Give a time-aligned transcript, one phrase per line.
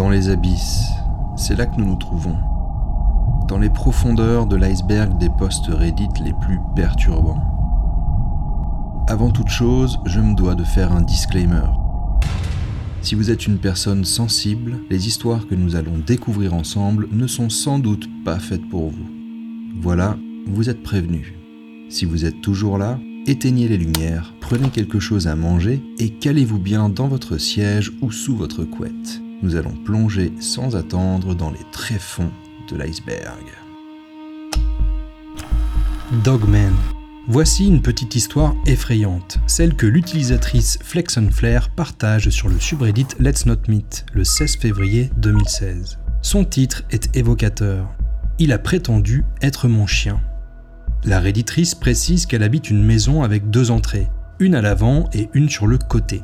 [0.00, 0.88] Dans les abysses,
[1.36, 2.38] c'est là que nous nous trouvons.
[3.48, 7.42] Dans les profondeurs de l'iceberg des posts Reddit les plus perturbants.
[9.08, 11.66] Avant toute chose, je me dois de faire un disclaimer.
[13.02, 17.50] Si vous êtes une personne sensible, les histoires que nous allons découvrir ensemble ne sont
[17.50, 19.06] sans doute pas faites pour vous.
[19.82, 21.34] Voilà, vous êtes prévenus.
[21.90, 26.58] Si vous êtes toujours là, éteignez les lumières, prenez quelque chose à manger et calez-vous
[26.58, 29.20] bien dans votre siège ou sous votre couette.
[29.42, 32.30] Nous allons plonger sans attendre dans les tréfonds
[32.70, 33.44] de l'iceberg.
[36.24, 36.74] Dogman
[37.26, 43.68] Voici une petite histoire effrayante, celle que l'utilisatrice Flexonflare partage sur le subreddit Let's Not
[43.68, 45.98] Meet le 16 février 2016.
[46.22, 47.88] Son titre est évocateur.
[48.38, 50.20] Il a prétendu être mon chien.
[51.04, 55.48] La redditrice précise qu'elle habite une maison avec deux entrées, une à l'avant et une
[55.48, 56.22] sur le côté.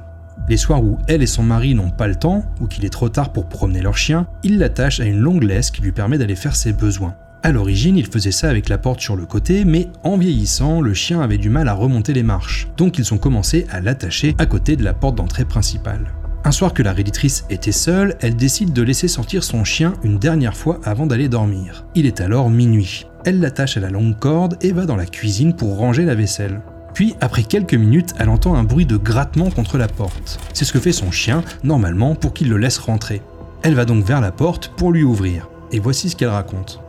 [0.49, 3.09] Les soirs où elle et son mari n'ont pas le temps, ou qu'il est trop
[3.09, 6.37] tard pour promener leur chien, ils l'attachent à une longue laisse qui lui permet d'aller
[6.37, 7.17] faire ses besoins.
[7.43, 10.95] À l'origine, il faisait ça avec la porte sur le côté, mais en vieillissant, le
[10.95, 14.47] chien avait du mal à remonter les marches, donc ils ont commencé à l'attacher à
[14.47, 16.13] côté de la porte d'entrée principale.
[16.45, 20.19] Un soir que la réditrice était seule, elle décide de laisser sortir son chien une
[20.19, 21.87] dernière fois avant d'aller dormir.
[21.97, 23.07] Il est alors minuit.
[23.25, 26.61] Elle l'attache à la longue corde et va dans la cuisine pour ranger la vaisselle.
[26.97, 30.41] Puis, après quelques minutes, elle entend un bruit de grattement contre la porte.
[30.55, 33.21] C'est ce que fait son chien, normalement, pour qu'il le laisse rentrer.
[33.63, 35.47] Elle va donc vers la porte pour lui ouvrir.
[35.73, 36.81] Et voici ce qu'elle raconte.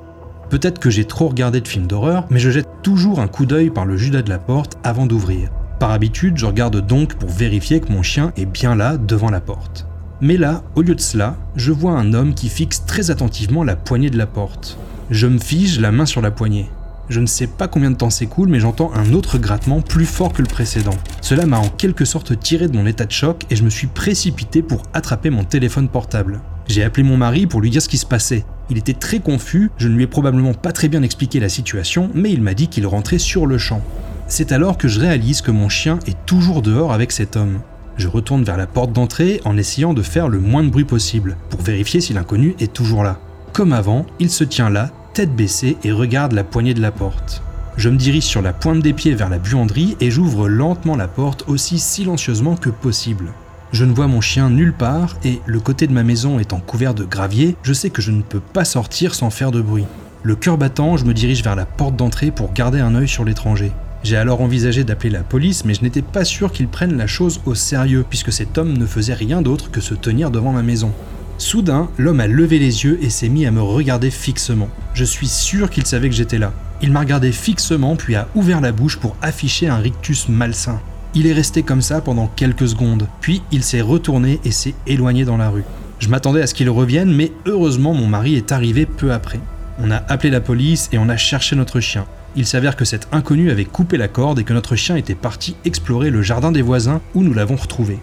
[0.50, 3.69] Peut-être que j'ai trop regardé de films d'horreur, mais je jette toujours un coup d'œil
[3.69, 5.50] par le judas de la porte avant d'ouvrir.
[5.78, 9.41] Par habitude, je regarde donc pour vérifier que mon chien est bien là devant la
[9.41, 9.88] porte.
[10.22, 13.75] Mais là, au lieu de cela, je vois un homme qui fixe très attentivement la
[13.75, 14.78] poignée de la porte.
[15.11, 16.69] Je me fige la main sur la poignée.
[17.09, 20.33] Je ne sais pas combien de temps s'écoule, mais j'entends un autre grattement plus fort
[20.33, 20.95] que le précédent.
[21.22, 23.88] Cela m'a en quelque sorte tiré de mon état de choc et je me suis
[23.88, 26.41] précipité pour attraper mon téléphone portable.
[26.67, 28.44] J'ai appelé mon mari pour lui dire ce qui se passait.
[28.69, 32.09] Il était très confus, je ne lui ai probablement pas très bien expliqué la situation,
[32.13, 33.81] mais il m'a dit qu'il rentrait sur le champ.
[34.28, 37.59] C'est alors que je réalise que mon chien est toujours dehors avec cet homme.
[37.95, 41.38] Je retourne vers la porte d'entrée en essayant de faire le moins de bruit possible,
[41.50, 43.19] pour vérifier si l'inconnu est toujours là.
[43.53, 47.41] Comme avant, il se tient là, tête baissée, et regarde la poignée de la porte.
[47.75, 51.07] Je me dirige sur la pointe des pieds vers la buanderie et j'ouvre lentement la
[51.07, 53.33] porte aussi silencieusement que possible.
[53.72, 56.94] Je ne vois mon chien nulle part et le côté de ma maison étant couvert
[56.94, 59.88] de gravier, je sais que je ne peux pas sortir sans faire de bruit.
[60.22, 63.25] Le cœur battant, je me dirige vers la porte d'entrée pour garder un œil sur
[63.25, 63.72] l'étranger.
[64.03, 67.41] J'ai alors envisagé d'appeler la police, mais je n'étais pas sûr qu'ils prennent la chose
[67.47, 70.94] au sérieux, puisque cet homme ne faisait rien d'autre que se tenir devant ma maison.
[71.40, 74.70] Soudain, l'homme a levé les yeux et s'est mis à me regarder fixement.
[74.96, 76.52] Je suis sûr qu'il savait que j'étais là.
[76.81, 80.81] Il m'a regardé fixement puis a ouvert la bouche pour afficher un rictus malsain.
[81.14, 85.25] Il est resté comme ça pendant quelques secondes, puis il s'est retourné et s'est éloigné
[85.25, 85.64] dans la rue.
[86.00, 89.40] Je m'attendais à ce qu'il revienne, mais heureusement mon mari est arrivé peu après.
[89.80, 92.06] On a appelé la police et on a cherché notre chien.
[92.36, 95.56] Il s'avère que cet inconnu avait coupé la corde et que notre chien était parti
[95.66, 98.00] explorer le jardin des voisins où nous l'avons retrouvé.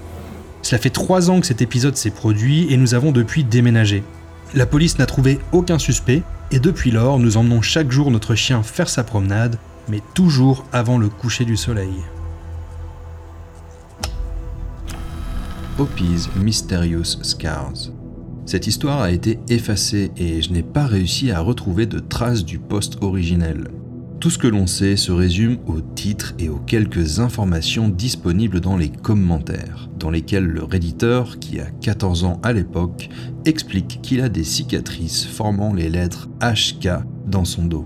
[0.65, 4.03] Cela fait trois ans que cet épisode s'est produit et nous avons depuis déménagé.
[4.55, 8.63] La police n'a trouvé aucun suspect et depuis lors nous emmenons chaque jour notre chien
[8.63, 9.59] faire sa promenade,
[9.91, 11.93] mais toujours avant le coucher du soleil.
[15.79, 17.91] Hopi's Mysterious Scars.
[18.47, 22.59] Cette histoire a été effacée et je n'ai pas réussi à retrouver de traces du
[22.59, 23.69] post originel.
[24.25, 28.79] Tout ce que l'on sait se résume au titre et aux quelques informations disponibles dans
[28.79, 33.11] les commentaires, dans lesquels le redditeur, qui a 14 ans à l'époque,
[33.45, 37.85] explique qu'il a des cicatrices formant les lettres HK dans son dos.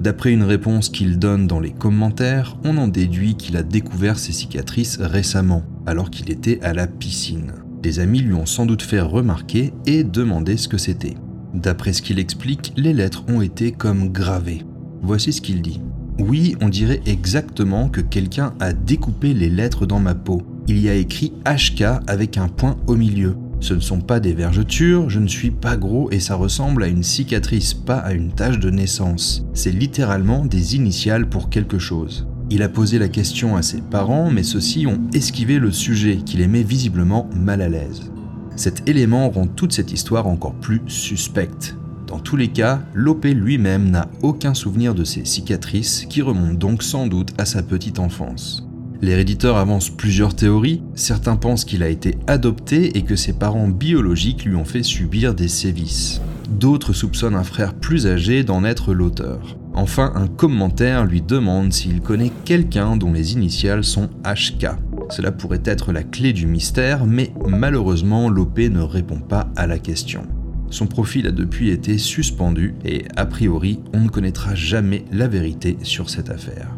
[0.00, 4.32] D'après une réponse qu'il donne dans les commentaires, on en déduit qu'il a découvert ses
[4.32, 7.52] cicatrices récemment, alors qu'il était à la piscine.
[7.82, 11.18] Des amis lui ont sans doute fait remarquer et demandé ce que c'était.
[11.52, 14.64] D'après ce qu'il explique, les lettres ont été comme gravées.
[15.02, 15.80] Voici ce qu'il dit.
[16.18, 20.42] Oui, on dirait exactement que quelqu'un a découpé les lettres dans ma peau.
[20.66, 23.36] Il y a écrit HK avec un point au milieu.
[23.60, 26.88] Ce ne sont pas des vergetures, je ne suis pas gros et ça ressemble à
[26.88, 29.44] une cicatrice, pas à une tache de naissance.
[29.54, 32.26] C'est littéralement des initiales pour quelque chose.
[32.50, 36.40] Il a posé la question à ses parents, mais ceux-ci ont esquivé le sujet, qu'il
[36.40, 38.10] aimait visiblement mal à l'aise.
[38.56, 41.76] Cet élément rend toute cette histoire encore plus suspecte.
[42.08, 46.82] Dans tous les cas, Lopé lui-même n'a aucun souvenir de ces cicatrices, qui remontent donc
[46.82, 48.66] sans doute à sa petite enfance.
[49.02, 50.82] Les réditeurs avancent plusieurs théories.
[50.94, 55.34] Certains pensent qu'il a été adopté et que ses parents biologiques lui ont fait subir
[55.34, 56.22] des sévices.
[56.48, 59.58] D'autres soupçonnent un frère plus âgé d'en être l'auteur.
[59.74, 64.68] Enfin, un commentaire lui demande s'il connaît quelqu'un dont les initiales sont HK.
[65.10, 69.78] Cela pourrait être la clé du mystère, mais malheureusement l'OP ne répond pas à la
[69.78, 70.22] question.
[70.70, 75.78] Son profil a depuis été suspendu et a priori on ne connaîtra jamais la vérité
[75.82, 76.76] sur cette affaire.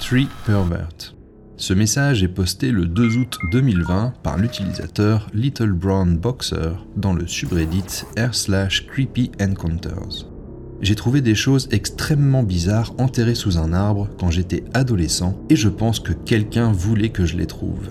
[0.00, 1.14] Three Pervert.
[1.56, 7.28] Ce message est posté le 2 août 2020 par l'utilisateur Little Brown Boxer dans le
[7.28, 9.30] subreddit r slash creepy.
[10.80, 15.68] J'ai trouvé des choses extrêmement bizarres enterrées sous un arbre quand j'étais adolescent et je
[15.68, 17.88] pense que quelqu'un voulait que je les trouve.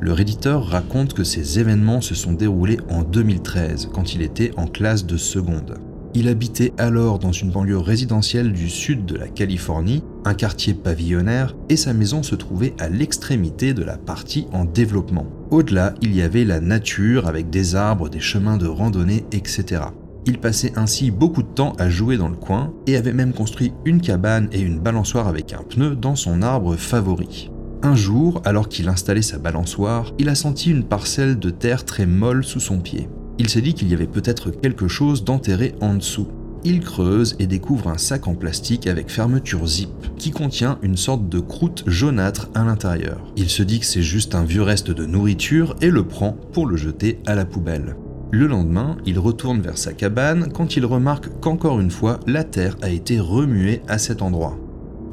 [0.00, 4.66] Le redditeur raconte que ces événements se sont déroulés en 2013 quand il était en
[4.66, 5.74] classe de seconde.
[6.14, 11.54] Il habitait alors dans une banlieue résidentielle du sud de la Californie, un quartier pavillonnaire,
[11.68, 15.26] et sa maison se trouvait à l'extrémité de la partie en développement.
[15.50, 19.82] Au-delà, il y avait la nature avec des arbres, des chemins de randonnée, etc.
[20.26, 23.72] Il passait ainsi beaucoup de temps à jouer dans le coin et avait même construit
[23.84, 27.50] une cabane et une balançoire avec un pneu dans son arbre favori.
[27.82, 32.06] Un jour, alors qu'il installait sa balançoire, il a senti une parcelle de terre très
[32.06, 33.08] molle sous son pied.
[33.38, 36.26] Il s'est dit qu'il y avait peut-être quelque chose d'enterré en dessous.
[36.64, 41.28] Il creuse et découvre un sac en plastique avec fermeture zip qui contient une sorte
[41.28, 43.32] de croûte jaunâtre à l'intérieur.
[43.36, 46.66] Il se dit que c'est juste un vieux reste de nourriture et le prend pour
[46.66, 47.94] le jeter à la poubelle.
[48.32, 52.76] Le lendemain, il retourne vers sa cabane quand il remarque qu'encore une fois, la terre
[52.82, 54.58] a été remuée à cet endroit.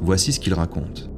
[0.02, 1.10] Voici ce qu'il raconte.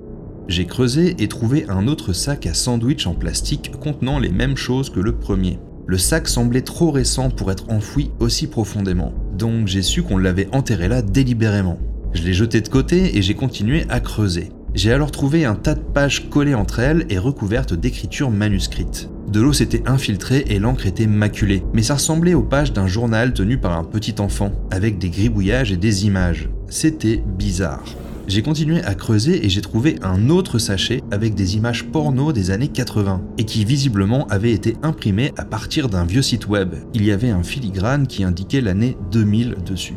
[0.48, 4.88] J'ai creusé et trouvé un autre sac à sandwich en plastique contenant les mêmes choses
[4.88, 5.58] que le premier.
[5.86, 10.48] Le sac semblait trop récent pour être enfoui aussi profondément, donc j'ai su qu'on l'avait
[10.52, 11.78] enterré là délibérément.
[12.14, 14.48] Je l'ai jeté de côté et j'ai continué à creuser.
[14.74, 19.10] J'ai alors trouvé un tas de pages collées entre elles et recouvertes d'écritures manuscrites.
[19.30, 23.34] De l'eau s'était infiltrée et l'encre était maculée, mais ça ressemblait aux pages d'un journal
[23.34, 26.48] tenu par un petit enfant, avec des gribouillages et des images.
[26.70, 27.84] C'était bizarre.
[28.28, 32.50] J'ai continué à creuser et j'ai trouvé un autre sachet avec des images porno des
[32.50, 36.74] années 80 et qui visiblement avait été imprimé à partir d'un vieux site web.
[36.92, 39.96] Il y avait un filigrane qui indiquait l'année 2000 dessus.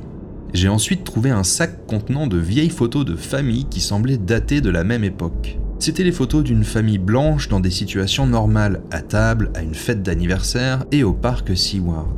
[0.53, 4.69] J'ai ensuite trouvé un sac contenant de vieilles photos de famille qui semblaient dater de
[4.69, 5.59] la même époque.
[5.79, 10.03] C'étaient les photos d'une famille blanche dans des situations normales, à table, à une fête
[10.03, 12.15] d'anniversaire et au parc Seaward.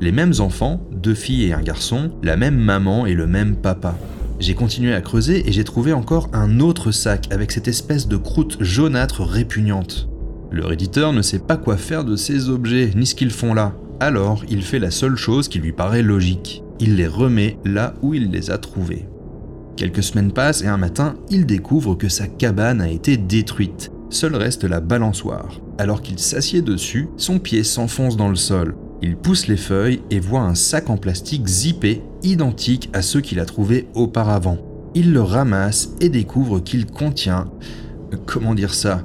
[0.00, 3.96] Les mêmes enfants, deux filles et un garçon, la même maman et le même papa.
[4.38, 8.16] J'ai continué à creuser et j'ai trouvé encore un autre sac avec cette espèce de
[8.16, 10.08] croûte jaunâtre répugnante.
[10.50, 13.74] Le réditeur ne sait pas quoi faire de ces objets ni ce qu'ils font là.
[13.98, 16.62] Alors, il fait la seule chose qui lui paraît logique.
[16.80, 19.06] Il les remet là où il les a trouvés.
[19.76, 23.90] Quelques semaines passent et un matin, il découvre que sa cabane a été détruite.
[24.10, 25.60] Seul reste la balançoire.
[25.78, 28.76] Alors qu'il s'assied dessus, son pied s'enfonce dans le sol.
[29.02, 33.40] Il pousse les feuilles et voit un sac en plastique zippé, identique à ceux qu'il
[33.40, 34.58] a trouvés auparavant.
[34.94, 37.46] Il le ramasse et découvre qu'il contient,
[38.24, 39.04] comment dire ça,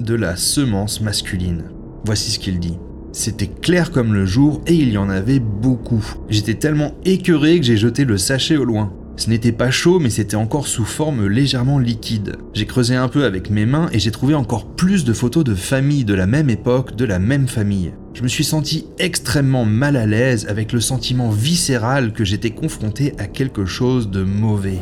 [0.00, 1.64] de la semence masculine.
[2.04, 2.78] Voici ce qu'il dit.
[3.12, 6.04] C'était clair comme le jour et il y en avait beaucoup.
[6.28, 8.92] J'étais tellement écœuré que j'ai jeté le sachet au loin.
[9.16, 12.36] Ce n'était pas chaud, mais c'était encore sous forme légèrement liquide.
[12.54, 15.54] J'ai creusé un peu avec mes mains et j'ai trouvé encore plus de photos de
[15.54, 17.92] familles de la même époque, de la même famille.
[18.14, 23.14] Je me suis senti extrêmement mal à l'aise avec le sentiment viscéral que j'étais confronté
[23.18, 24.78] à quelque chose de mauvais.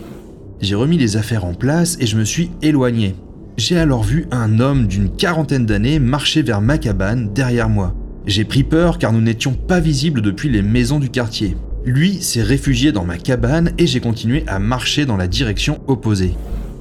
[0.61, 3.15] J'ai remis les affaires en place et je me suis éloigné.
[3.57, 7.95] J'ai alors vu un homme d'une quarantaine d'années marcher vers ma cabane derrière moi.
[8.27, 11.57] J'ai pris peur car nous n'étions pas visibles depuis les maisons du quartier.
[11.85, 16.35] Lui s'est réfugié dans ma cabane et j'ai continué à marcher dans la direction opposée.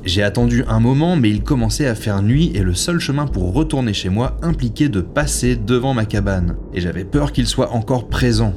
[0.05, 3.53] J'ai attendu un moment mais il commençait à faire nuit et le seul chemin pour
[3.53, 6.55] retourner chez moi impliquait de passer devant ma cabane.
[6.73, 8.53] Et j'avais peur qu'il soit encore présent.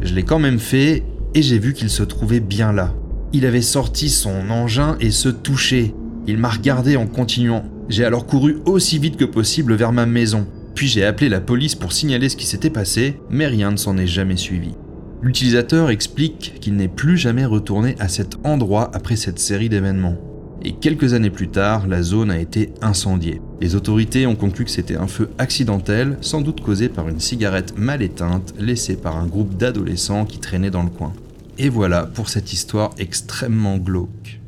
[0.00, 2.94] Je l'ai quand même fait et j'ai vu qu'il se trouvait bien là.
[3.32, 5.94] Il avait sorti son engin et se touchait.
[6.26, 7.64] Il m'a regardé en continuant.
[7.88, 10.46] J'ai alors couru aussi vite que possible vers ma maison.
[10.74, 13.96] Puis j'ai appelé la police pour signaler ce qui s'était passé, mais rien ne s'en
[13.96, 14.74] est jamais suivi.
[15.22, 20.16] L'utilisateur explique qu'il n'est plus jamais retourné à cet endroit après cette série d'événements.
[20.64, 23.40] Et quelques années plus tard, la zone a été incendiée.
[23.60, 27.76] Les autorités ont conclu que c'était un feu accidentel, sans doute causé par une cigarette
[27.76, 31.12] mal éteinte laissée par un groupe d'adolescents qui traînaient dans le coin.
[31.58, 34.40] Et voilà pour cette histoire extrêmement glauque.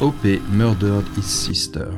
[0.00, 1.88] OP Murdered His Sister.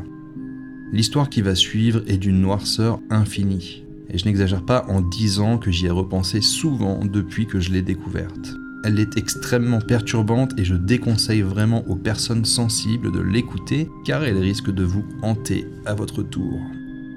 [0.92, 5.70] L'histoire qui va suivre est d'une noirceur infinie et je n'exagère pas en disant que
[5.70, 8.54] j'y ai repensé souvent depuis que je l'ai découverte.
[8.84, 14.38] Elle est extrêmement perturbante et je déconseille vraiment aux personnes sensibles de l'écouter car elle
[14.38, 16.60] risque de vous hanter à votre tour.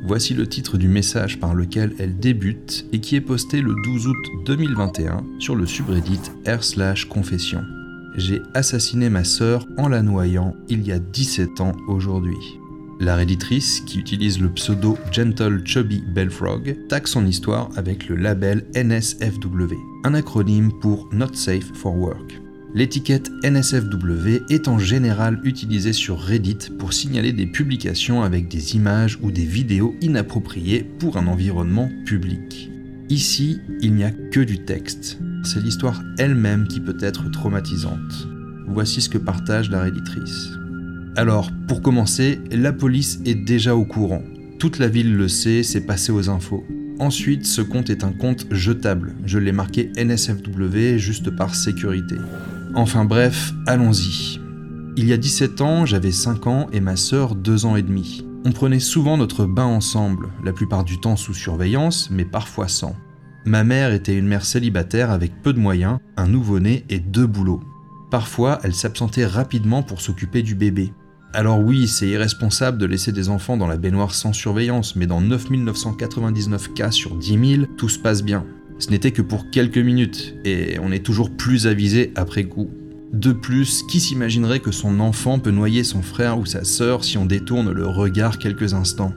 [0.04, 4.08] Voici le titre du message par lequel elle débute et qui est posté le 12
[4.08, 4.16] août
[4.48, 7.62] 2021 sur le subreddit r/confession.
[8.18, 12.61] J'ai assassiné ma sœur en la noyant il y a 17 ans aujourd'hui.
[13.02, 18.64] La réditrice, qui utilise le pseudo Gentle Chubby Bellfrog, taxe son histoire avec le label
[18.76, 22.40] NSFW, un acronyme pour Not Safe for Work.
[22.76, 29.18] L'étiquette NSFW est en général utilisée sur Reddit pour signaler des publications avec des images
[29.24, 32.70] ou des vidéos inappropriées pour un environnement public.
[33.10, 35.18] Ici, il n'y a que du texte.
[35.44, 38.28] C'est l'histoire elle-même qui peut être traumatisante.
[38.68, 40.52] Voici ce que partage la réditrice.
[41.18, 44.22] Alors, pour commencer, la police est déjà au courant.
[44.60, 46.64] Toute la ville le sait, c'est passé aux infos.
[47.00, 49.16] Ensuite, ce compte est un compte jetable.
[49.26, 52.16] Je l'ai marqué NSFW juste par sécurité.
[52.76, 54.40] Enfin bref, allons-y.
[54.96, 58.26] Il y a 17 ans, j'avais 5 ans et ma sœur 2 ans et demi.
[58.46, 62.96] On prenait souvent notre bain ensemble, la plupart du temps sous surveillance, mais parfois sans.
[63.46, 67.64] Ma mère était une mère célibataire avec peu de moyens, un nouveau-né et deux boulots.
[68.12, 70.94] Parfois, elle s'absentait rapidement pour s'occuper du bébé.
[71.34, 75.22] Alors oui, c'est irresponsable de laisser des enfants dans la baignoire sans surveillance, mais dans
[75.22, 78.46] 9999 cas sur 10 000, tout se passe bien.
[78.80, 82.70] Ce n'était que pour quelques minutes, et on est toujours plus avisé après coup.
[83.14, 87.18] De plus, qui s'imaginerait que son enfant peut noyer son frère ou sa sœur si
[87.18, 89.14] on détourne le regard quelques instants?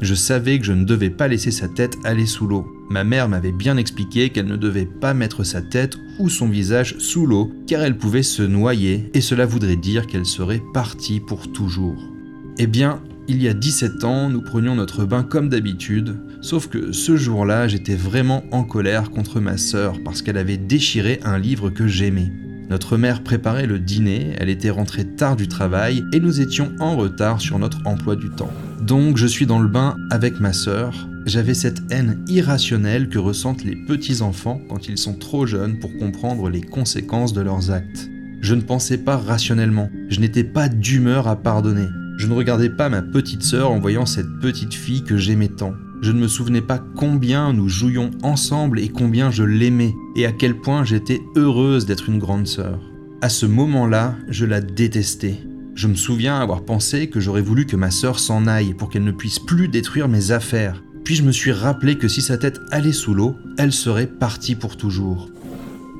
[0.00, 2.66] Je savais que je ne devais pas laisser sa tête aller sous l'eau.
[2.90, 6.96] Ma mère m'avait bien expliqué qu'elle ne devait pas mettre sa tête ou son visage
[6.98, 11.50] sous l'eau car elle pouvait se noyer et cela voudrait dire qu'elle serait partie pour
[11.52, 12.12] toujours.
[12.58, 16.92] Eh bien, il y a 17 ans, nous prenions notre bain comme d'habitude, sauf que
[16.92, 21.70] ce jour-là, j'étais vraiment en colère contre ma sœur parce qu'elle avait déchiré un livre
[21.70, 22.30] que j'aimais.
[22.68, 26.96] Notre mère préparait le dîner, elle était rentrée tard du travail et nous étions en
[26.96, 28.50] retard sur notre emploi du temps.
[28.82, 30.92] Donc je suis dans le bain avec ma sœur.
[31.26, 35.96] J'avais cette haine irrationnelle que ressentent les petits enfants quand ils sont trop jeunes pour
[35.96, 38.08] comprendre les conséquences de leurs actes.
[38.40, 41.86] Je ne pensais pas rationnellement, je n'étais pas d'humeur à pardonner.
[42.18, 45.74] Je ne regardais pas ma petite sœur en voyant cette petite fille que j'aimais tant.
[46.02, 50.32] Je ne me souvenais pas combien nous jouions ensemble et combien je l'aimais, et à
[50.32, 52.78] quel point j'étais heureuse d'être une grande sœur.
[53.22, 55.38] À ce moment-là, je la détestais.
[55.74, 59.04] Je me souviens avoir pensé que j'aurais voulu que ma sœur s'en aille pour qu'elle
[59.04, 60.82] ne puisse plus détruire mes affaires.
[61.04, 64.54] Puis je me suis rappelé que si sa tête allait sous l'eau, elle serait partie
[64.54, 65.30] pour toujours.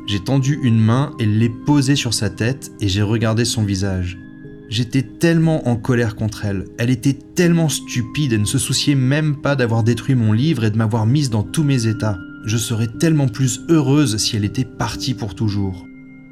[0.07, 4.19] J'ai tendu une main et l'ai posée sur sa tête et j'ai regardé son visage.
[4.69, 9.37] J'étais tellement en colère contre elle, elle était tellement stupide et ne se souciait même
[9.37, 12.19] pas d'avoir détruit mon livre et de m'avoir mise dans tous mes états.
[12.45, 15.87] Je serais tellement plus heureuse si elle était partie pour toujours.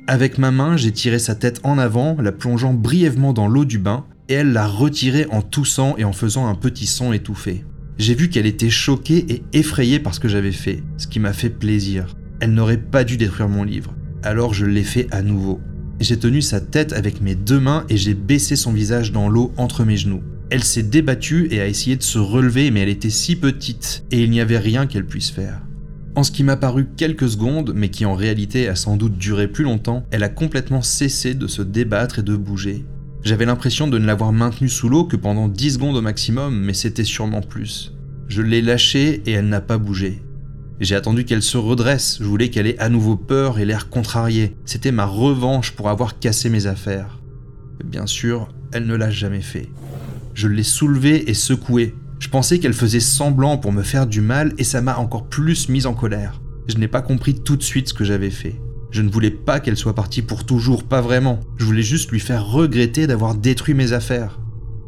[0.06, 3.78] Avec ma main, j'ai tiré sa tête en avant, la plongeant brièvement dans l'eau du
[3.78, 7.64] bain, et elle l'a retirée en toussant et en faisant un petit son étouffé.
[7.98, 11.32] J'ai vu qu'elle était choquée et effrayée par ce que j'avais fait, ce qui m'a
[11.32, 12.16] fait plaisir.
[12.40, 15.60] Elle n'aurait pas dû détruire mon livre, alors je l'ai fait à nouveau.
[16.00, 19.52] J'ai tenu sa tête avec mes deux mains et j'ai baissé son visage dans l'eau
[19.56, 20.22] entre mes genoux.
[20.50, 24.22] Elle s'est débattue et a essayé de se relever, mais elle était si petite et
[24.22, 25.62] il n'y avait rien qu'elle puisse faire.
[26.16, 29.48] En ce qui m'a paru quelques secondes, mais qui en réalité a sans doute duré
[29.48, 32.84] plus longtemps, elle a complètement cessé de se débattre et de bouger.
[33.22, 36.74] J'avais l'impression de ne l'avoir maintenue sous l'eau que pendant 10 secondes au maximum, mais
[36.74, 37.92] c'était sûrement plus.
[38.28, 40.22] Je l'ai lâchée et elle n'a pas bougé.
[40.80, 44.56] J'ai attendu qu'elle se redresse, je voulais qu'elle ait à nouveau peur et l'air contrarié.
[44.64, 47.20] C'était ma revanche pour avoir cassé mes affaires.
[47.84, 49.68] Bien sûr, elle ne l'a jamais fait.
[50.34, 51.94] Je l'ai soulevée et secouée.
[52.18, 55.68] Je pensais qu'elle faisait semblant pour me faire du mal et ça m'a encore plus
[55.68, 56.40] mise en colère.
[56.66, 58.60] Je n'ai pas compris tout de suite ce que j'avais fait.
[58.90, 61.40] Je ne voulais pas qu'elle soit partie pour toujours, pas vraiment.
[61.56, 64.40] Je voulais juste lui faire regretter d'avoir détruit mes affaires.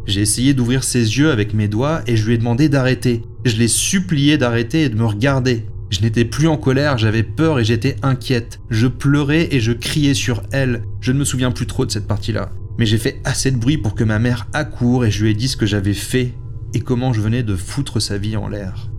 [0.06, 3.22] J'ai essayé d'ouvrir ses yeux avec mes doigts et je lui ai demandé d'arrêter.
[3.44, 5.66] Je l'ai supplié d'arrêter et de me regarder.
[5.90, 8.60] Je n'étais plus en colère, j'avais peur et j'étais inquiète.
[8.70, 10.82] Je pleurais et je criais sur elle.
[11.00, 12.50] Je ne me souviens plus trop de cette partie-là.
[12.78, 15.34] Mais j'ai fait assez de bruit pour que ma mère accourt et je lui ai
[15.34, 16.34] dit ce que j'avais fait
[16.74, 18.90] et comment je venais de foutre sa vie en l'air.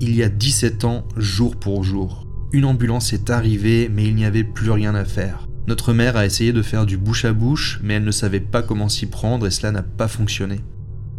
[0.00, 2.26] Il y a 17 ans, jour pour jour.
[2.52, 5.48] Une ambulance est arrivée, mais il n'y avait plus rien à faire.
[5.66, 8.62] Notre mère a essayé de faire du bouche à bouche, mais elle ne savait pas
[8.62, 10.60] comment s'y prendre et cela n'a pas fonctionné.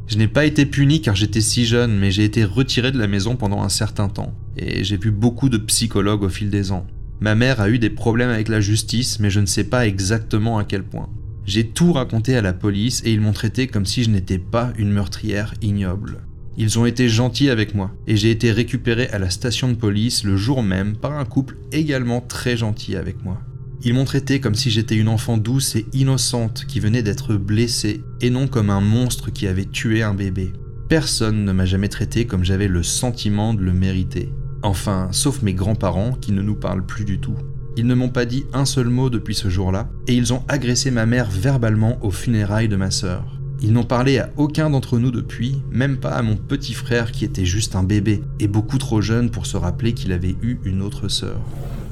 [0.07, 3.07] Je n'ai pas été puni car j'étais si jeune, mais j'ai été retiré de la
[3.07, 6.87] maison pendant un certain temps, et j'ai vu beaucoup de psychologues au fil des ans.
[7.19, 10.59] Ma mère a eu des problèmes avec la justice, mais je ne sais pas exactement
[10.59, 11.09] à quel point.
[11.45, 14.71] J'ai tout raconté à la police et ils m'ont traité comme si je n'étais pas
[14.77, 16.21] une meurtrière ignoble.
[16.55, 20.23] Ils ont été gentils avec moi, et j'ai été récupéré à la station de police
[20.23, 23.41] le jour même par un couple également très gentil avec moi.
[23.83, 28.03] Ils m'ont traité comme si j'étais une enfant douce et innocente qui venait d'être blessée
[28.21, 30.51] et non comme un monstre qui avait tué un bébé.
[30.89, 34.33] Personne ne m'a jamais traité comme j'avais le sentiment de le mériter.
[34.63, 37.35] Enfin, sauf mes grands-parents qui ne nous parlent plus du tout.
[37.75, 40.89] Ils ne m'ont pas dit un seul mot depuis ce jour-là, et ils ont agressé
[40.89, 43.39] ma mère verbalement aux funérailles de ma sœur.
[43.61, 47.25] Ils n'ont parlé à aucun d'entre nous depuis, même pas à mon petit frère qui
[47.25, 50.81] était juste un bébé, et beaucoup trop jeune pour se rappeler qu'il avait eu une
[50.81, 51.39] autre sœur.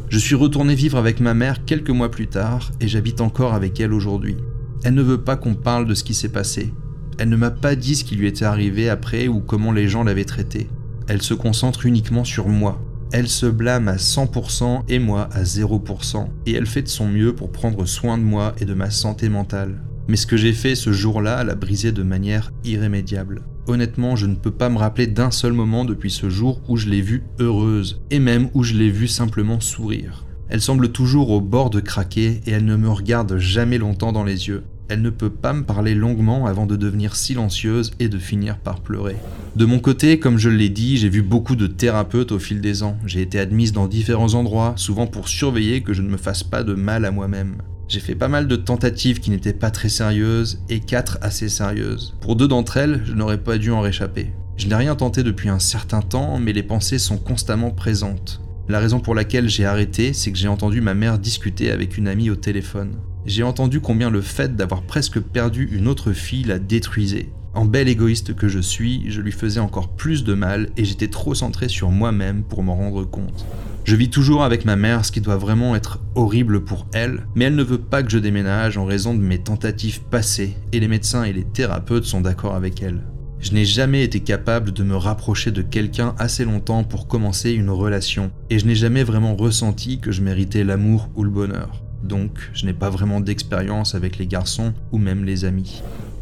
[0.10, 3.80] Je suis retourné vivre avec ma mère quelques mois plus tard, et j'habite encore avec
[3.80, 4.38] elle aujourd'hui.
[4.84, 6.74] Elle ne veut pas qu'on parle de ce qui s'est passé.
[7.18, 10.04] Elle ne m'a pas dit ce qui lui était arrivé après ou comment les gens
[10.04, 10.68] l'avaient traité.
[11.08, 12.82] Elle se concentre uniquement sur moi,
[13.12, 17.34] elle se blâme à 100% et moi à 0%, et elle fait de son mieux
[17.34, 19.82] pour prendre soin de moi et de ma santé mentale.
[20.08, 23.44] Mais ce que j'ai fait ce jour-là l'a brisé de manière irrémédiable.
[23.68, 26.88] Honnêtement, je ne peux pas me rappeler d'un seul moment depuis ce jour où je
[26.88, 30.24] l'ai vue heureuse, et même où je l'ai vue simplement sourire.
[30.50, 34.24] Elle semble toujours au bord de craquer et elle ne me regarde jamais longtemps dans
[34.24, 34.64] les yeux.
[34.88, 38.82] Elle ne peut pas me parler longuement avant de devenir silencieuse et de finir par
[38.82, 39.16] pleurer.
[39.56, 42.84] De mon côté, comme je l'ai dit, j'ai vu beaucoup de thérapeutes au fil des
[42.84, 42.98] ans.
[43.08, 46.62] J'ai été admise dans différents endroits, souvent pour surveiller que je ne me fasse pas
[46.62, 47.56] de mal à moi-même.
[47.88, 52.16] J'ai fait pas mal de tentatives qui n'étaient pas très sérieuses et quatre assez sérieuses.
[52.20, 54.32] Pour deux d'entre elles, je n'aurais pas dû en réchapper.
[54.58, 58.42] Je n'ai rien tenté depuis un certain temps, mais les pensées sont constamment présentes.
[58.68, 62.08] La raison pour laquelle j'ai arrêté, c'est que j'ai entendu ma mère discuter avec une
[62.08, 62.96] amie au téléphone.
[63.28, 67.30] J'ai entendu combien le fait d'avoir presque perdu une autre fille la détruisait.
[67.54, 71.08] En bel égoïste que je suis, je lui faisais encore plus de mal et j'étais
[71.08, 73.46] trop centré sur moi-même pour m'en rendre compte.
[73.86, 77.46] Je vis toujours avec ma mère, ce qui doit vraiment être horrible pour elle, mais
[77.46, 80.88] elle ne veut pas que je déménage en raison de mes tentatives passées, et les
[80.88, 83.04] médecins et les thérapeutes sont d'accord avec elle.
[83.40, 87.70] Je n'ai jamais été capable de me rapprocher de quelqu'un assez longtemps pour commencer une
[87.70, 92.52] relation, et je n'ai jamais vraiment ressenti que je méritais l'amour ou le bonheur donc
[92.54, 95.82] je n'ai pas vraiment d'expérience avec les garçons ou même les amis.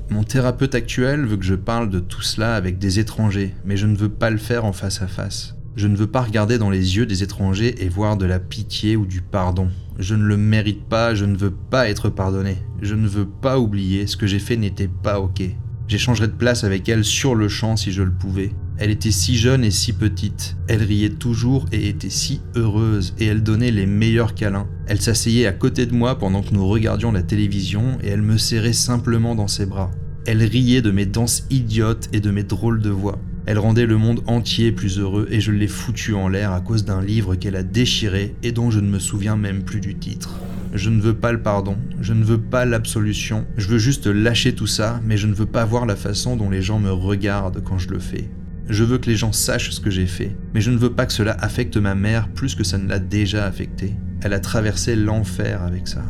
[0.10, 3.88] Mon thérapeute actuel veut que je parle de tout cela avec des étrangers, mais je
[3.88, 5.53] ne veux pas le faire en face à face.
[5.76, 8.96] Je ne veux pas regarder dans les yeux des étrangers et voir de la pitié
[8.96, 9.70] ou du pardon.
[9.98, 12.58] Je ne le mérite pas, je ne veux pas être pardonné.
[12.82, 15.42] Je ne veux pas oublier, ce que j'ai fait n'était pas ok.
[15.88, 18.52] J'échangerais de place avec elle sur le champ si je le pouvais.
[18.78, 20.58] Elle était si jeune et si petite.
[20.68, 24.68] Elle riait toujours et était si heureuse et elle donnait les meilleurs câlins.
[24.88, 28.38] Elle s'asseyait à côté de moi pendant que nous regardions la télévision et elle me
[28.38, 29.92] serrait simplement dans ses bras.
[30.26, 33.20] Elle riait de mes danses idiotes et de mes drôles de voix.
[33.46, 36.86] Elle rendait le monde entier plus heureux et je l'ai foutu en l'air à cause
[36.86, 40.40] d'un livre qu'elle a déchiré et dont je ne me souviens même plus du titre.
[40.74, 44.56] Je ne veux pas le pardon, je ne veux pas l'absolution, je veux juste lâcher
[44.56, 47.62] tout ça, mais je ne veux pas voir la façon dont les gens me regardent
[47.64, 48.30] quand je le fais.
[48.70, 51.06] Je veux que les gens sachent ce que j'ai fait, mais je ne veux pas
[51.06, 53.94] que cela affecte ma mère plus que ça ne l'a déjà affectée.
[54.22, 56.06] Elle a traversé l'enfer avec ça.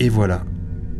[0.00, 0.44] Et voilà.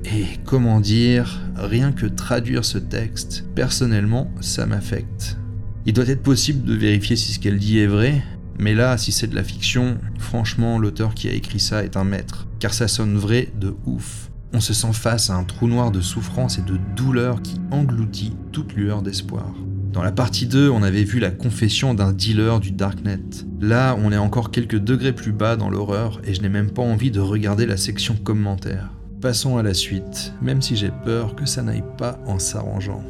[0.04, 5.38] Et comment dire, rien que traduire ce texte, personnellement, ça m'affecte.
[5.86, 8.22] Il doit être possible de vérifier si ce qu'elle dit est vrai,
[8.58, 12.04] mais là, si c'est de la fiction, franchement, l'auteur qui a écrit ça est un
[12.04, 14.30] maître, car ça sonne vrai de ouf.
[14.52, 18.36] On se sent face à un trou noir de souffrance et de douleur qui engloutit
[18.52, 19.52] toute lueur d'espoir.
[19.92, 23.20] Dans la partie 2, on avait vu la confession d'un dealer du Darknet.
[23.60, 26.82] Là, on est encore quelques degrés plus bas dans l'horreur et je n'ai même pas
[26.82, 28.90] envie de regarder la section commentaires.
[29.24, 33.02] Passons à la suite, même si j'ai peur que ça n'aille pas en s'arrangeant.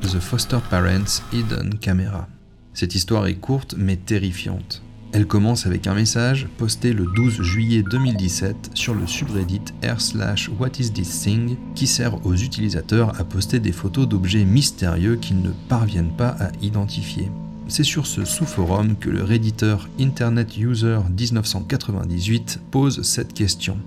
[0.00, 2.26] The Foster Parents Hidden Camera.
[2.74, 4.82] Cette histoire est courte mais terrifiante.
[5.12, 10.50] Elle commence avec un message posté le 12 juillet 2017 sur le subreddit r slash
[10.58, 15.42] what is this thing qui sert aux utilisateurs à poster des photos d'objets mystérieux qu'ils
[15.42, 17.30] ne parviennent pas à identifier.
[17.68, 23.78] C'est sur ce sous-forum que le redditeur Internet User 1998 pose cette question.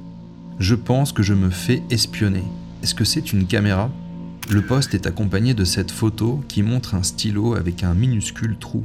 [0.59, 2.43] Je pense que je me fais espionner.
[2.83, 3.91] Est-ce que c'est une caméra?
[4.49, 8.83] Le post est accompagné de cette photo qui montre un stylo avec un minuscule trou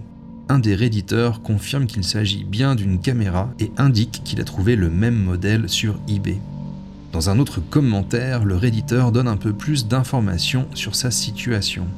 [0.49, 4.91] un des réditeurs confirme qu'il s'agit bien d'une caméra et indique qu'il a trouvé le
[4.91, 6.39] même modèle sur eBay.
[7.13, 11.89] Dans un autre commentaire, le réditeur donne un peu plus d'informations sur sa situation.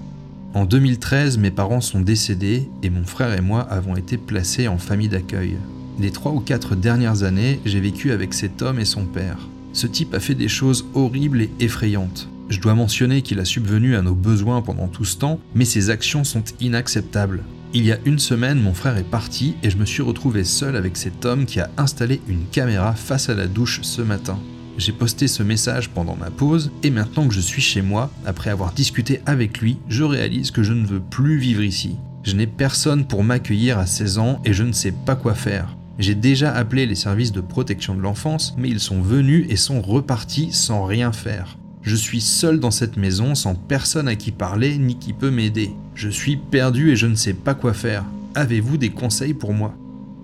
[0.58, 4.76] En 2013, mes parents sont décédés et mon frère et moi avons été placés en
[4.76, 5.56] famille d'accueil.
[6.00, 9.38] Les trois ou quatre dernières années, j'ai vécu avec cet homme et son père.
[9.72, 12.28] Ce type a fait des choses horribles et effrayantes.
[12.48, 15.90] Je dois mentionner qu'il a subvenu à nos besoins pendant tout ce temps, mais ses
[15.90, 17.44] actions sont inacceptables.
[17.72, 20.74] Il y a une semaine, mon frère est parti et je me suis retrouvé seul
[20.74, 24.40] avec cet homme qui a installé une caméra face à la douche ce matin.
[24.78, 28.50] J'ai posté ce message pendant ma pause et maintenant que je suis chez moi, après
[28.50, 31.96] avoir discuté avec lui, je réalise que je ne veux plus vivre ici.
[32.22, 35.76] Je n'ai personne pour m'accueillir à 16 ans et je ne sais pas quoi faire.
[35.98, 39.82] J'ai déjà appelé les services de protection de l'enfance, mais ils sont venus et sont
[39.82, 41.58] repartis sans rien faire.
[41.82, 45.72] Je suis seul dans cette maison sans personne à qui parler ni qui peut m'aider.
[45.96, 48.04] Je suis perdu et je ne sais pas quoi faire.
[48.36, 49.74] Avez-vous des conseils pour moi?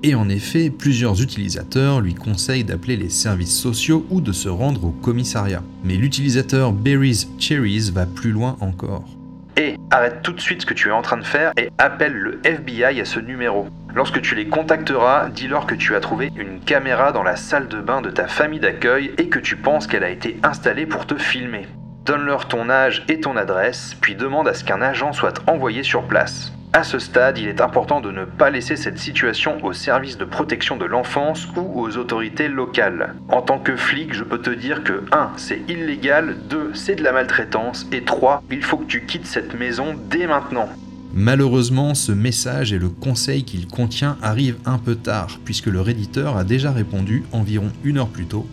[0.06, 4.84] Et en effet, plusieurs utilisateurs lui conseillent d'appeler les services sociaux ou de se rendre
[4.84, 5.62] au commissariat.
[5.82, 9.06] Mais l'utilisateur Berries Cherries va plus loin encore.
[9.56, 12.12] Et arrête tout de suite ce que tu es en train de faire et appelle
[12.12, 13.66] le FBI à ce numéro.
[13.94, 17.80] Lorsque tu les contacteras, dis-leur que tu as trouvé une caméra dans la salle de
[17.80, 21.16] bain de ta famille d'accueil et que tu penses qu'elle a été installée pour te
[21.16, 21.66] filmer.
[22.04, 26.02] Donne-leur ton âge et ton adresse, puis demande à ce qu'un agent soit envoyé sur
[26.02, 26.52] place.
[26.76, 30.24] À ce stade, il est important de ne pas laisser cette situation au service de
[30.24, 33.14] protection de l'enfance ou aux autorités locales.
[33.28, 35.34] En tant que flic, je peux te dire que 1.
[35.36, 36.72] c'est illégal, 2.
[36.74, 38.42] c'est de la maltraitance, et 3.
[38.50, 40.68] il faut que tu quittes cette maison dès maintenant.
[41.14, 46.36] Malheureusement, ce message et le conseil qu'il contient arrivent un peu tard, puisque le réditeur
[46.36, 48.48] a déjà répondu environ une heure plus tôt.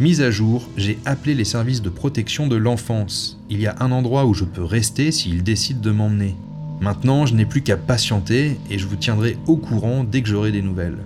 [0.00, 3.38] Mise à jour, j'ai appelé les services de protection de l'enfance.
[3.50, 6.34] Il y a un endroit où je peux rester s'ils décident de m'emmener.
[6.82, 10.50] Maintenant, je n'ai plus qu'à patienter et je vous tiendrai au courant dès que j'aurai
[10.50, 10.98] des nouvelles.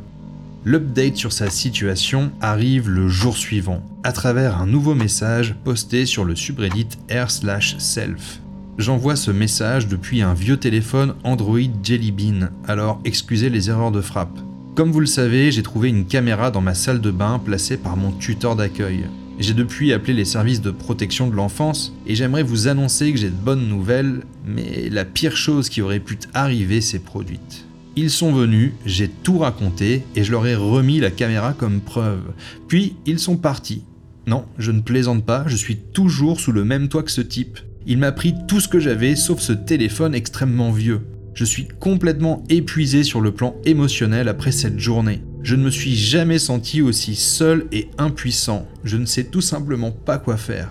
[0.64, 6.24] L'update sur sa situation arrive le jour suivant, à travers un nouveau message posté sur
[6.24, 8.40] le subreddit r/self.
[8.78, 14.00] J'envoie ce message depuis un vieux téléphone Android Jelly Bean, alors excusez les erreurs de
[14.00, 14.38] frappe.
[14.76, 17.98] Comme vous le savez, j'ai trouvé une caméra dans ma salle de bain placée par
[17.98, 19.04] mon tuteur d'accueil.
[19.38, 23.28] J'ai depuis appelé les services de protection de l'enfance et j'aimerais vous annoncer que j'ai
[23.28, 27.66] de bonnes nouvelles, mais la pire chose qui aurait pu arriver s'est produite.
[27.96, 32.32] Ils sont venus, j'ai tout raconté et je leur ai remis la caméra comme preuve.
[32.66, 33.82] Puis ils sont partis.
[34.26, 37.58] Non, je ne plaisante pas, je suis toujours sous le même toit que ce type.
[37.86, 41.02] Il m'a pris tout ce que j'avais sauf ce téléphone extrêmement vieux.
[41.34, 45.20] Je suis complètement épuisé sur le plan émotionnel après cette journée.
[45.46, 48.66] Je ne me suis jamais senti aussi seul et impuissant.
[48.82, 50.68] Je ne sais tout simplement pas quoi faire.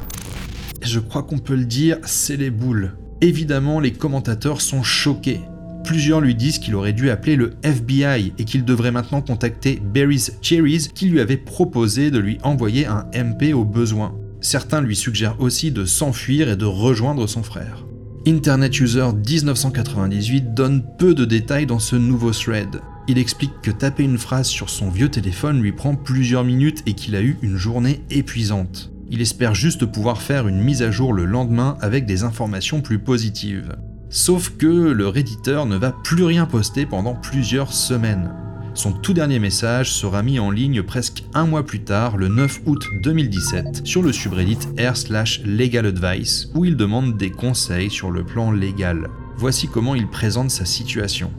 [0.81, 2.91] Je crois qu'on peut le dire, c'est les boules.
[3.21, 5.39] Évidemment, les commentateurs sont choqués.
[5.85, 10.33] Plusieurs lui disent qu'il aurait dû appeler le FBI et qu'il devrait maintenant contacter Barry's
[10.41, 14.13] Cherries qui lui avait proposé de lui envoyer un MP au besoin.
[14.41, 17.85] Certains lui suggèrent aussi de s'enfuir et de rejoindre son frère.
[18.27, 22.81] Internet User 1998 donne peu de détails dans ce nouveau thread.
[23.07, 26.93] Il explique que taper une phrase sur son vieux téléphone lui prend plusieurs minutes et
[26.93, 28.91] qu'il a eu une journée épuisante.
[29.11, 32.97] Il espère juste pouvoir faire une mise à jour le lendemain avec des informations plus
[32.97, 33.75] positives.
[34.09, 38.33] Sauf que le redditeur ne va plus rien poster pendant plusieurs semaines.
[38.73, 42.61] Son tout dernier message sera mis en ligne presque un mois plus tard, le 9
[42.65, 48.51] août 2017, sur le subreddit r/legal advice, où il demande des conseils sur le plan
[48.51, 49.07] légal.
[49.37, 51.31] Voici comment il présente sa situation.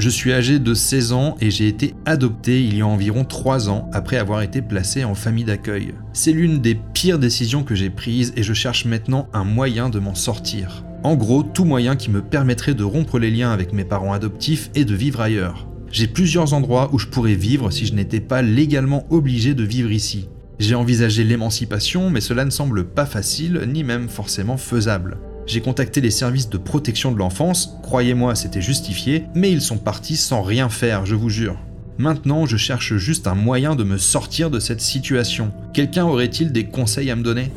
[0.00, 3.68] Je suis âgé de 16 ans et j'ai été adopté il y a environ 3
[3.68, 5.92] ans après avoir été placé en famille d'accueil.
[6.14, 9.98] C'est l'une des pires décisions que j'ai prises et je cherche maintenant un moyen de
[9.98, 10.86] m'en sortir.
[11.04, 14.70] En gros, tout moyen qui me permettrait de rompre les liens avec mes parents adoptifs
[14.74, 15.68] et de vivre ailleurs.
[15.92, 19.92] J'ai plusieurs endroits où je pourrais vivre si je n'étais pas légalement obligé de vivre
[19.92, 20.30] ici.
[20.58, 25.18] J'ai envisagé l'émancipation, mais cela ne semble pas facile, ni même forcément faisable.
[25.50, 30.16] J'ai contacté les services de protection de l'enfance, croyez-moi c'était justifié, mais ils sont partis
[30.16, 31.56] sans rien faire, je vous jure.
[31.98, 35.50] Maintenant, je cherche juste un moyen de me sortir de cette situation.
[35.72, 37.50] Quelqu'un aurait-il des conseils à me donner?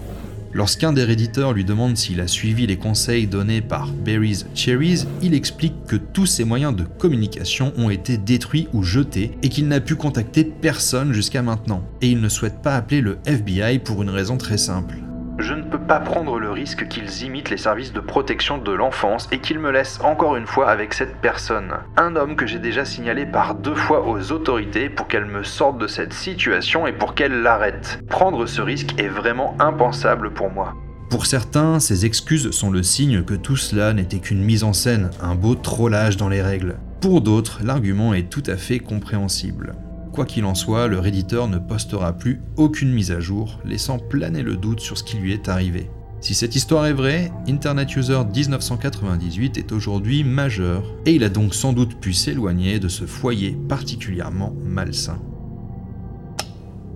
[0.53, 5.36] Lorsqu'un des réditeurs lui demande s'il a suivi les conseils donnés par Berries Cherries, il
[5.36, 9.79] explique que tous ses moyens de communication ont été détruits ou jetés et qu'il n'a
[9.79, 11.84] pu contacter personne jusqu'à maintenant.
[12.01, 14.95] Et il ne souhaite pas appeler le FBI pour une raison très simple.
[15.39, 19.28] Je ne peux pas prendre le risque qu'ils imitent les services de protection de l'enfance
[19.32, 21.74] et qu'ils me laissent encore une fois avec cette personne.
[21.98, 25.80] Un homme que j'ai déjà signalé par deux fois aux autorités pour qu'elle me sorte
[25.80, 28.00] de cette situation et pour qu'elle l'arrête.
[28.10, 30.76] Prendre ce risque est vraiment impensable pour moi.
[31.10, 35.10] Pour certains, ces excuses sont le signe que tout cela n'était qu'une mise en scène,
[35.22, 36.76] un beau trollage dans les règles.
[37.02, 39.74] Pour d'autres, l'argument est tout à fait compréhensible.
[40.13, 44.43] Quoi qu'il en soit, le réditeur ne postera plus aucune mise à jour, laissant planer
[44.43, 45.89] le doute sur ce qui lui est arrivé.
[46.21, 51.56] Si cette histoire est vraie, Internet User 1998 est aujourd'hui majeur, et il a donc
[51.56, 55.19] sans doute pu s'éloigner de ce foyer particulièrement malsain.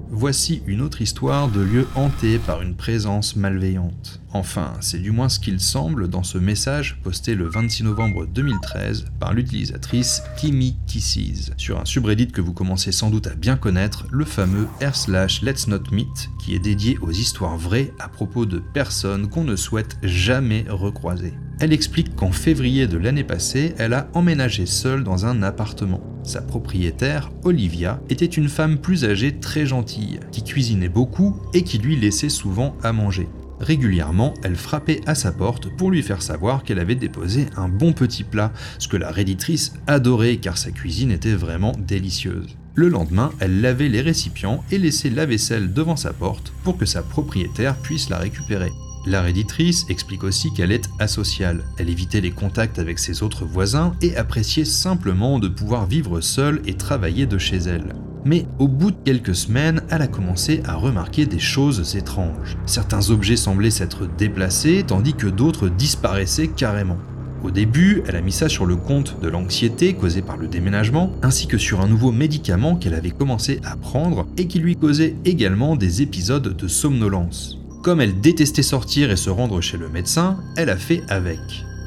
[0.10, 4.22] Voici une autre histoire de lieu hanté par une présence malveillante.
[4.32, 9.06] Enfin, c'est du moins ce qu'il semble dans ce message posté le 26 novembre 2013
[9.20, 14.08] par l'utilisatrice Kimi Kisses sur un subreddit que vous commencez sans doute à bien connaître,
[14.10, 18.46] le fameux r slash let's not meet, qui est dédié aux histoires vraies à propos
[18.46, 21.34] de personnes qu'on ne souhaite jamais recroiser.
[21.60, 26.04] Elle explique qu'en février de l'année passée, elle a emménagé seule dans un appartement.
[26.24, 31.80] Sa propriétaire, Olivia, était une femme plus âgée très gentille, qui cuisinait beaucoup et qui
[31.80, 33.28] lui laissait souvent à manger.
[33.60, 37.91] Régulièrement, elle frappait à sa porte pour lui faire savoir qu'elle avait déposé un bon
[37.91, 42.56] petit plat, ce que la réditrice adorait car sa cuisine était vraiment délicieuse.
[42.76, 46.86] Le lendemain, elle lavait les récipients et laissait la vaisselle devant sa porte pour que
[46.86, 48.70] sa propriétaire puisse la récupérer.
[49.05, 51.63] La réditrice explique aussi qu'elle est asociale.
[51.77, 56.62] Elle évitait les contacts avec ses autres voisins et appréciait simplement de pouvoir vivre seule
[56.65, 57.95] et travailler de chez elle.
[58.25, 62.57] Mais au bout de quelques semaines, elle a commencé à remarquer des choses étranges.
[62.65, 66.97] Certains objets semblaient s'être déplacés tandis que d'autres disparaissaient carrément.
[67.43, 71.13] Au début, elle a mis ça sur le compte de l'anxiété causée par le déménagement,
[71.21, 75.15] ainsi que sur un nouveau médicament qu'elle avait commencé à prendre et qui lui causait
[75.23, 77.60] également des épisodes de somnolence.
[77.88, 81.39] Comme elle détestait sortir et se rendre chez le médecin, elle a fait avec.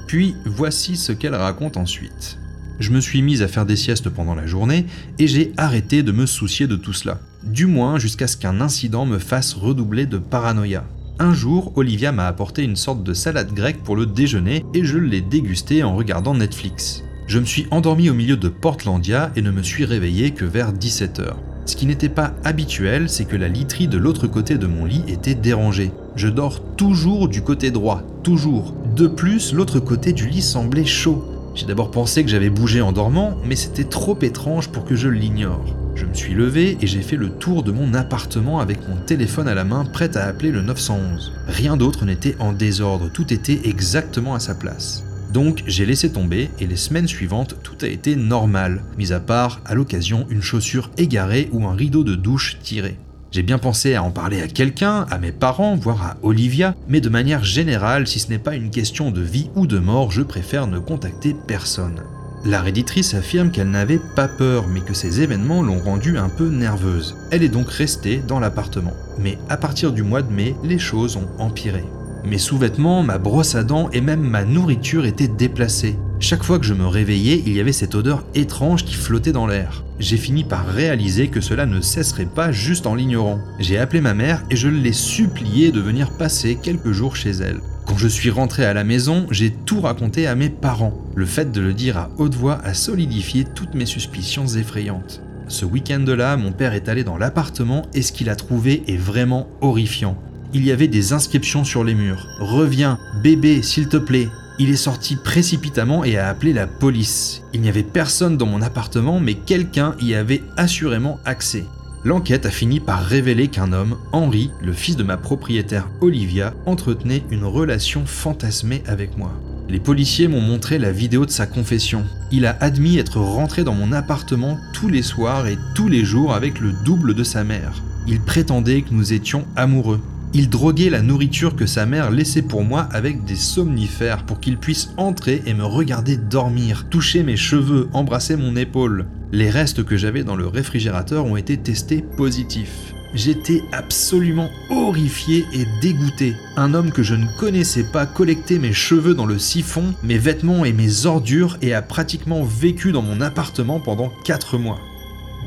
[0.06, 2.38] Puis voici ce qu'elle raconte ensuite.
[2.78, 4.86] Je me suis mise à faire des siestes pendant la journée
[5.18, 7.20] et j'ai arrêté de me soucier de tout cela.
[7.44, 10.86] Du moins jusqu'à ce qu'un incident me fasse redoubler de paranoïa.
[11.18, 14.96] Un jour, Olivia m'a apporté une sorte de salade grecque pour le déjeuner et je
[14.96, 17.04] l'ai dégustée en regardant Netflix.
[17.26, 20.72] Je me suis endormi au milieu de Portlandia et ne me suis réveillé que vers
[20.72, 21.34] 17h.
[21.66, 25.04] Ce qui n'était pas habituel, c'est que la literie de l'autre côté de mon lit
[25.08, 25.92] était dérangée.
[26.16, 28.74] Je dors toujours du côté droit, toujours.
[28.96, 31.24] De plus, l'autre côté du lit semblait chaud.
[31.54, 35.08] J'ai d'abord pensé que j'avais bougé en dormant, mais c'était trop étrange pour que je
[35.08, 35.76] l'ignore.
[35.94, 39.48] Je me suis levé et j'ai fait le tour de mon appartement avec mon téléphone
[39.48, 41.32] à la main prêt à appeler le 911.
[41.46, 45.04] Rien d'autre n'était en désordre, tout était exactement à sa place.
[45.32, 49.60] Donc j'ai laissé tomber et les semaines suivantes tout a été normal, mis à part
[49.64, 52.96] à l'occasion une chaussure égarée ou un rideau de douche tiré.
[53.30, 57.00] J'ai bien pensé à en parler à quelqu'un, à mes parents, voire à Olivia, mais
[57.00, 60.22] de manière générale, si ce n'est pas une question de vie ou de mort, je
[60.22, 62.02] préfère ne contacter personne.
[62.44, 66.48] La réditrice affirme qu'elle n'avait pas peur, mais que ces événements l'ont rendue un peu
[66.48, 67.16] nerveuse.
[67.30, 68.94] Elle est donc restée dans l'appartement.
[69.18, 71.84] Mais à partir du mois de mai, les choses ont empiré.
[72.24, 75.96] Mes sous-vêtements, ma brosse à dents et même ma nourriture étaient déplacés.
[76.18, 79.46] Chaque fois que je me réveillais, il y avait cette odeur étrange qui flottait dans
[79.46, 79.84] l'air.
[79.98, 83.40] J'ai fini par réaliser que cela ne cesserait pas juste en l'ignorant.
[83.58, 87.60] J'ai appelé ma mère et je l'ai supplié de venir passer quelques jours chez elle.
[87.86, 91.02] Quand je suis rentré à la maison, j'ai tout raconté à mes parents.
[91.14, 95.22] Le fait de le dire à haute voix a solidifié toutes mes suspicions effrayantes.
[95.48, 99.48] Ce week-end-là, mon père est allé dans l'appartement et ce qu'il a trouvé est vraiment
[99.62, 100.16] horrifiant
[100.52, 102.26] il y avait des inscriptions sur les murs.
[102.38, 104.28] Reviens, bébé, s'il te plaît.
[104.58, 107.42] Il est sorti précipitamment et a appelé la police.
[107.54, 111.64] Il n'y avait personne dans mon appartement, mais quelqu'un y avait assurément accès.
[112.04, 117.24] L'enquête a fini par révéler qu'un homme, Henri, le fils de ma propriétaire Olivia, entretenait
[117.30, 119.32] une relation fantasmée avec moi.
[119.68, 122.04] Les policiers m'ont montré la vidéo de sa confession.
[122.32, 126.34] Il a admis être rentré dans mon appartement tous les soirs et tous les jours
[126.34, 127.82] avec le double de sa mère.
[128.08, 130.00] Il prétendait que nous étions amoureux.
[130.32, 134.58] Il droguait la nourriture que sa mère laissait pour moi avec des somnifères pour qu'il
[134.58, 139.06] puisse entrer et me regarder dormir, toucher mes cheveux, embrasser mon épaule.
[139.32, 142.94] Les restes que j'avais dans le réfrigérateur ont été testés positifs.
[143.12, 146.36] J'étais absolument horrifié et dégoûté.
[146.56, 150.64] Un homme que je ne connaissais pas collectait mes cheveux dans le siphon, mes vêtements
[150.64, 154.78] et mes ordures et a pratiquement vécu dans mon appartement pendant 4 mois.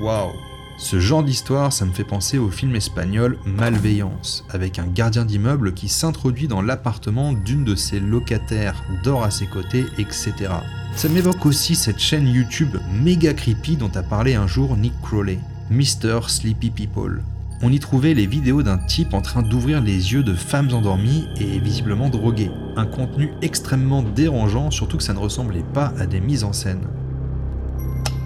[0.01, 0.33] Waouh
[0.77, 5.73] ce genre d'histoire, ça me fait penser au film espagnol Malveillance, avec un gardien d'immeuble
[5.73, 10.33] qui s'introduit dans l'appartement d'une de ses locataires, dort à ses côtés, etc.
[10.95, 15.39] Ça m'évoque aussi cette chaîne YouTube méga creepy dont a parlé un jour Nick Crowley,
[15.69, 16.21] Mr.
[16.27, 17.23] Sleepy People.
[17.61, 21.29] On y trouvait les vidéos d'un type en train d'ouvrir les yeux de femmes endormies
[21.37, 22.51] et visiblement droguées.
[22.75, 26.87] Un contenu extrêmement dérangeant, surtout que ça ne ressemblait pas à des mises en scène.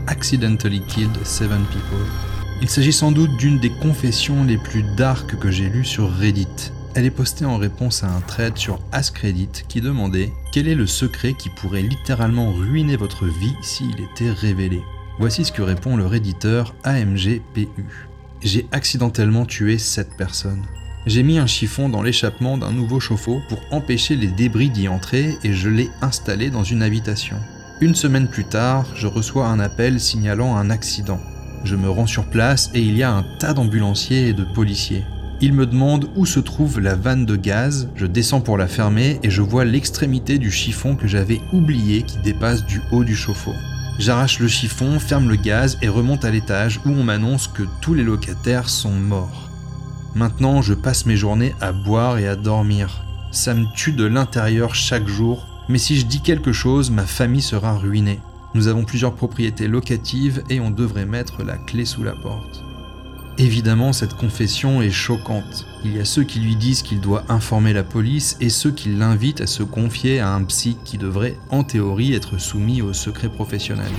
[0.07, 2.36] Accidentally Killed Seven People.
[2.59, 6.71] Il s'agit sans doute d'une des confessions les plus dark que j'ai lues sur Reddit.
[6.95, 10.87] Elle est postée en réponse à un thread sur Reddit qui demandait quel est le
[10.87, 14.81] secret qui pourrait littéralement ruiner votre vie s'il était révélé?
[15.19, 17.85] Voici ce que répond le redditeur AMGPU.
[18.41, 20.63] J'ai accidentellement tué cette personne.
[21.05, 25.37] J'ai mis un chiffon dans l'échappement d'un nouveau chauffe-eau pour empêcher les débris d'y entrer
[25.43, 27.37] et je l'ai installé dans une habitation.
[27.81, 31.21] Une semaine plus tard, je reçois un appel signalant un accident.
[31.63, 35.03] Je me rends sur place et il y a un tas d'ambulanciers et de policiers.
[35.39, 39.19] Ils me demandent où se trouve la vanne de gaz, je descends pour la fermer
[39.21, 43.53] et je vois l'extrémité du chiffon que j'avais oublié qui dépasse du haut du chauffe-eau.
[43.99, 47.93] J'arrache le chiffon, ferme le gaz et remonte à l'étage où on m'annonce que tous
[47.93, 49.49] les locataires sont morts.
[50.15, 53.03] Maintenant, je passe mes journées à boire et à dormir.
[53.31, 57.41] Ça me tue de l'intérieur chaque jour, mais si je dis quelque chose, ma famille
[57.41, 58.19] sera ruinée.
[58.57, 62.63] Nous avons plusieurs propriétés locatives et on devrait mettre la clé sous la porte.
[63.37, 65.67] Évidemment, cette confession est choquante.
[65.85, 68.89] Il y a ceux qui lui disent qu'il doit informer la police et ceux qui
[68.89, 73.29] l'invitent à se confier à un psy qui devrait en théorie être soumis au secret
[73.29, 73.91] professionnel.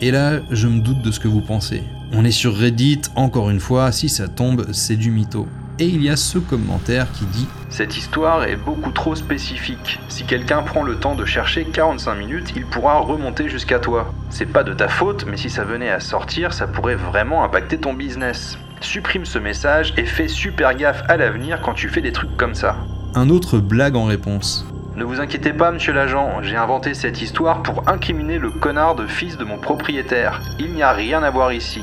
[0.00, 1.84] Et là, je me doute de ce que vous pensez.
[2.10, 5.46] On est sur Reddit, encore une fois, si ça tombe, c'est du mytho.
[5.78, 9.98] Et il y a ce commentaire qui dit Cette histoire est beaucoup trop spécifique.
[10.08, 14.12] Si quelqu'un prend le temps de chercher 45 minutes, il pourra remonter jusqu'à toi.
[14.28, 17.78] C'est pas de ta faute, mais si ça venait à sortir, ça pourrait vraiment impacter
[17.78, 18.58] ton business.
[18.80, 22.54] Supprime ce message et fais super gaffe à l'avenir quand tu fais des trucs comme
[22.54, 22.76] ça.
[23.14, 24.66] Un autre blague en réponse.
[24.94, 29.06] Ne vous inquiétez pas, monsieur l'agent, j'ai inventé cette histoire pour incriminer le connard de
[29.06, 30.42] fils de mon propriétaire.
[30.58, 31.82] Il n'y a rien à voir ici.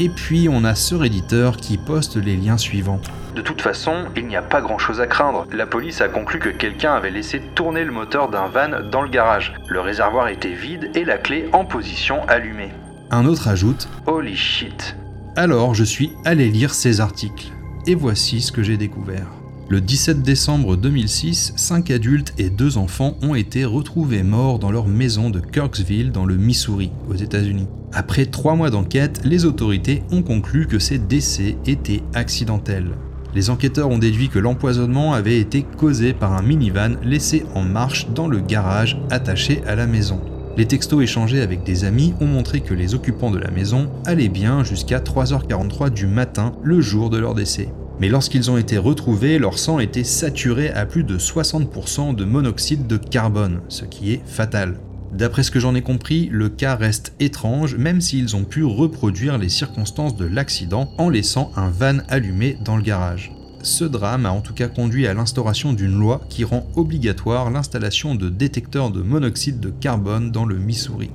[0.00, 3.00] Et puis on a ce réditeur qui poste les liens suivants.
[3.34, 5.46] De toute façon, il n'y a pas grand chose à craindre.
[5.52, 9.08] La police a conclu que quelqu'un avait laissé tourner le moteur d'un van dans le
[9.08, 9.54] garage.
[9.68, 12.70] Le réservoir était vide et la clé en position allumée.
[13.10, 14.96] Un autre ajoute Holy shit.
[15.34, 17.52] Alors je suis allé lire ces articles.
[17.86, 19.26] Et voici ce que j'ai découvert.
[19.68, 24.86] Le 17 décembre 2006, 5 adultes et 2 enfants ont été retrouvés morts dans leur
[24.86, 27.66] maison de Kirksville dans le Missouri, aux États-Unis.
[27.92, 32.92] Après 3 mois d'enquête, les autorités ont conclu que ces décès étaient accidentels.
[33.34, 38.08] Les enquêteurs ont déduit que l'empoisonnement avait été causé par un minivan laissé en marche
[38.14, 40.20] dans le garage attaché à la maison.
[40.56, 44.28] Les textos échangés avec des amis ont montré que les occupants de la maison allaient
[44.28, 47.68] bien jusqu'à 3h43 du matin, le jour de leur décès.
[48.00, 52.86] Mais lorsqu'ils ont été retrouvés, leur sang était saturé à plus de 60% de monoxyde
[52.86, 54.78] de carbone, ce qui est fatal.
[55.12, 59.38] D'après ce que j'en ai compris, le cas reste étrange même s'ils ont pu reproduire
[59.38, 63.32] les circonstances de l'accident en laissant un van allumé dans le garage.
[63.62, 68.14] Ce drame a en tout cas conduit à l'instauration d'une loi qui rend obligatoire l'installation
[68.14, 71.10] de détecteurs de monoxyde de carbone dans le Missouri.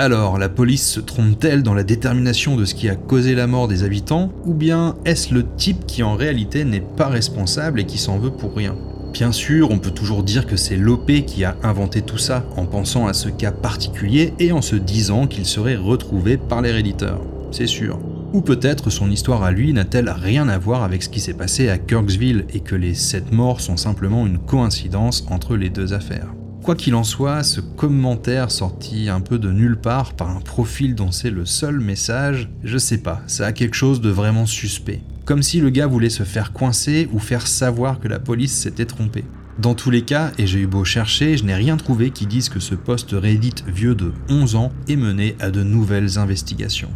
[0.00, 3.66] Alors, la police se trompe-t-elle dans la détermination de ce qui a causé la mort
[3.66, 7.98] des habitants, ou bien est-ce le type qui en réalité n'est pas responsable et qui
[7.98, 8.76] s'en veut pour rien?
[9.12, 12.66] Bien sûr, on peut toujours dire que c'est l'OP qui a inventé tout ça, en
[12.66, 17.20] pensant à ce cas particulier et en se disant qu'il serait retrouvé par les réditeurs.
[17.50, 17.98] C'est sûr.
[18.34, 21.70] Ou peut-être son histoire à lui n'a-t-elle rien à voir avec ce qui s'est passé
[21.70, 26.34] à Kirksville et que les 7 morts sont simplement une coïncidence entre les deux affaires.
[26.62, 30.94] Quoi qu'il en soit, ce commentaire sorti un peu de nulle part par un profil
[30.94, 35.00] dont c'est le seul message, je sais pas, ça a quelque chose de vraiment suspect.
[35.28, 38.86] Comme si le gars voulait se faire coincer ou faire savoir que la police s'était
[38.86, 39.26] trompée.
[39.58, 42.48] Dans tous les cas, et j'ai eu beau chercher, je n'ai rien trouvé qui dise
[42.48, 46.88] que ce poste Reddit vieux de 11 ans est mené à de nouvelles investigations.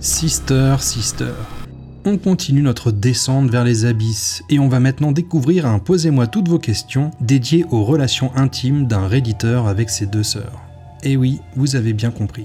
[0.00, 1.32] Sister, Sister.
[2.04, 6.48] On continue notre descente vers les abysses et on va maintenant découvrir un Posez-moi toutes
[6.48, 10.60] vos questions dédié aux relations intimes d'un redditeur avec ses deux sœurs.
[11.04, 12.44] Et oui, vous avez bien compris.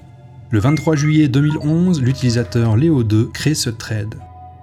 [0.52, 4.14] Le 23 juillet 2011, l'utilisateur Léo2 crée ce thread.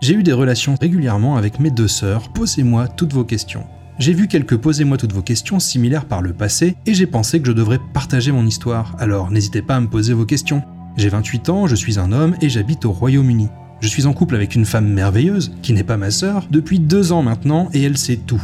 [0.01, 3.65] J'ai eu des relations régulièrement avec mes deux sœurs, posez-moi toutes vos questions.
[3.99, 7.49] J'ai vu quelques posez-moi toutes vos questions similaires par le passé et j'ai pensé que
[7.49, 10.63] je devrais partager mon histoire, alors n'hésitez pas à me poser vos questions.
[10.97, 13.49] J'ai 28 ans, je suis un homme et j'habite au Royaume-Uni.
[13.81, 17.11] Je suis en couple avec une femme merveilleuse, qui n'est pas ma sœur, depuis deux
[17.11, 18.43] ans maintenant et elle sait tout.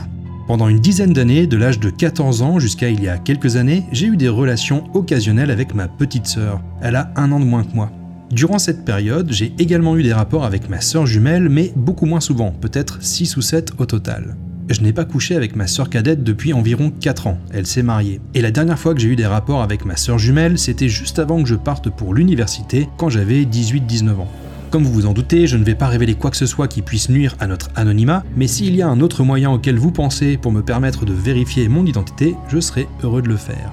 [0.49, 3.85] Pendant une dizaine d'années, de l'âge de 14 ans jusqu'à il y a quelques années,
[3.93, 6.63] j'ai eu des relations occasionnelles avec ma petite sœur.
[6.81, 7.93] Elle a un an de moins que moi.
[8.31, 12.21] Durant cette période, j'ai également eu des rapports avec ma sœur jumelle, mais beaucoup moins
[12.21, 14.39] souvent, peut-être 6 ou 7 au total.
[14.71, 18.23] Je n'ai pas couché avec ma sœur cadette depuis environ 4 ans, elle s'est mariée.
[18.33, 21.19] Et la dernière fois que j'ai eu des rapports avec ma sœur jumelle, c'était juste
[21.19, 24.29] avant que je parte pour l'université, quand j'avais 18-19 ans.
[24.71, 26.83] Comme vous vous en doutez, je ne vais pas révéler quoi que ce soit qui
[26.83, 30.37] puisse nuire à notre anonymat, mais s'il y a un autre moyen auquel vous pensez
[30.37, 33.73] pour me permettre de vérifier mon identité, je serai heureux de le faire.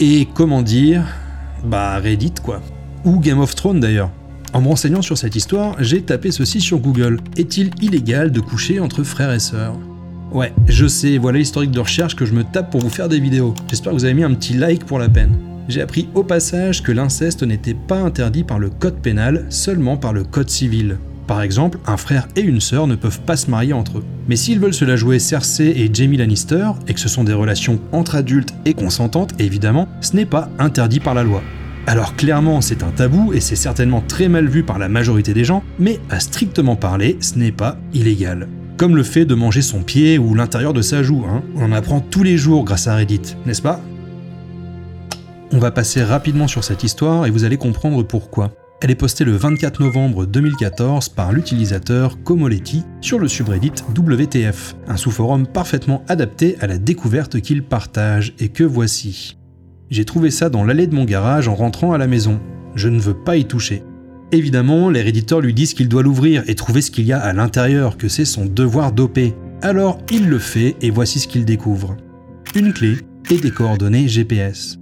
[0.00, 1.04] Et comment dire?
[1.64, 2.60] Bah Reddit quoi.
[3.04, 4.10] Ou Game of Thrones d'ailleurs.
[4.52, 7.20] En me renseignant sur cette histoire, j'ai tapé ceci sur Google.
[7.38, 9.78] Est-il illégal de coucher entre frères et sœurs?
[10.30, 13.18] Ouais, je sais, voilà l'historique de recherche que je me tape pour vous faire des
[13.18, 13.54] vidéos.
[13.68, 15.34] J'espère que vous avez mis un petit like pour la peine.
[15.68, 20.12] J'ai appris au passage que l'inceste n'était pas interdit par le code pénal, seulement par
[20.12, 20.98] le code civil.
[21.26, 24.04] Par exemple, un frère et une sœur ne peuvent pas se marier entre eux.
[24.28, 27.32] Mais s'ils veulent se la jouer Cersei et Jamie Lannister, et que ce sont des
[27.32, 31.42] relations entre adultes et consentantes, évidemment, ce n'est pas interdit par la loi.
[31.86, 35.44] Alors clairement, c'est un tabou et c'est certainement très mal vu par la majorité des
[35.44, 39.82] gens, mais à strictement parler, ce n'est pas illégal comme le fait de manger son
[39.82, 41.24] pied ou l'intérieur de sa joue.
[41.28, 41.44] Hein.
[41.54, 43.80] On en apprend tous les jours grâce à Reddit, n'est-ce pas?
[45.54, 48.54] On va passer rapidement sur cette histoire et vous allez comprendre pourquoi.
[48.80, 54.96] Elle est postée le 24 novembre 2014 par l'utilisateur Komoletti sur le subreddit WTF, un
[54.96, 59.36] sous-forum parfaitement adapté à la découverte qu'il partage et que voici?
[59.90, 62.40] J'ai trouvé ça dans l'allée de mon garage en rentrant à la maison.
[62.74, 63.84] Je ne veux pas y toucher.
[64.32, 67.34] Évidemment, les réditeurs lui disent qu'il doit l'ouvrir et trouver ce qu'il y a à
[67.34, 69.18] l'intérieur, que c'est son devoir d'OP.
[69.60, 71.98] Alors il le fait et voici ce qu'il découvre.
[72.54, 72.96] Une clé
[73.30, 74.78] et des coordonnées GPS.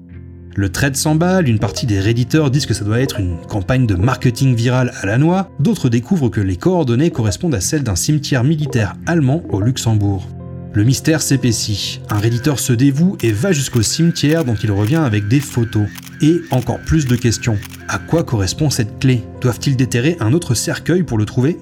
[0.56, 3.94] Le trade s'emballe, une partie des réditeurs disent que ça doit être une campagne de
[3.94, 8.42] marketing viral à la noix, d'autres découvrent que les coordonnées correspondent à celles d'un cimetière
[8.42, 10.26] militaire allemand au Luxembourg.
[10.72, 15.28] Le mystère s'épaissit, un réditeur se dévoue et va jusqu'au cimetière dont il revient avec
[15.28, 15.86] des photos.
[16.20, 17.56] Et encore plus de questions.
[17.88, 19.24] À quoi correspond cette clé?
[19.40, 21.58] Doivent-ils déterrer un autre cercueil pour le trouver?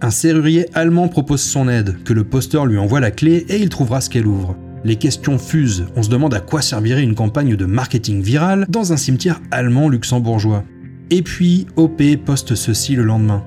[0.00, 3.68] Un serrurier allemand propose son aide, que le posteur lui envoie la clé et il
[3.68, 4.56] trouvera ce qu'elle ouvre.
[4.84, 8.92] Les questions fusent, on se demande à quoi servirait une campagne de marketing viral dans
[8.92, 10.64] un cimetière allemand luxembourgeois.
[11.10, 13.44] Et puis, OP poste ceci le lendemain.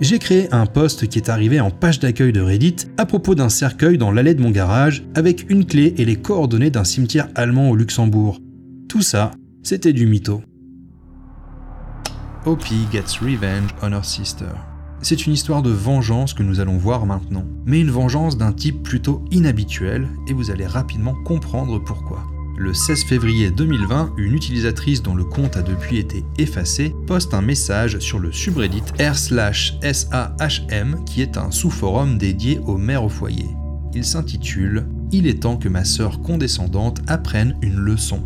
[0.00, 3.48] J'ai créé un post qui est arrivé en page d'accueil de Reddit à propos d'un
[3.48, 7.70] cercueil dans l'allée de mon garage avec une clé et les coordonnées d'un cimetière allemand
[7.70, 8.40] au Luxembourg.
[8.88, 9.30] Tout ça,
[9.62, 10.42] c'était du mytho.
[12.44, 14.75] OP gets revenge on her sister.
[15.08, 18.82] C'est une histoire de vengeance que nous allons voir maintenant, mais une vengeance d'un type
[18.82, 22.26] plutôt inhabituel, et vous allez rapidement comprendre pourquoi.
[22.58, 27.40] Le 16 février 2020, une utilisatrice dont le compte a depuis été effacé poste un
[27.40, 30.34] message sur le subreddit r/sahm
[31.04, 33.46] qui est un sous-forum dédié aux mères au foyer.
[33.94, 38.24] Il s'intitule Il est temps que ma sœur condescendante apprenne une leçon.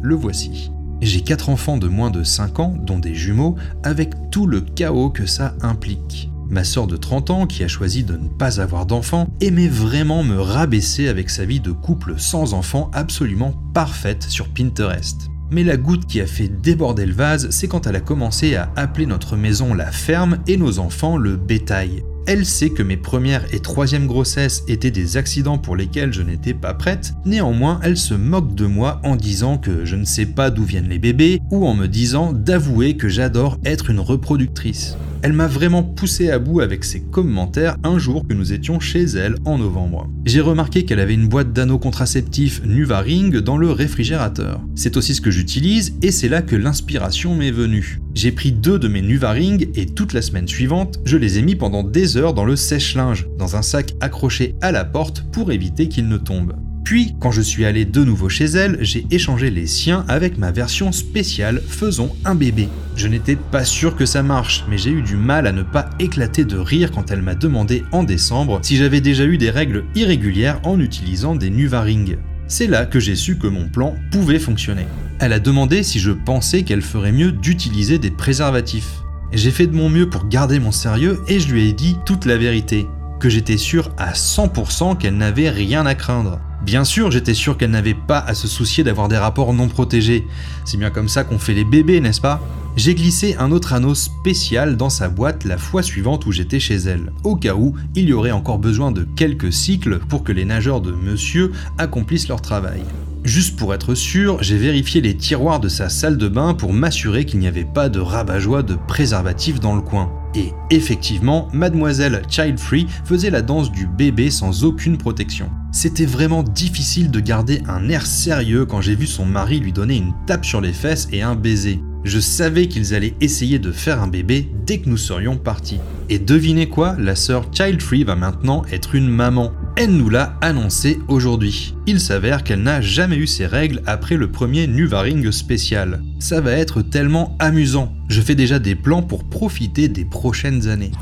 [0.00, 0.70] Le voici.
[1.02, 5.08] J'ai quatre enfants de moins de 5 ans, dont des jumeaux, avec tout le chaos
[5.08, 6.30] que ça implique.
[6.50, 10.22] Ma sœur de 30 ans, qui a choisi de ne pas avoir d'enfants, aimait vraiment
[10.22, 15.30] me rabaisser avec sa vie de couple sans enfants absolument parfaite sur Pinterest.
[15.50, 18.70] Mais la goutte qui a fait déborder le vase, c'est quand elle a commencé à
[18.76, 22.02] appeler notre maison la ferme et nos enfants le bétail.
[22.26, 26.54] Elle sait que mes premières et troisième grossesses étaient des accidents pour lesquels je n'étais
[26.54, 30.50] pas prête, néanmoins elle se moque de moi en disant que je ne sais pas
[30.50, 34.96] d'où viennent les bébés ou en me disant d'avouer que j'adore être une reproductrice.
[35.22, 39.02] Elle m'a vraiment poussé à bout avec ses commentaires un jour que nous étions chez
[39.02, 40.08] elle en novembre.
[40.24, 44.62] J'ai remarqué qu'elle avait une boîte d'anneaux contraceptifs Nuvaring dans le réfrigérateur.
[44.74, 48.00] C'est aussi ce que j'utilise et c'est là que l'inspiration m'est venue.
[48.14, 51.54] J'ai pris deux de mes Nuvaring et toute la semaine suivante, je les ai mis
[51.54, 56.08] pendant des dans le sèche-linge, dans un sac accroché à la porte pour éviter qu'ils
[56.08, 56.56] ne tombent.
[56.84, 60.50] Puis, quand je suis allé de nouveau chez elle, j'ai échangé les siens avec ma
[60.50, 62.68] version spéciale Faisons un bébé.
[62.96, 65.90] Je n'étais pas sûr que ça marche, mais j'ai eu du mal à ne pas
[66.00, 69.84] éclater de rire quand elle m'a demandé en décembre si j'avais déjà eu des règles
[69.94, 72.16] irrégulières en utilisant des Nuvaring.
[72.48, 74.86] C'est là que j'ai su que mon plan pouvait fonctionner.
[75.20, 79.02] Elle a demandé si je pensais qu'elle ferait mieux d'utiliser des préservatifs.
[79.32, 82.24] J'ai fait de mon mieux pour garder mon sérieux et je lui ai dit toute
[82.24, 82.88] la vérité,
[83.20, 86.40] que j'étais sûr à 100% qu'elle n'avait rien à craindre.
[86.62, 90.26] Bien sûr, j'étais sûr qu'elle n'avait pas à se soucier d'avoir des rapports non protégés.
[90.64, 92.42] C'est bien comme ça qu'on fait les bébés, n'est-ce pas?
[92.76, 96.76] J'ai glissé un autre anneau spécial dans sa boîte la fois suivante où j'étais chez
[96.76, 100.44] elle, au cas où il y aurait encore besoin de quelques cycles pour que les
[100.44, 102.82] nageurs de monsieur accomplissent leur travail.
[103.24, 107.26] Juste pour être sûr, j'ai vérifié les tiroirs de sa salle de bain pour m'assurer
[107.26, 110.10] qu'il n'y avait pas de rabat-joie de préservatifs dans le coin.
[110.34, 115.50] Et effectivement, mademoiselle Childfree faisait la danse du bébé sans aucune protection.
[115.72, 119.96] C'était vraiment difficile de garder un air sérieux quand j'ai vu son mari lui donner
[119.96, 121.82] une tape sur les fesses et un baiser.
[122.02, 125.80] Je savais qu'ils allaient essayer de faire un bébé dès que nous serions partis.
[126.08, 129.52] Et devinez quoi, la sœur Childfree va maintenant être une maman.
[129.76, 131.74] Elle nous l'a annoncé aujourd'hui.
[131.86, 136.02] Il s'avère qu'elle n'a jamais eu ses règles après le premier Nuvaring spécial.
[136.18, 137.92] Ça va être tellement amusant.
[138.08, 140.92] Je fais déjà des plans pour profiter des prochaines années.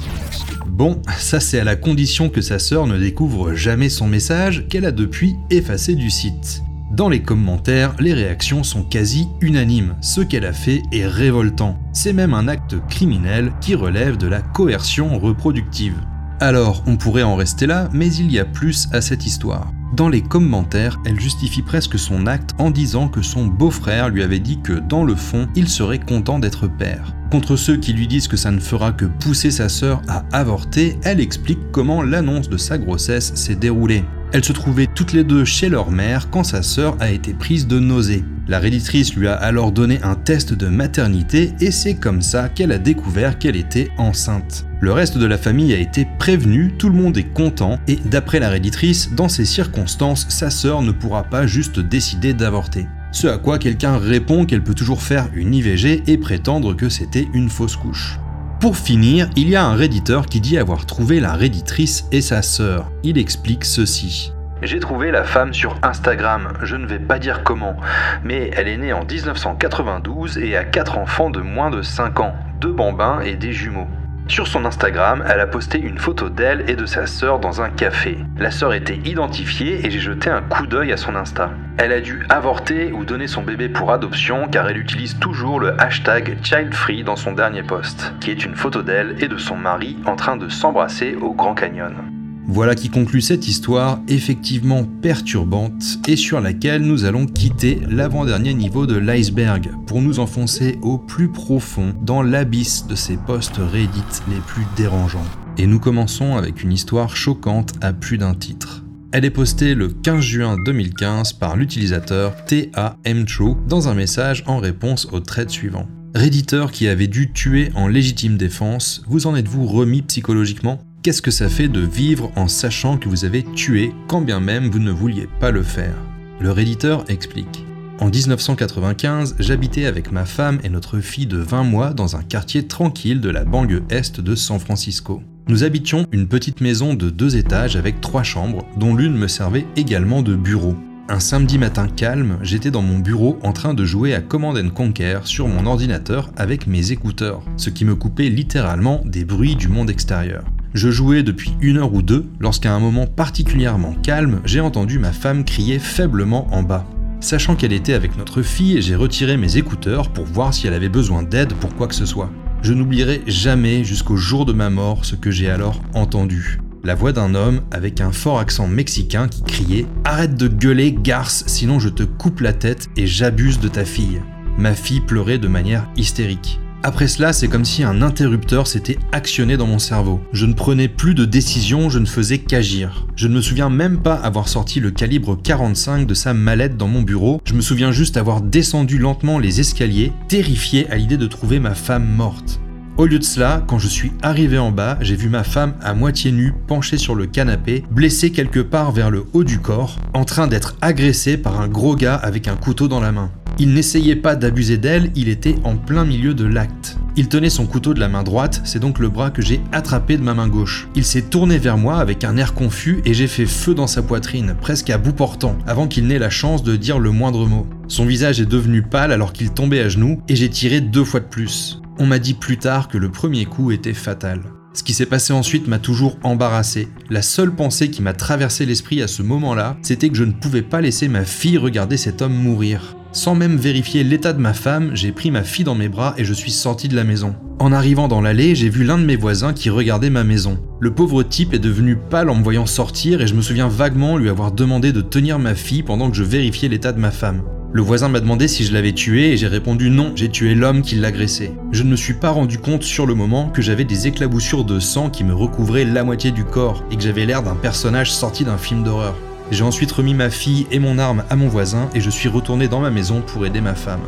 [0.66, 4.84] Bon, ça c'est à la condition que sa sœur ne découvre jamais son message qu'elle
[4.84, 6.62] a depuis effacé du site.
[6.99, 9.94] Dans les commentaires, les réactions sont quasi unanimes.
[10.01, 11.78] Ce qu'elle a fait est révoltant.
[11.92, 15.94] C'est même un acte criminel qui relève de la coercion reproductive.
[16.40, 19.72] Alors, on pourrait en rester là, mais il y a plus à cette histoire.
[19.94, 24.40] Dans les commentaires, elle justifie presque son acte en disant que son beau-frère lui avait
[24.40, 27.14] dit que dans le fond, il serait content d'être père.
[27.30, 30.99] Contre ceux qui lui disent que ça ne fera que pousser sa sœur à avorter,
[31.05, 34.03] elle explique comment l'annonce de sa grossesse s'est déroulée.
[34.32, 37.66] Elles se trouvaient toutes les deux chez leur mère quand sa sœur a été prise
[37.66, 38.24] de nausées.
[38.46, 42.72] La réditrice lui a alors donné un test de maternité et c'est comme ça qu'elle
[42.72, 44.66] a découvert qu'elle était enceinte.
[44.80, 48.38] Le reste de la famille a été prévenu, tout le monde est content et d'après
[48.38, 52.86] la réditrice, dans ces circonstances, sa sœur ne pourra pas juste décider d'avorter.
[53.12, 57.28] Ce à quoi quelqu'un répond qu'elle peut toujours faire une IVG et prétendre que c'était
[57.32, 58.18] une fausse couche.
[58.61, 62.42] Pour finir, il y a un réditeur qui dit avoir trouvé la réditrice et sa
[62.42, 62.90] sœur.
[63.04, 64.32] Il explique ceci.
[64.62, 67.76] J'ai trouvé la femme sur Instagram, je ne vais pas dire comment,
[68.24, 72.34] mais elle est née en 1992 et a 4 enfants de moins de 5 ans,
[72.61, 73.86] deux bambins et des jumeaux.
[74.28, 77.70] Sur son Instagram, elle a posté une photo d'elle et de sa sœur dans un
[77.70, 78.18] café.
[78.36, 81.50] La sœur était identifiée et j'ai jeté un coup d'œil à son Insta.
[81.78, 85.80] Elle a dû avorter ou donner son bébé pour adoption car elle utilise toujours le
[85.80, 89.96] hashtag childfree dans son dernier post, qui est une photo d'elle et de son mari
[90.04, 92.17] en train de s'embrasser au Grand Canyon.
[92.51, 98.86] Voilà qui conclut cette histoire effectivement perturbante et sur laquelle nous allons quitter l'avant-dernier niveau
[98.86, 104.40] de l'iceberg pour nous enfoncer au plus profond dans l'abysse de ces posts Reddit les
[104.46, 105.26] plus dérangeants.
[105.59, 108.82] Et nous commençons avec une histoire choquante à plus d'un titre.
[109.12, 115.07] Elle est postée le 15 juin 2015 par l'utilisateur TAMTrue dans un message en réponse
[115.12, 115.86] au thread suivant.
[116.14, 120.80] Redditeur qui avait dû tuer en légitime défense, vous en êtes-vous remis psychologiquement?
[121.01, 124.68] Qu'est-ce que ça fait de vivre en sachant que vous avez tué quand bien même
[124.68, 125.94] vous ne vouliez pas le faire?
[126.40, 127.64] Le réditeur explique.
[128.01, 132.66] En 1995, j'habitais avec ma femme et notre fille de 20 mois dans un quartier
[132.66, 135.22] tranquille de la banlieue est de San Francisco.
[135.46, 139.66] Nous habitions une petite maison de deux étages avec trois chambres, dont l'une me servait
[139.76, 140.74] également de bureau.
[141.09, 145.20] Un samedi matin calme, j'étais dans mon bureau en train de jouer à Command Conquer
[145.24, 149.90] sur mon ordinateur avec mes écouteurs, ce qui me coupait littéralement des bruits du monde
[149.90, 150.44] extérieur.
[150.74, 155.12] Je jouais depuis une heure ou deux lorsqu'à un moment particulièrement calme, j'ai entendu ma
[155.12, 156.86] femme crier faiblement en bas.
[157.20, 160.88] Sachant qu'elle était avec notre fille, j'ai retiré mes écouteurs pour voir si elle avait
[160.88, 162.30] besoin d'aide pour quoi que ce soit.
[162.62, 166.60] Je n'oublierai jamais jusqu'au jour de ma mort ce que j'ai alors entendu.
[166.84, 171.44] La voix d'un homme avec un fort accent mexicain qui criait⁇ Arrête de gueuler, garce,
[171.46, 174.20] sinon je te coupe la tête et j'abuse de ta fille⁇
[174.60, 176.60] Ma fille pleurait de manière hystérique.
[176.84, 180.20] Après cela, c'est comme si un interrupteur s'était actionné dans mon cerveau.
[180.32, 183.06] Je ne prenais plus de décision, je ne faisais qu'agir.
[183.16, 186.86] Je ne me souviens même pas avoir sorti le calibre 45 de sa mallette dans
[186.86, 191.26] mon bureau, je me souviens juste avoir descendu lentement les escaliers, terrifié à l'idée de
[191.26, 192.60] trouver ma femme morte.
[192.98, 195.94] Au lieu de cela, quand je suis arrivé en bas, j'ai vu ma femme à
[195.94, 200.24] moitié nue, penchée sur le canapé, blessée quelque part vers le haut du corps, en
[200.24, 203.30] train d'être agressée par un gros gars avec un couteau dans la main.
[203.59, 206.96] Il n'essayait pas d'abuser d'elle, il était en plein milieu de l'acte.
[207.16, 210.16] Il tenait son couteau de la main droite, c'est donc le bras que j'ai attrapé
[210.16, 210.88] de ma main gauche.
[210.94, 214.03] Il s'est tourné vers moi avec un air confus et j'ai fait feu dans sa
[214.03, 217.66] poitrine, presque à bout portant, avant qu'il n'ait la chance de dire le moindre mot.
[217.88, 221.18] Son visage est devenu pâle alors qu'il tombait à genoux et j'ai tiré deux fois
[221.18, 221.80] de plus.
[221.99, 224.42] On m'a dit plus tard que le premier coup était fatal.
[224.72, 226.86] Ce qui s'est passé ensuite m'a toujours embarrassé.
[227.11, 230.62] La seule pensée qui m'a traversé l'esprit à ce moment-là, c'était que je ne pouvais
[230.62, 232.94] pas laisser ma fille regarder cet homme mourir.
[233.12, 236.24] Sans même vérifier l'état de ma femme, j'ai pris ma fille dans mes bras et
[236.24, 237.34] je suis sorti de la maison.
[237.59, 240.59] En arrivant dans l'allée, j'ai vu l'un de mes voisins qui regardait ma maison.
[240.78, 244.18] Le pauvre type est devenu pâle en me voyant sortir et je me souviens vaguement
[244.18, 247.42] lui avoir demandé de tenir ma fille pendant que je vérifiais l'état de ma femme.
[247.72, 250.82] Le voisin m'a demandé si je l'avais tué et j'ai répondu non, j'ai tué l'homme
[250.82, 251.52] qui l'agressait.
[251.72, 254.80] Je ne me suis pas rendu compte sur le moment que j'avais des éclaboussures de
[254.80, 258.44] sang qui me recouvraient la moitié du corps et que j'avais l'air d'un personnage sorti
[258.44, 259.16] d'un film d'horreur.
[259.51, 262.68] J'ai ensuite remis ma fille et mon arme à mon voisin et je suis retourné
[262.68, 264.03] dans ma maison pour aider ma femme.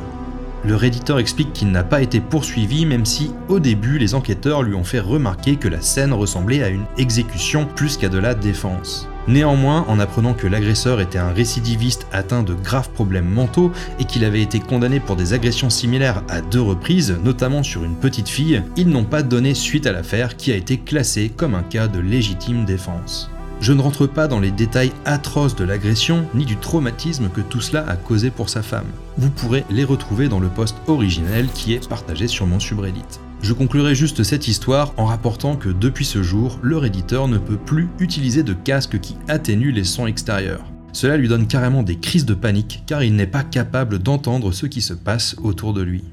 [0.63, 4.75] Le réditeur explique qu'il n'a pas été poursuivi même si au début les enquêteurs lui
[4.75, 9.09] ont fait remarquer que la scène ressemblait à une exécution plus qu'à de la défense.
[9.27, 14.25] Néanmoins, en apprenant que l'agresseur était un récidiviste atteint de graves problèmes mentaux et qu'il
[14.25, 18.63] avait été condamné pour des agressions similaires à deux reprises, notamment sur une petite fille,
[18.77, 22.01] ils n'ont pas donné suite à l'affaire qui a été classée comme un cas de
[22.01, 23.31] légitime défense.
[23.61, 27.61] Je ne rentre pas dans les détails atroces de l'agression ni du traumatisme que tout
[27.61, 28.87] cela a causé pour sa femme.
[29.19, 33.21] Vous pourrez les retrouver dans le post originel qui est partagé sur mon subreddit.
[33.43, 37.59] Je conclurai juste cette histoire en rapportant que depuis ce jour, le redditeur ne peut
[37.59, 40.65] plus utiliser de casque qui atténue les sons extérieurs.
[40.93, 44.67] Cela lui donne carrément des crises de panique car il n'est pas capable d'entendre ce
[44.67, 46.05] qui se passe autour de lui.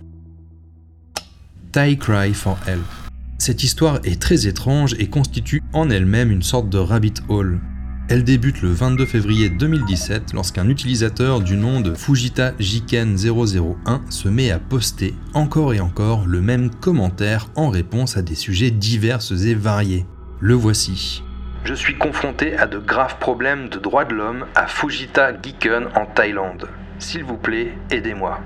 [1.72, 3.07] Tie Cry for Help
[3.48, 7.62] cette histoire est très étrange et constitue en elle-même une sorte de rabbit hole.
[8.10, 14.52] Elle débute le 22 février 2017 lorsqu'un utilisateur du nom de Fujita Jiken001 se met
[14.52, 19.54] à poster encore et encore le même commentaire en réponse à des sujets divers et
[19.54, 20.06] variés.
[20.42, 21.24] Le voici.
[21.64, 26.06] Je suis confronté à de graves problèmes de droits de l'homme à Fujita Giken en
[26.06, 26.68] Thaïlande.
[27.00, 28.42] S'il vous plaît, aidez-moi.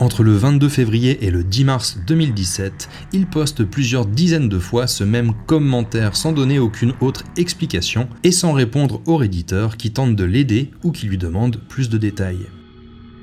[0.00, 4.86] Entre le 22 février et le 10 mars 2017, il poste plusieurs dizaines de fois
[4.86, 10.16] ce même commentaire sans donner aucune autre explication et sans répondre au réditeur qui tente
[10.16, 12.46] de l'aider ou qui lui demande plus de détails.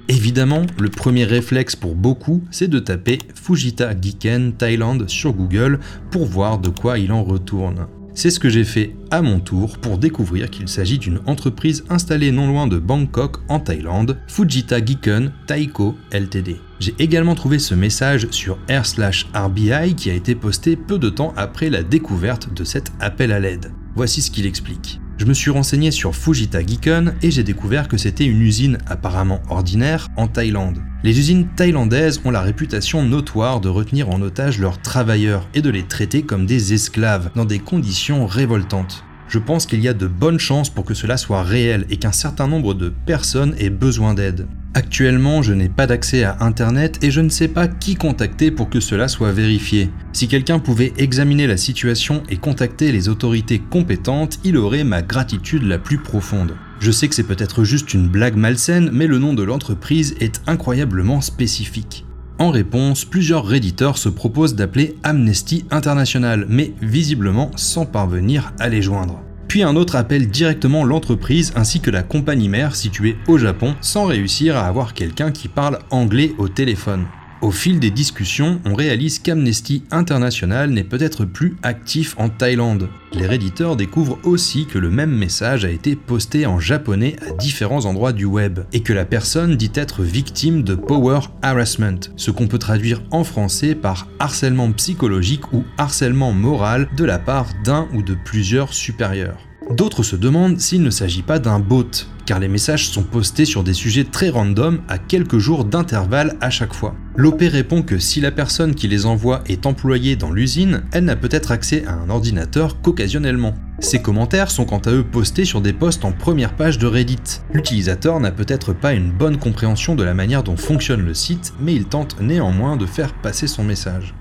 [0.07, 5.80] Évidemment, le premier réflexe pour beaucoup, c'est de taper Fujita Giken Thailand sur Google
[6.11, 7.88] pour voir de quoi il en retourne.
[8.18, 12.32] C'est ce que j'ai fait à mon tour pour découvrir qu'il s'agit d'une entreprise installée
[12.32, 16.55] non loin de Bangkok en Thaïlande, Fujita Giken Taiko Ltd.
[16.80, 21.70] J'ai également trouvé ce message sur r/rbi qui a été posté peu de temps après
[21.70, 23.72] la découverte de cet appel à l'aide.
[23.95, 24.99] Voici ce qu'il explique.
[25.18, 29.41] Je me suis renseigné sur Fujita Giken et j'ai découvert que c'était une usine apparemment
[29.49, 30.84] ordinaire en Thaïlande.
[31.03, 35.72] Les usines thaïlandaises ont la réputation notoire de retenir en otage leurs travailleurs et de
[35.72, 39.07] les traiter comme des esclaves dans des conditions révoltantes.
[39.30, 42.11] Je pense qu'il y a de bonnes chances pour que cela soit réel et qu'un
[42.11, 44.47] certain nombre de personnes aient besoin d'aide.
[44.73, 48.69] Actuellement, je n'ai pas d'accès à Internet et je ne sais pas qui contacter pour
[48.69, 49.89] que cela soit vérifié.
[50.13, 55.63] Si quelqu'un pouvait examiner la situation et contacter les autorités compétentes, il aurait ma gratitude
[55.63, 56.55] la plus profonde.
[56.80, 60.41] Je sais que c'est peut-être juste une blague malsaine, mais le nom de l'entreprise est
[60.45, 62.07] incroyablement spécifique.
[62.40, 68.82] En réponse, plusieurs réditeurs se proposent d'appeler Amnesty International, mais visiblement sans parvenir à les
[68.82, 73.76] joindre puis un autre appelle directement l'entreprise ainsi que la compagnie mère située au Japon
[73.82, 77.06] sans réussir à avoir quelqu'un qui parle anglais au téléphone.
[77.42, 82.90] Au fil des discussions, on réalise qu'Amnesty International n'est peut-être plus actif en Thaïlande.
[83.14, 87.86] Les réditeurs découvrent aussi que le même message a été posté en japonais à différents
[87.86, 92.48] endroits du web, et que la personne dit être victime de power harassment, ce qu'on
[92.48, 98.02] peut traduire en français par harcèlement psychologique ou harcèlement moral de la part d'un ou
[98.02, 99.47] de plusieurs supérieurs.
[99.70, 103.63] D'autres se demandent s'il ne s'agit pas d'un bot, car les messages sont postés sur
[103.63, 106.95] des sujets très random à quelques jours d'intervalle à chaque fois.
[107.15, 111.15] L'OP répond que si la personne qui les envoie est employée dans l'usine, elle n'a
[111.18, 113.55] peut-être accès à un ordinateur qu'occasionnellement.
[113.80, 117.41] Ces commentaires sont quant à eux postés sur des posts en première page de Reddit.
[117.53, 121.76] L'utilisateur n'a peut-être pas une bonne compréhension de la manière dont fonctionne le site, mais
[121.76, 124.13] il tente néanmoins de faire passer son message.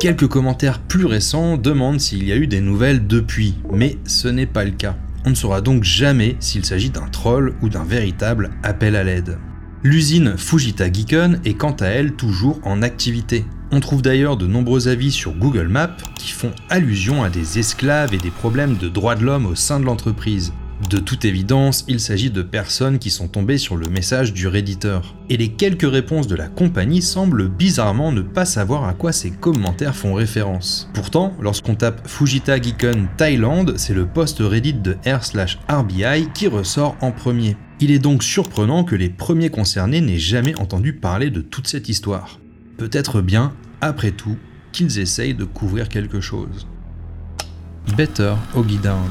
[0.00, 4.46] Quelques commentaires plus récents demandent s'il y a eu des nouvelles depuis, mais ce n'est
[4.46, 4.96] pas le cas.
[5.26, 9.36] On ne saura donc jamais s'il s'agit d'un troll ou d'un véritable appel à l'aide.
[9.82, 13.44] L'usine Fujita Giken est quant à elle toujours en activité.
[13.72, 18.14] On trouve d'ailleurs de nombreux avis sur Google Maps qui font allusion à des esclaves
[18.14, 20.54] et des problèmes de droits de l'homme au sein de l'entreprise.
[20.88, 25.14] De toute évidence, il s'agit de personnes qui sont tombées sur le message du redditeur.
[25.28, 29.30] Et les quelques réponses de la compagnie semblent bizarrement ne pas savoir à quoi ces
[29.30, 30.88] commentaires font référence.
[30.94, 37.12] Pourtant, lorsqu'on tape Fujita Giken Thaïlande, c'est le post Reddit de r/rbi qui ressort en
[37.12, 37.56] premier.
[37.80, 41.88] Il est donc surprenant que les premiers concernés n'aient jamais entendu parler de toute cette
[41.88, 42.40] histoire.
[42.78, 44.36] Peut-être bien, après tout,
[44.72, 46.66] qu'ils essayent de couvrir quelque chose.
[47.96, 49.10] Better Oggy Down.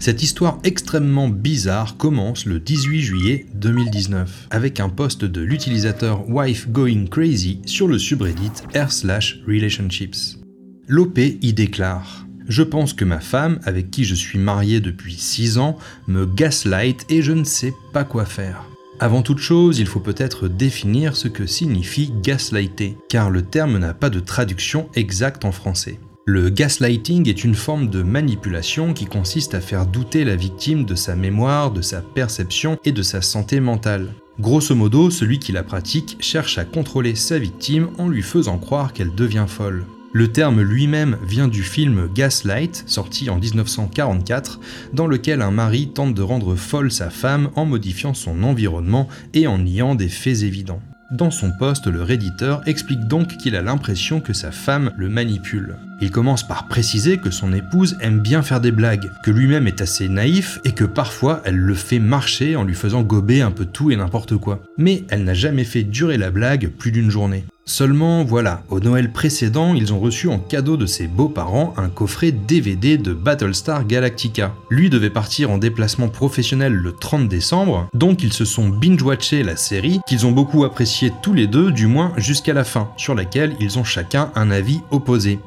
[0.00, 6.68] Cette histoire extrêmement bizarre commence le 18 juillet 2019 avec un post de l'utilisateur Wife
[6.70, 10.38] Going Crazy sur le subreddit r/relationships.
[10.86, 15.58] L'OP y déclare je pense que ma femme, avec qui je suis marié depuis 6
[15.58, 15.76] ans,
[16.06, 18.64] me gaslight et je ne sais pas quoi faire.
[19.00, 23.92] Avant toute chose, il faut peut-être définir ce que signifie gaslighter, car le terme n'a
[23.92, 26.00] pas de traduction exacte en français.
[26.30, 30.94] Le gaslighting est une forme de manipulation qui consiste à faire douter la victime de
[30.94, 34.12] sa mémoire, de sa perception et de sa santé mentale.
[34.38, 38.92] Grosso modo, celui qui la pratique cherche à contrôler sa victime en lui faisant croire
[38.92, 39.86] qu'elle devient folle.
[40.12, 44.60] Le terme lui-même vient du film Gaslight, sorti en 1944,
[44.92, 49.46] dans lequel un mari tente de rendre folle sa femme en modifiant son environnement et
[49.46, 50.82] en niant des faits évidents.
[51.10, 55.78] Dans son poste, le redditeur explique donc qu'il a l'impression que sa femme le manipule.
[56.00, 59.80] Il commence par préciser que son épouse aime bien faire des blagues, que lui-même est
[59.80, 63.64] assez naïf et que parfois elle le fait marcher en lui faisant gober un peu
[63.64, 64.62] tout et n'importe quoi.
[64.76, 67.44] Mais elle n'a jamais fait durer la blague plus d'une journée.
[67.68, 72.32] Seulement, voilà, au Noël précédent, ils ont reçu en cadeau de ses beaux-parents un coffret
[72.32, 74.54] DVD de Battlestar Galactica.
[74.70, 79.56] Lui devait partir en déplacement professionnel le 30 décembre, donc ils se sont binge-watché la
[79.56, 83.54] série, qu'ils ont beaucoup apprécié tous les deux, du moins jusqu'à la fin, sur laquelle
[83.60, 85.38] ils ont chacun un avis opposé.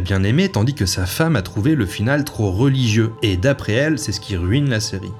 [0.00, 3.98] Bien aimé, tandis que sa femme a trouvé le final trop religieux, et d'après elle,
[3.98, 5.12] c'est ce qui ruine la série.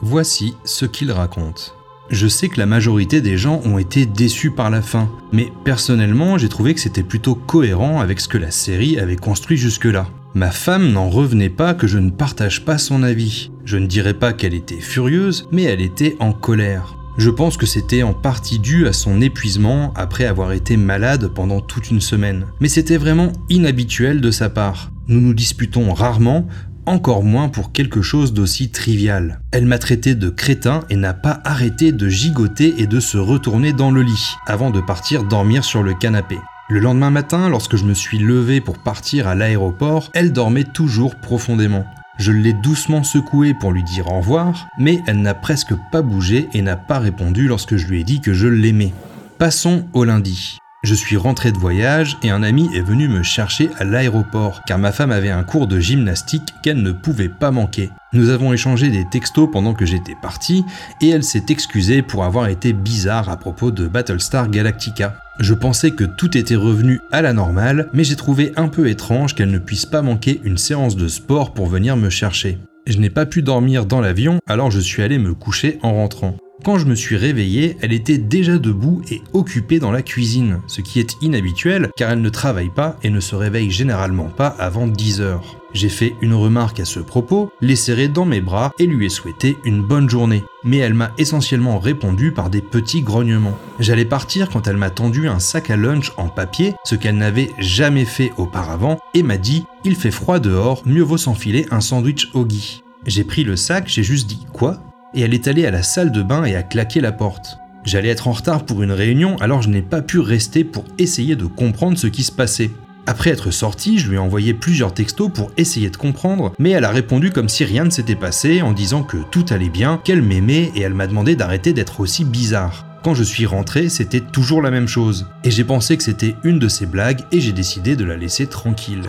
[0.00, 1.74] Voici ce qu'il raconte.
[2.10, 6.38] Je sais que la majorité des gens ont été déçus par la fin, mais personnellement
[6.38, 10.08] j'ai trouvé que c'était plutôt cohérent avec ce que la série avait construit jusque-là.
[10.34, 13.50] Ma femme n'en revenait pas que je ne partage pas son avis.
[13.64, 16.96] Je ne dirais pas qu'elle était furieuse, mais elle était en colère.
[17.20, 21.60] Je pense que c'était en partie dû à son épuisement après avoir été malade pendant
[21.60, 22.46] toute une semaine.
[22.60, 24.90] Mais c'était vraiment inhabituel de sa part.
[25.06, 26.48] Nous nous disputons rarement,
[26.86, 29.42] encore moins pour quelque chose d'aussi trivial.
[29.52, 33.74] Elle m'a traité de crétin et n'a pas arrêté de gigoter et de se retourner
[33.74, 36.38] dans le lit, avant de partir dormir sur le canapé.
[36.70, 41.16] Le lendemain matin, lorsque je me suis levé pour partir à l'aéroport, elle dormait toujours
[41.16, 41.84] profondément.
[42.20, 46.50] Je l'ai doucement secouée pour lui dire au revoir, mais elle n'a presque pas bougé
[46.52, 48.92] et n'a pas répondu lorsque je lui ai dit que je l'aimais.
[49.38, 50.58] Passons au lundi.
[50.82, 54.78] Je suis rentré de voyage et un ami est venu me chercher à l'aéroport car
[54.78, 57.90] ma femme avait un cours de gymnastique qu'elle ne pouvait pas manquer.
[58.14, 60.64] Nous avons échangé des textos pendant que j'étais parti
[61.02, 65.18] et elle s'est excusée pour avoir été bizarre à propos de Battlestar Galactica.
[65.38, 69.34] Je pensais que tout était revenu à la normale, mais j'ai trouvé un peu étrange
[69.34, 72.58] qu'elle ne puisse pas manquer une séance de sport pour venir me chercher.
[72.86, 76.36] Je n'ai pas pu dormir dans l'avion, alors je suis allé me coucher en rentrant.
[76.62, 80.82] Quand je me suis réveillé, elle était déjà debout et occupée dans la cuisine, ce
[80.82, 84.86] qui est inhabituel car elle ne travaille pas et ne se réveille généralement pas avant
[84.86, 85.56] 10 heures.
[85.72, 89.08] J'ai fait une remarque à ce propos, l'ai serrée dans mes bras et lui ai
[89.08, 90.44] souhaité une bonne journée.
[90.62, 93.56] Mais elle m'a essentiellement répondu par des petits grognements.
[93.78, 97.50] J'allais partir quand elle m'a tendu un sac à lunch en papier, ce qu'elle n'avait
[97.58, 102.28] jamais fait auparavant, et m'a dit Il fait froid dehors, mieux vaut s'enfiler un sandwich
[102.34, 102.82] Oggy.
[103.06, 104.78] J'ai pris le sac, j'ai juste dit Quoi?
[105.14, 107.58] Et elle est allée à la salle de bain et a claqué la porte.
[107.84, 111.36] J'allais être en retard pour une réunion, alors je n'ai pas pu rester pour essayer
[111.36, 112.70] de comprendre ce qui se passait.
[113.06, 116.84] Après être sorti, je lui ai envoyé plusieurs textos pour essayer de comprendre, mais elle
[116.84, 120.22] a répondu comme si rien ne s'était passé en disant que tout allait bien, qu'elle
[120.22, 122.89] m'aimait et elle m'a demandé d'arrêter d'être aussi bizarre.
[123.02, 125.26] Quand je suis rentré, c'était toujours la même chose.
[125.42, 128.46] Et j'ai pensé que c'était une de ces blagues et j'ai décidé de la laisser
[128.46, 129.08] tranquille.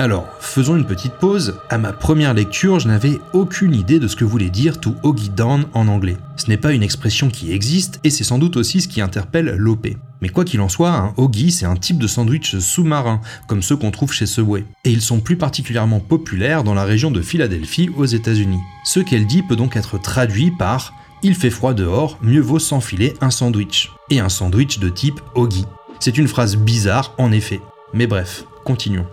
[0.00, 1.54] Alors, faisons une petite pause.
[1.70, 5.30] À ma première lecture, je n'avais aucune idée de ce que voulait dire to oggy
[5.30, 6.16] down en anglais.
[6.34, 9.54] Ce n'est pas une expression qui existe et c'est sans doute aussi ce qui interpelle
[9.56, 9.86] l'OP.
[10.20, 13.76] Mais quoi qu'il en soit, un oggy c'est un type de sandwich sous-marin, comme ceux
[13.76, 14.64] qu'on trouve chez Subway.
[14.84, 18.60] Et ils sont plus particulièrement populaires dans la région de Philadelphie aux États-Unis.
[18.84, 23.14] Ce qu'elle dit peut donc être traduit par il fait froid dehors, mieux vaut s'enfiler
[23.20, 23.92] un sandwich.
[24.10, 25.64] Et un sandwich de type Oggy.
[26.00, 27.60] C'est une phrase bizarre en effet.
[27.94, 29.06] Mais bref, continuons.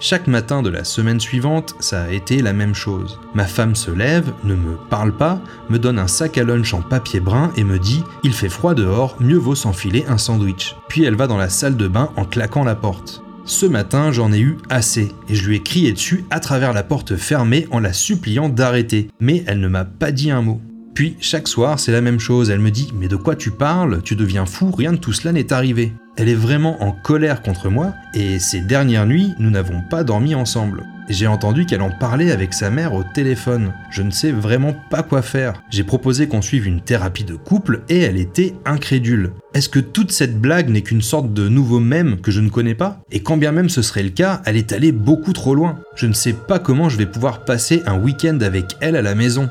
[0.00, 3.20] Chaque matin de la semaine suivante, ça a été la même chose.
[3.34, 6.82] Ma femme se lève, ne me parle pas, me donne un sac à lunch en
[6.82, 10.74] papier brun et me dit Il fait froid dehors, mieux vaut s'enfiler un sandwich.
[10.88, 13.22] Puis elle va dans la salle de bain en claquant la porte.
[13.44, 16.82] Ce matin, j'en ai eu assez et je lui ai crié dessus à travers la
[16.82, 19.08] porte fermée en la suppliant d'arrêter.
[19.20, 20.60] Mais elle ne m'a pas dit un mot.
[20.94, 22.50] Puis chaque soir, c'est la même chose.
[22.50, 24.02] Elle me dit Mais de quoi tu parles?
[24.02, 25.92] Tu deviens fou, rien de tout cela n'est arrivé.
[26.16, 30.34] Elle est vraiment en colère contre moi, et ces dernières nuits, nous n'avons pas dormi
[30.34, 30.84] ensemble.
[31.08, 33.72] J'ai entendu qu'elle en parlait avec sa mère au téléphone.
[33.90, 35.62] Je ne sais vraiment pas quoi faire.
[35.70, 39.32] J'ai proposé qu'on suive une thérapie de couple et elle était incrédule.
[39.54, 42.74] Est-ce que toute cette blague n'est qu'une sorte de nouveau mème que je ne connais
[42.74, 43.00] pas?
[43.10, 45.80] Et quand bien même ce serait le cas, elle est allée beaucoup trop loin.
[45.96, 49.14] Je ne sais pas comment je vais pouvoir passer un week-end avec elle à la
[49.14, 49.48] maison.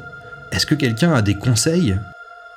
[0.51, 1.95] Est-ce que quelqu'un a des conseils?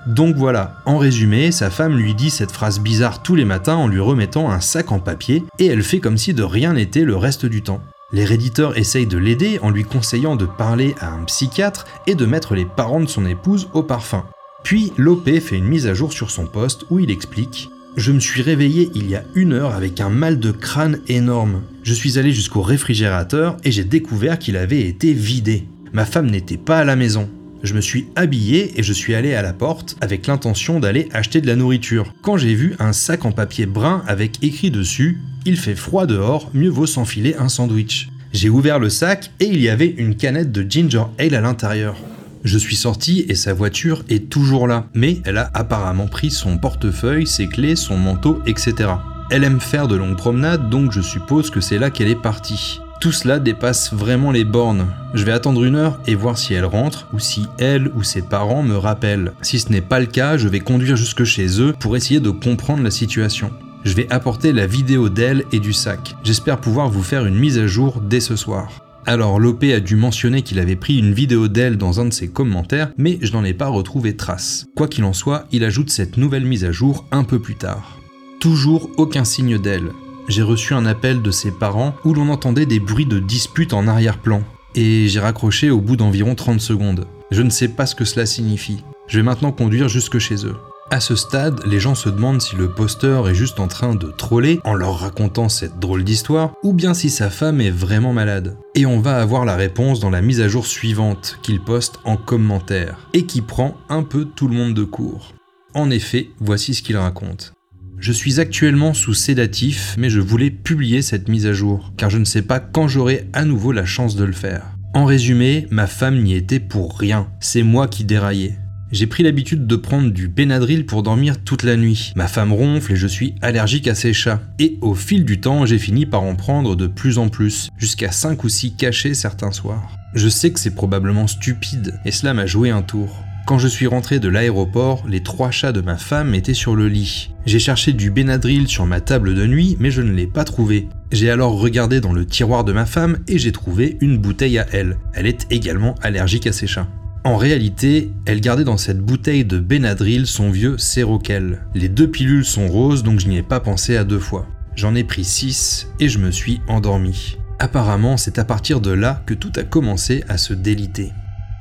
[0.07, 3.88] Donc voilà, en résumé, sa femme lui dit cette phrase bizarre tous les matins en
[3.88, 7.16] lui remettant un sac en papier, et elle fait comme si de rien n'était le
[7.16, 7.80] reste du temps.
[8.12, 12.26] Les réditeurs essayent de l'aider en lui conseillant de parler à un psychiatre et de
[12.26, 14.24] mettre les parents de son épouse au parfum.
[14.62, 18.18] Puis l'OP fait une mise à jour sur son poste où il explique je me
[18.18, 21.62] suis réveillé il y a une heure avec un mal de crâne énorme.
[21.84, 25.68] Je suis allé jusqu'au réfrigérateur et j'ai découvert qu'il avait été vidé.
[25.92, 27.28] Ma femme n'était pas à la maison
[27.64, 31.40] je me suis habillé et je suis allé à la porte avec l'intention d'aller acheter
[31.40, 32.14] de la nourriture.
[32.22, 36.50] Quand j'ai vu un sac en papier brun avec écrit dessus Il fait froid dehors,
[36.54, 38.08] mieux vaut s'enfiler un sandwich.
[38.32, 41.96] J'ai ouvert le sac et il y avait une canette de ginger ale à l'intérieur.
[42.44, 46.58] Je suis sorti et sa voiture est toujours là, mais elle a apparemment pris son
[46.58, 48.90] portefeuille, ses clés, son manteau, etc.
[49.30, 52.80] Elle aime faire de longues promenades, donc je suppose que c'est là qu'elle est partie.
[53.01, 54.86] Tout cela dépasse vraiment les bornes.
[55.12, 58.22] Je vais attendre une heure et voir si elle rentre ou si elle ou ses
[58.22, 59.32] parents me rappellent.
[59.42, 62.30] Si ce n'est pas le cas, je vais conduire jusque chez eux pour essayer de
[62.30, 63.51] comprendre la situation.
[63.84, 66.16] Je vais apporter la vidéo d'elle et du sac.
[66.24, 68.70] J'espère pouvoir vous faire une mise à jour dès ce soir.
[69.07, 72.28] Alors Lopé a dû mentionner qu'il avait pris une vidéo d'elle dans un de ses
[72.28, 74.64] commentaires, mais je n'en ai pas retrouvé trace.
[74.74, 77.99] Quoi qu'il en soit, il ajoute cette nouvelle mise à jour un peu plus tard.
[78.40, 79.90] Toujours aucun signe d'elle
[80.28, 83.86] j'ai reçu un appel de ses parents où l'on entendait des bruits de dispute en
[83.86, 84.42] arrière-plan.
[84.74, 87.06] Et j'ai raccroché au bout d'environ 30 secondes.
[87.30, 88.82] Je ne sais pas ce que cela signifie.
[89.06, 90.56] Je vais maintenant conduire jusque chez eux.
[90.90, 94.08] À ce stade, les gens se demandent si le posteur est juste en train de
[94.08, 98.56] troller en leur racontant cette drôle d'histoire, ou bien si sa femme est vraiment malade.
[98.74, 102.16] Et on va avoir la réponse dans la mise à jour suivante qu'il poste en
[102.16, 105.34] commentaire, et qui prend un peu tout le monde de court.
[105.74, 107.54] En effet, voici ce qu'il raconte.
[107.99, 112.18] Je suis actuellement sous sédatif, mais je voulais publier cette mise à jour, car je
[112.18, 114.62] ne sais pas quand j'aurai à nouveau la chance de le faire.
[114.95, 118.59] En résumé, ma femme n'y était pour rien, c'est moi qui déraillais.
[118.92, 122.12] J'ai pris l'habitude de prendre du Benadryl pour dormir toute la nuit.
[122.14, 124.40] Ma femme ronfle et je suis allergique à ces chats.
[124.61, 128.12] Et au fil du temps, j'ai fini par en prendre de plus en plus, jusqu'à
[128.12, 129.90] 5 ou 6 cachets certains soirs.
[130.14, 133.24] Je sais que c'est probablement stupide, et cela m'a joué un tour.
[133.47, 136.88] Quand je suis rentré de l'aéroport, les trois chats de ma femme étaient sur le
[136.88, 137.30] lit.
[137.45, 140.88] J'ai cherché du Benadryl sur ma table de nuit, mais je ne l'ai pas trouvé.
[141.12, 144.66] J'ai alors regardé dans le tiroir de ma femme et j'ai trouvé une bouteille à
[144.72, 144.97] elle.
[145.12, 146.88] Elle est également allergique à ces chats.
[147.22, 151.66] En réalité, elle gardait dans cette bouteille de Benadryl son vieux Seroquel.
[151.74, 154.47] Les deux pilules sont roses donc je n'y ai pas pensé à deux fois.
[154.74, 157.36] J'en ai pris 6 et je me suis endormi.
[157.59, 161.12] Apparemment, c'est à partir de là que tout a commencé à se déliter.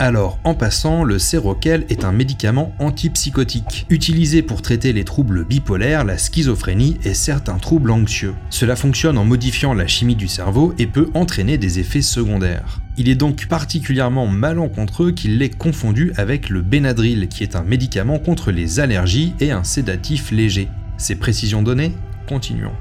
[0.03, 6.03] Alors, en passant, le Seroquel est un médicament antipsychotique, utilisé pour traiter les troubles bipolaires,
[6.03, 8.33] la schizophrénie et certains troubles anxieux.
[8.49, 12.81] Cela fonctionne en modifiant la chimie du cerveau et peut entraîner des effets secondaires.
[12.97, 18.19] Il est donc particulièrement malencontreux qu'il l'ait confondu avec le Benadryl, qui est un médicament
[18.19, 20.67] contre les allergies et un sédatif léger.
[20.97, 21.93] Ces précisions données,
[22.27, 22.75] continuons.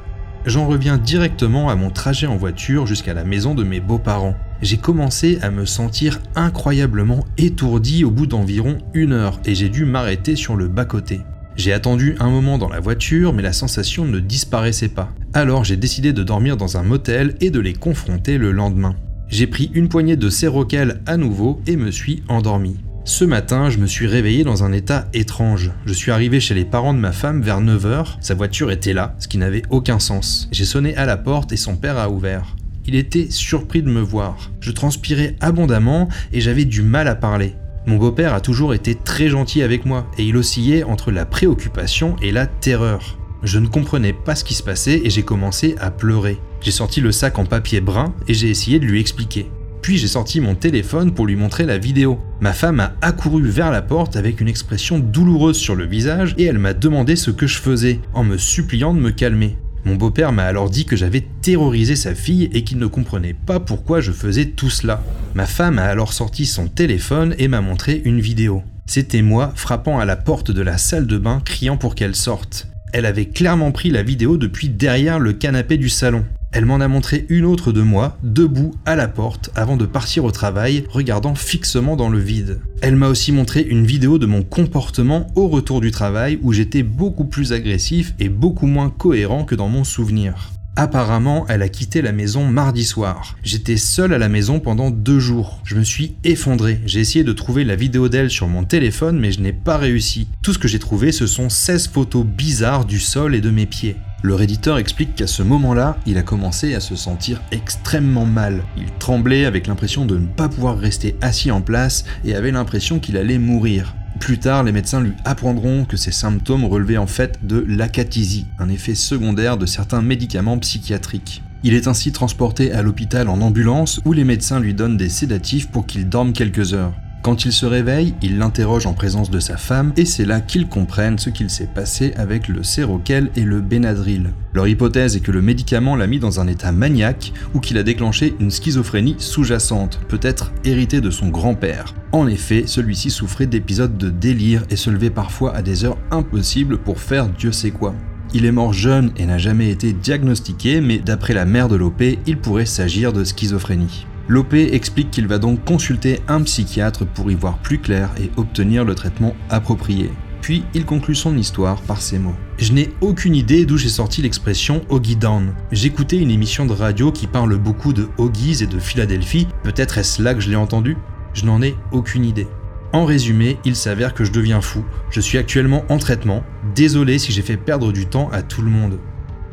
[0.45, 4.77] J'en reviens directement à mon trajet en voiture jusqu'à la maison de mes beaux-parents j'ai
[4.77, 10.37] commencé à me sentir incroyablement étourdi au bout d'environ une heure et j'ai dû m'arrêter
[10.37, 11.21] sur le bas-côté.
[11.57, 15.13] J'ai attendu un moment dans la voiture, mais la sensation ne disparaissait pas.
[15.35, 18.97] Alors j'ai décidé de dormir dans un motel et de les confronter le lendemain.
[19.29, 22.77] J'ai pris une poignée de Séroquel à nouveau et me suis endormi.
[23.05, 25.73] Ce matin, je me suis réveillé dans un état étrange.
[25.87, 29.17] Je suis arrivé chez les parents de ma femme vers 9h, sa voiture était là,
[29.19, 30.49] ce qui n'avait aucun sens.
[30.53, 32.55] J'ai sonné à la porte et son père a ouvert.
[32.87, 34.51] Il était surpris de me voir.
[34.61, 37.55] Je transpirais abondamment et j'avais du mal à parler.
[37.87, 42.17] Mon beau-père a toujours été très gentil avec moi et il oscillait entre la préoccupation
[42.23, 43.19] et la terreur.
[43.43, 46.39] Je ne comprenais pas ce qui se passait et j'ai commencé à pleurer.
[46.61, 49.51] J'ai sorti le sac en papier brun et j'ai essayé de lui expliquer.
[49.83, 52.21] Puis j'ai sorti mon téléphone pour lui montrer la vidéo.
[52.41, 56.45] Ma femme a accouru vers la porte avec une expression douloureuse sur le visage et
[56.45, 59.57] elle m'a demandé ce que je faisais, en me suppliant de me calmer.
[59.85, 63.59] Mon beau-père m'a alors dit que j'avais terrorisé sa fille et qu'il ne comprenait pas
[63.59, 65.03] pourquoi je faisais tout cela.
[65.35, 68.63] Ma femme a alors sorti son téléphone et m'a montré une vidéo.
[68.87, 72.69] C'était moi frappant à la porte de la salle de bain criant pour qu'elle sorte.
[72.93, 76.25] Elle avait clairement pris la vidéo depuis derrière le canapé du salon.
[76.53, 80.25] Elle m'en a montré une autre de moi, debout à la porte, avant de partir
[80.25, 82.61] au travail, regardant fixement dans le vide.
[82.83, 86.83] Elle m'a aussi montré une vidéo de mon comportement au retour du travail où j'étais
[86.83, 90.53] beaucoup plus agressif et beaucoup moins cohérent que dans mon souvenir.
[90.77, 93.37] Apparemment, elle a quitté la maison mardi soir.
[93.43, 95.61] J'étais seul à la maison pendant deux jours.
[95.65, 96.81] Je me suis effondré.
[96.87, 100.29] J'ai essayé de trouver la vidéo d'elle sur mon téléphone, mais je n'ai pas réussi.
[100.43, 103.67] Tout ce que j'ai trouvé, ce sont 16 photos bizarres du sol et de mes
[103.67, 103.97] pieds.
[104.25, 108.63] Le réditeur explique qu'à ce moment-là, il a commencé à se sentir extrêmement mal.
[108.77, 113.01] Il tremblait avec l'impression de ne pas pouvoir rester assis en place et avait l'impression
[113.01, 113.97] qu'il allait mourir.
[114.21, 118.69] Plus tard, les médecins lui apprendront que ces symptômes relevaient en fait de l'acathisie, un
[118.69, 121.43] effet secondaire de certains médicaments psychiatriques.
[121.65, 125.69] Il est ainsi transporté à l'hôpital en ambulance où les médecins lui donnent des sédatifs
[125.69, 126.95] pour qu'il dorme quelques heures.
[127.23, 130.67] Quand il se réveille, il l'interroge en présence de sa femme et c'est là qu'ils
[130.67, 134.33] comprennent ce qu'il s'est passé avec le Seroquel et le Benadryl.
[134.55, 137.85] Leur hypothèse est que le médicament l'a mis dans un état maniaque ou qu'il a
[137.85, 141.95] déclenché une schizophrénie sous-jacente, peut-être héritée de son grand-père.
[142.11, 146.79] En effet, celui-ci souffrait d'épisodes de délire et se levait parfois à des heures impossibles
[146.79, 147.95] pour faire Dieu sait quoi.
[148.35, 152.03] Il est mort jeune et n'a jamais été diagnostiqué, mais d'après la mère de l'OP,
[152.27, 154.07] il pourrait s'agir de schizophrénie.
[154.29, 158.85] L'OP explique qu'il va donc consulter un psychiatre pour y voir plus clair et obtenir
[158.85, 160.11] le traitement approprié.
[160.41, 162.35] Puis il conclut son histoire par ces mots.
[162.59, 165.55] Je n'ai aucune idée d'où j'ai sorti l'expression Oggy Down.
[165.71, 170.23] J'écoutais une émission de radio qui parle beaucoup de Oggies et de Philadelphie, peut-être est-ce
[170.23, 170.97] là que je l'ai entendu?
[171.35, 172.49] Je n'en ai aucune idée.
[172.93, 174.85] En résumé, il s'avère que je deviens fou.
[175.11, 176.45] Je suis actuellement en traitement.
[176.75, 178.99] Désolé si j'ai fait perdre du temps à tout le monde.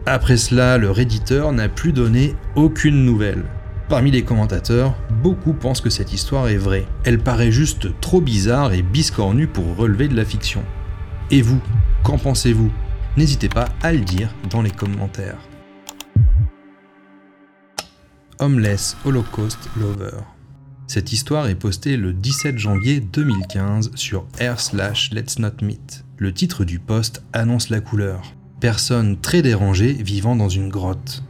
[0.05, 3.45] Après cela, le réditeur n'a plus donné aucune nouvelle.
[3.90, 6.86] Parmi les commentateurs, beaucoup pensent que cette histoire est vraie.
[7.06, 10.64] Elle paraît juste trop bizarre et biscornue pour relever de la fiction.
[11.32, 11.60] Et vous,
[12.04, 12.72] qu'en pensez-vous?
[13.18, 15.40] N'hésitez pas à le dire dans les commentaires.
[18.38, 20.20] Homeless Holocaust Lover.
[20.86, 26.06] Cette histoire est postée le 17 janvier 2015 sur r slash Let's Not Meet.
[26.18, 28.22] Le titre du post annonce la couleur.
[28.60, 31.24] Personne très dérangée vivant dans une grotte.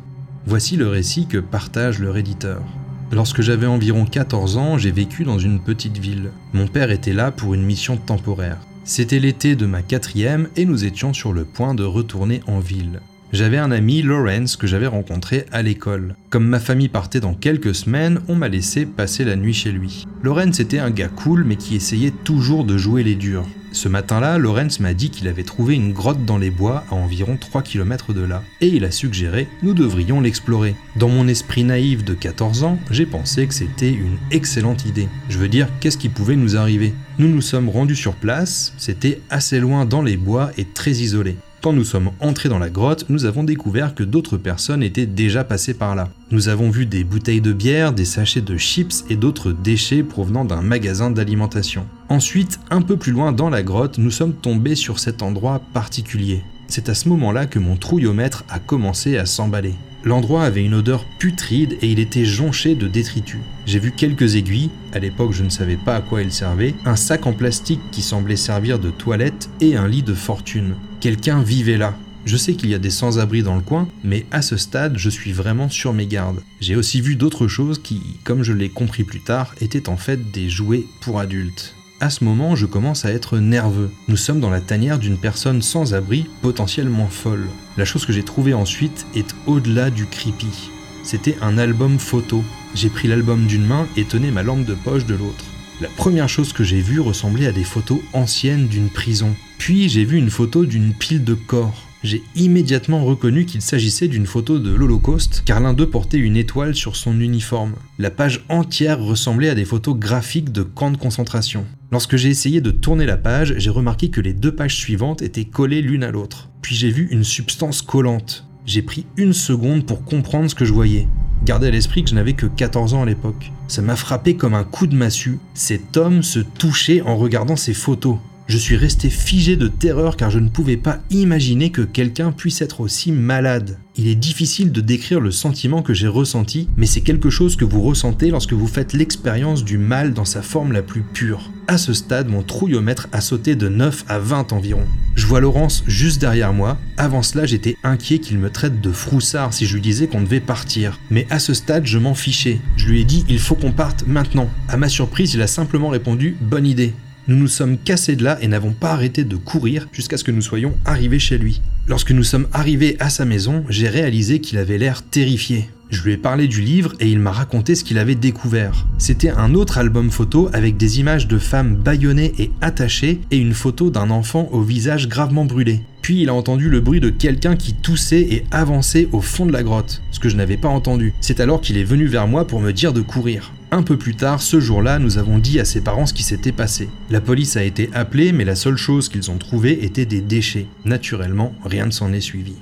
[0.49, 2.63] Voici le récit que partage le réditeur.
[3.11, 6.31] Lorsque j'avais environ 14 ans, j'ai vécu dans une petite ville.
[6.53, 8.57] Mon père était là pour une mission temporaire.
[8.83, 12.99] C'était l'été de ma quatrième et nous étions sur le point de retourner en ville.
[13.31, 16.15] J'avais un ami, Lawrence, que j'avais rencontré à l'école.
[16.31, 20.07] Comme ma famille partait dans quelques semaines, on m'a laissé passer la nuit chez lui.
[20.23, 23.45] Lawrence était un gars cool, mais qui essayait toujours de jouer les durs.
[23.72, 27.38] Ce matin-là, Lawrence m'a dit qu'il avait trouvé une grotte dans les bois à environ
[27.38, 30.76] 3 km de là, et il a suggéré nous devrions l'explorer.
[30.95, 35.07] Dans mon esprit naïf de 14 ans, j'ai pensé que c'était une excellente idée.
[35.30, 36.93] Je veux dire, qu'est-ce qui pouvait nous arriver?
[37.20, 41.38] Nous nous sommes rendus sur place, c'était assez loin dans les bois et très isolé.
[41.62, 45.43] Quand nous sommes entrés dans la grotte, nous avons découvert que d'autres personnes étaient déjà
[45.43, 46.07] passées par là.
[46.32, 50.45] Nous avons vu des bouteilles de bière, des sachets de chips et d'autres déchets provenant
[50.45, 51.86] d'un magasin d'alimentation.
[52.07, 56.43] Ensuite, un peu plus loin dans la grotte, nous sommes tombés sur cet endroit particulier.
[56.68, 59.74] C'est à ce moment-là que mon trouillomètre a commencé à s'emballer.
[60.05, 63.41] L'endroit avait une odeur putride et il était jonché de détritus.
[63.66, 66.95] J'ai vu quelques aiguilles, à l'époque je ne savais pas à quoi elles servaient, un
[66.95, 70.76] sac en plastique qui semblait servir de toilette et un lit de fortune.
[70.99, 71.95] Quelqu'un vivait là.
[72.25, 75.09] Je sais qu'il y a des sans-abri dans le coin, mais à ce stade, je
[75.09, 76.43] suis vraiment sur mes gardes.
[76.59, 80.29] J'ai aussi vu d'autres choses qui, comme je l'ai compris plus tard, étaient en fait
[80.31, 81.73] des jouets pour adultes.
[82.01, 83.89] À ce moment, je commence à être nerveux.
[84.09, 87.47] Nous sommes dans la tanière d'une personne sans abri, potentiellement folle.
[87.77, 90.69] La chose que j'ai trouvée ensuite est au-delà du creepy.
[91.03, 92.43] C'était un album photo.
[92.75, 95.45] J'ai pris l'album d'une main et tenais ma lampe de poche de l'autre.
[95.79, 99.33] La première chose que j'ai vue ressemblait à des photos anciennes d'une prison.
[99.60, 101.86] Puis j'ai vu une photo d'une pile de corps.
[102.01, 106.74] J'ai immédiatement reconnu qu'il s'agissait d'une photo de l'Holocauste, car l'un d'eux portait une étoile
[106.74, 107.74] sur son uniforme.
[107.99, 111.66] La page entière ressemblait à des photos graphiques de camps de concentration.
[111.91, 115.45] Lorsque j'ai essayé de tourner la page, j'ai remarqué que les deux pages suivantes étaient
[115.45, 116.49] collées l'une à l'autre.
[116.62, 118.47] Puis j'ai vu une substance collante.
[118.66, 121.07] J'ai pris une seconde pour comprendre ce que je voyais.
[121.43, 123.51] Gardez à l'esprit que je n'avais que 14 ans à l'époque.
[123.68, 125.39] Ça m'a frappé comme un coup de massue.
[125.53, 128.20] Cet homme se touchait en regardant ces photos.
[128.49, 132.63] Je suis resté figé de terreur car je ne pouvais pas imaginer que quelqu'un puisse
[132.63, 133.77] être aussi malade.
[133.95, 137.63] Il est difficile de décrire le sentiment que j'ai ressenti, mais c'est quelque chose que
[137.63, 141.51] vous ressentez lorsque vous faites l'expérience du mal dans sa forme la plus pure.
[141.67, 144.81] À ce stade, mon trouillomètre a sauté de 9 à 20 environ.
[145.13, 146.79] Je vois Laurence juste derrière moi.
[146.97, 150.39] Avant cela, j'étais inquiet qu'il me traite de froussard si je lui disais qu'on devait
[150.39, 150.99] partir.
[151.11, 152.59] Mais à ce stade, je m'en fichais.
[152.77, 154.49] Je lui ai dit il faut qu'on parte maintenant.
[154.69, 156.95] À ma surprise, il a simplement répondu bonne idée
[157.30, 160.32] nous nous sommes cassés de là et n'avons pas arrêté de courir jusqu'à ce que
[160.32, 161.61] nous soyons arrivés chez lui.
[161.88, 165.69] Lorsque nous sommes arrivés à sa maison, j'ai réalisé qu'il avait l'air terrifié.
[165.91, 168.88] Je lui ai parlé du livre et il m'a raconté ce qu'il avait découvert.
[168.97, 173.53] C'était un autre album photo avec des images de femmes bâillonnées et attachées et une
[173.53, 175.82] photo d'un enfant au visage gravement brûlé.
[176.01, 179.51] Puis il a entendu le bruit de quelqu'un qui toussait et avançait au fond de
[179.51, 181.13] la grotte, ce que je n'avais pas entendu.
[181.21, 183.53] C'est alors qu'il est venu vers moi pour me dire de courir.
[183.72, 186.51] Un peu plus tard, ce jour-là, nous avons dit à ses parents ce qui s'était
[186.51, 186.89] passé.
[187.11, 190.65] La police a été appelée, mais la seule chose qu'ils ont trouvée était des déchets.
[190.86, 192.55] Naturellement, rien ne s'en est suivi.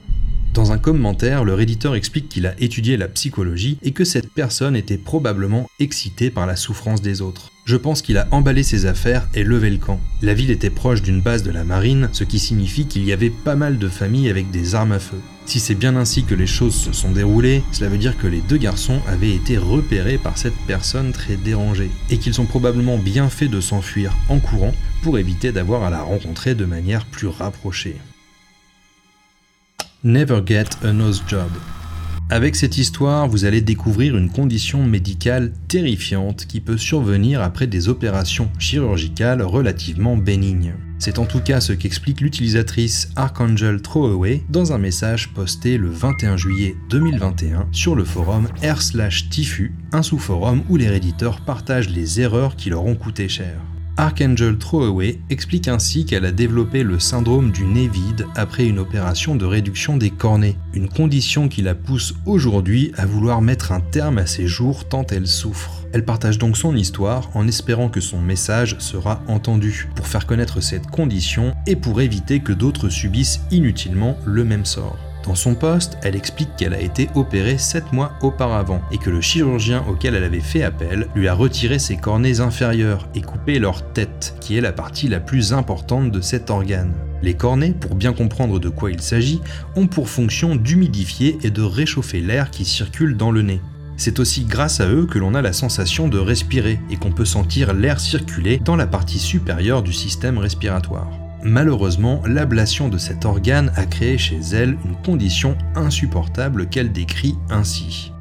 [0.58, 4.76] Dans un commentaire, le réditeur explique qu'il a étudié la psychologie et que cette personne
[4.76, 7.51] était probablement excitée par la souffrance des autres.
[7.66, 9.99] Je pense qu'il a emballé ses affaires et levé le camp.
[10.24, 13.30] La ville était proche d'une base de la marine, ce qui signifie qu'il y avait
[13.30, 15.20] pas mal de familles avec des armes à feu.
[15.45, 18.41] Si c'est bien ainsi que les choses se sont déroulées, cela veut dire que les
[18.41, 23.30] deux garçons avaient été repérés par cette personne très dérangée, et qu'ils ont probablement bien
[23.30, 27.97] fait de s'enfuir en courant pour éviter d'avoir à la rencontrer de manière plus rapprochée.
[30.04, 31.50] Never Get a Nose Job.
[32.30, 37.89] Avec cette histoire, vous allez découvrir une condition médicale terrifiante qui peut survenir après des
[37.89, 40.76] opérations chirurgicales relativement bénignes.
[41.00, 46.38] C'est en tout cas ce qu'explique l'utilisatrice Archangel Throwaway dans un message posté le 21
[46.38, 52.70] juillet 2021 sur le forum r/tifu, un sous-forum où les réditeurs partagent les erreurs qui
[52.70, 53.56] leur ont coûté cher.
[54.00, 59.36] Archangel Throwaway explique ainsi qu'elle a développé le syndrome du nez vide après une opération
[59.36, 64.20] de réduction des cornets, une condition qui la pousse aujourd'hui à vouloir mettre un terme
[64.20, 65.84] à ses jours tant elle souffre.
[65.93, 70.62] Elle partage donc son histoire en espérant que son message sera entendu pour faire connaître
[70.62, 75.07] cette condition et pour éviter que d'autres subissent inutilement le même sort.
[75.28, 79.19] Dans son poste, elle explique qu'elle a été opérée 7 mois auparavant et que le
[79.19, 83.91] chirurgien auquel elle avait fait appel lui a retiré ses cornets inférieurs et coupé leur
[83.91, 86.93] tête, qui est la partie la plus importante de cet organe.
[87.21, 89.41] Les cornets, pour bien comprendre de quoi il s'agit,
[89.75, 93.59] ont pour fonction d'humidifier et de réchauffer l'air qui circule dans le nez.
[93.97, 97.25] C'est aussi grâce à eux que l'on a la sensation de respirer et qu'on peut
[97.25, 101.09] sentir l'air circuler dans la partie supérieure du système respiratoire.
[101.48, 108.12] Malheureusement, l'ablation de cet organe a créé chez elle une condition insupportable qu'elle décrit ainsi.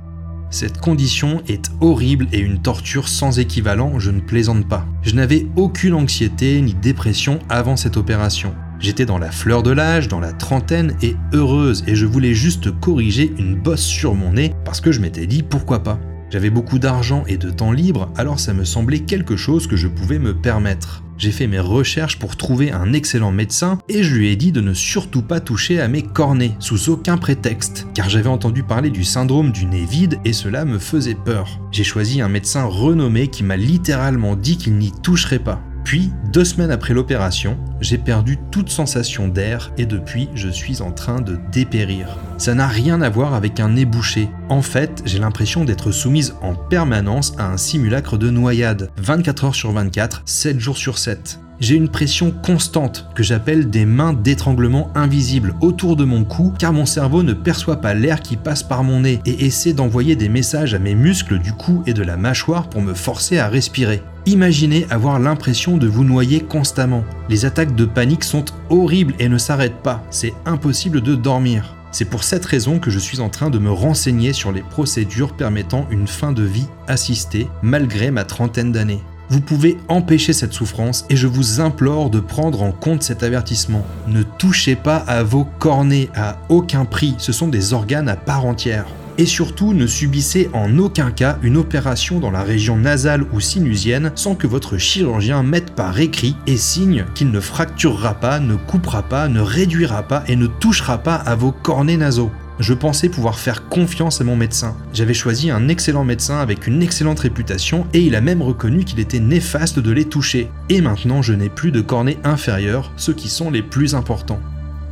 [0.51, 4.87] Cette condition est horrible et une torture sans équivalent, je ne plaisante pas.
[5.03, 8.55] Je n'avais aucune anxiété ni dépression avant cette opération.
[8.79, 12.79] J'étais dans la fleur de l'âge, dans la trentaine et heureuse, et je voulais juste
[12.79, 15.99] corriger une bosse sur mon nez parce que je m'étais dit pourquoi pas.
[16.31, 19.87] J'avais beaucoup d'argent et de temps libre, alors ça me semblait quelque chose que je
[19.87, 21.05] pouvais me permettre.
[21.18, 24.61] J'ai fait mes recherches pour trouver un excellent médecin et je lui ai dit de
[24.61, 29.05] ne surtout pas toucher à mes cornets, sous aucun prétexte, car j'avais entendu parler du
[29.05, 31.61] syndrome du nez vide et cela me faisait peur.
[31.70, 35.62] J'ai choisi un médecin renommé qui m'a littéralement dit qu'il n'y toucherait pas.
[35.87, 40.91] Puis, deux semaines après l'opération, j'ai perdu toute sensation d'air et depuis, je suis en
[40.91, 42.09] train de dépérir.
[42.39, 44.28] Ça n'a rien à voir avec un nez bouché.
[44.49, 49.55] En fait, j'ai l'impression d'être soumise en permanence à un simulacre de noyade, 24 heures
[49.55, 51.39] sur 24, 7 jours sur 7.
[51.59, 56.74] J'ai une pression constante que j'appelle des mains d'étranglement invisibles autour de mon cou car
[56.74, 60.28] mon cerveau ne perçoit pas l'air qui passe par mon nez et essaie d'envoyer des
[60.28, 64.02] messages à mes muscles du cou et de la mâchoire pour me forcer à respirer.
[64.26, 67.04] Imaginez avoir l'impression de vous noyer constamment.
[67.30, 70.04] Les attaques de panique sont horribles et ne s'arrêtent pas.
[70.11, 71.74] C'est impossible de dormir.
[71.90, 75.34] C'est pour cette raison que je suis en train de me renseigner sur les procédures
[75.34, 79.00] permettant une fin de vie assistée malgré ma trentaine d'années.
[79.29, 83.85] Vous pouvez empêcher cette souffrance et je vous implore de prendre en compte cet avertissement.
[84.07, 88.47] Ne touchez pas à vos cornets à aucun prix, ce sont des organes à part
[88.47, 88.87] entière
[89.18, 94.12] et surtout ne subissez en aucun cas une opération dans la région nasale ou sinusienne
[94.14, 99.03] sans que votre chirurgien mette par écrit et signe qu'il ne fracturera pas, ne coupera
[99.03, 102.31] pas, ne réduira pas et ne touchera pas à vos cornets nasaux.
[102.59, 104.76] Je pensais pouvoir faire confiance à mon médecin.
[104.94, 109.00] J'avais choisi un excellent médecin avec une excellente réputation et il a même reconnu qu'il
[109.00, 110.50] était néfaste de les toucher.
[110.70, 114.40] Et maintenant je n'ai plus de cornets inférieurs, ceux qui sont les plus importants.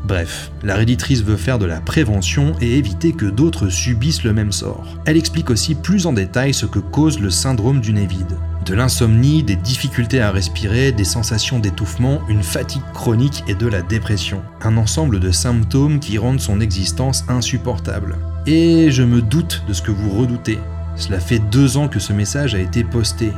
[0.06, 4.52] Bref, la réditrice veut faire de la prévention et éviter que d'autres subissent le même
[4.52, 4.98] sort.
[5.06, 8.36] Elle explique aussi plus en détail ce que cause le syndrome du nez vide.
[8.64, 13.82] De l'insomnie, des difficultés à respirer, des sensations d'étouffement, une fatigue chronique et de la
[13.82, 14.40] dépression.
[14.62, 18.16] Un ensemble de symptômes qui rendent son existence insupportable.
[18.46, 20.58] Et je me doute de ce que vous redoutez.
[20.96, 23.32] Cela fait deux ans que ce message a été posté.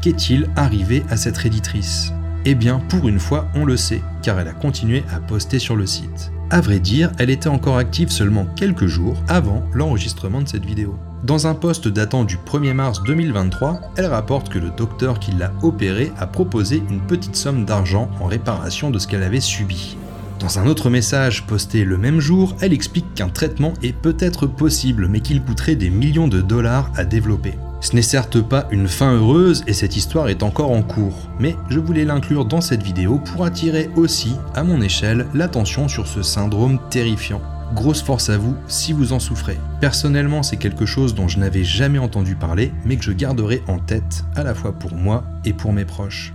[0.00, 2.12] Qu'est-il arrivé à cette réditrice?
[2.44, 5.76] Eh bien, pour une fois, on le sait, car elle a continué à poster sur
[5.76, 6.32] le site.
[6.50, 10.98] À vrai dire, elle était encore active seulement quelques jours avant l'enregistrement de cette vidéo.
[11.24, 15.52] Dans un post datant du 1er mars 2023, elle rapporte que le docteur qui l'a
[15.62, 19.96] opéré a proposé une petite somme d'argent en réparation de ce qu'elle avait subi.
[20.40, 25.06] Dans un autre message posté le même jour, elle explique qu'un traitement est peut-être possible
[25.06, 27.54] mais qu'il coûterait des millions de dollars à développer.
[27.80, 31.54] Ce n'est certes pas une fin heureuse et cette histoire est encore en cours, mais
[31.68, 36.22] je voulais l'inclure dans cette vidéo pour attirer aussi, à mon échelle, l'attention sur ce
[36.22, 37.40] syndrome terrifiant.
[37.74, 39.58] Grosse force à vous si vous en souffrez.
[39.80, 43.78] Personnellement, c'est quelque chose dont je n'avais jamais entendu parler, mais que je garderai en
[43.78, 46.34] tête à la fois pour moi et pour mes proches.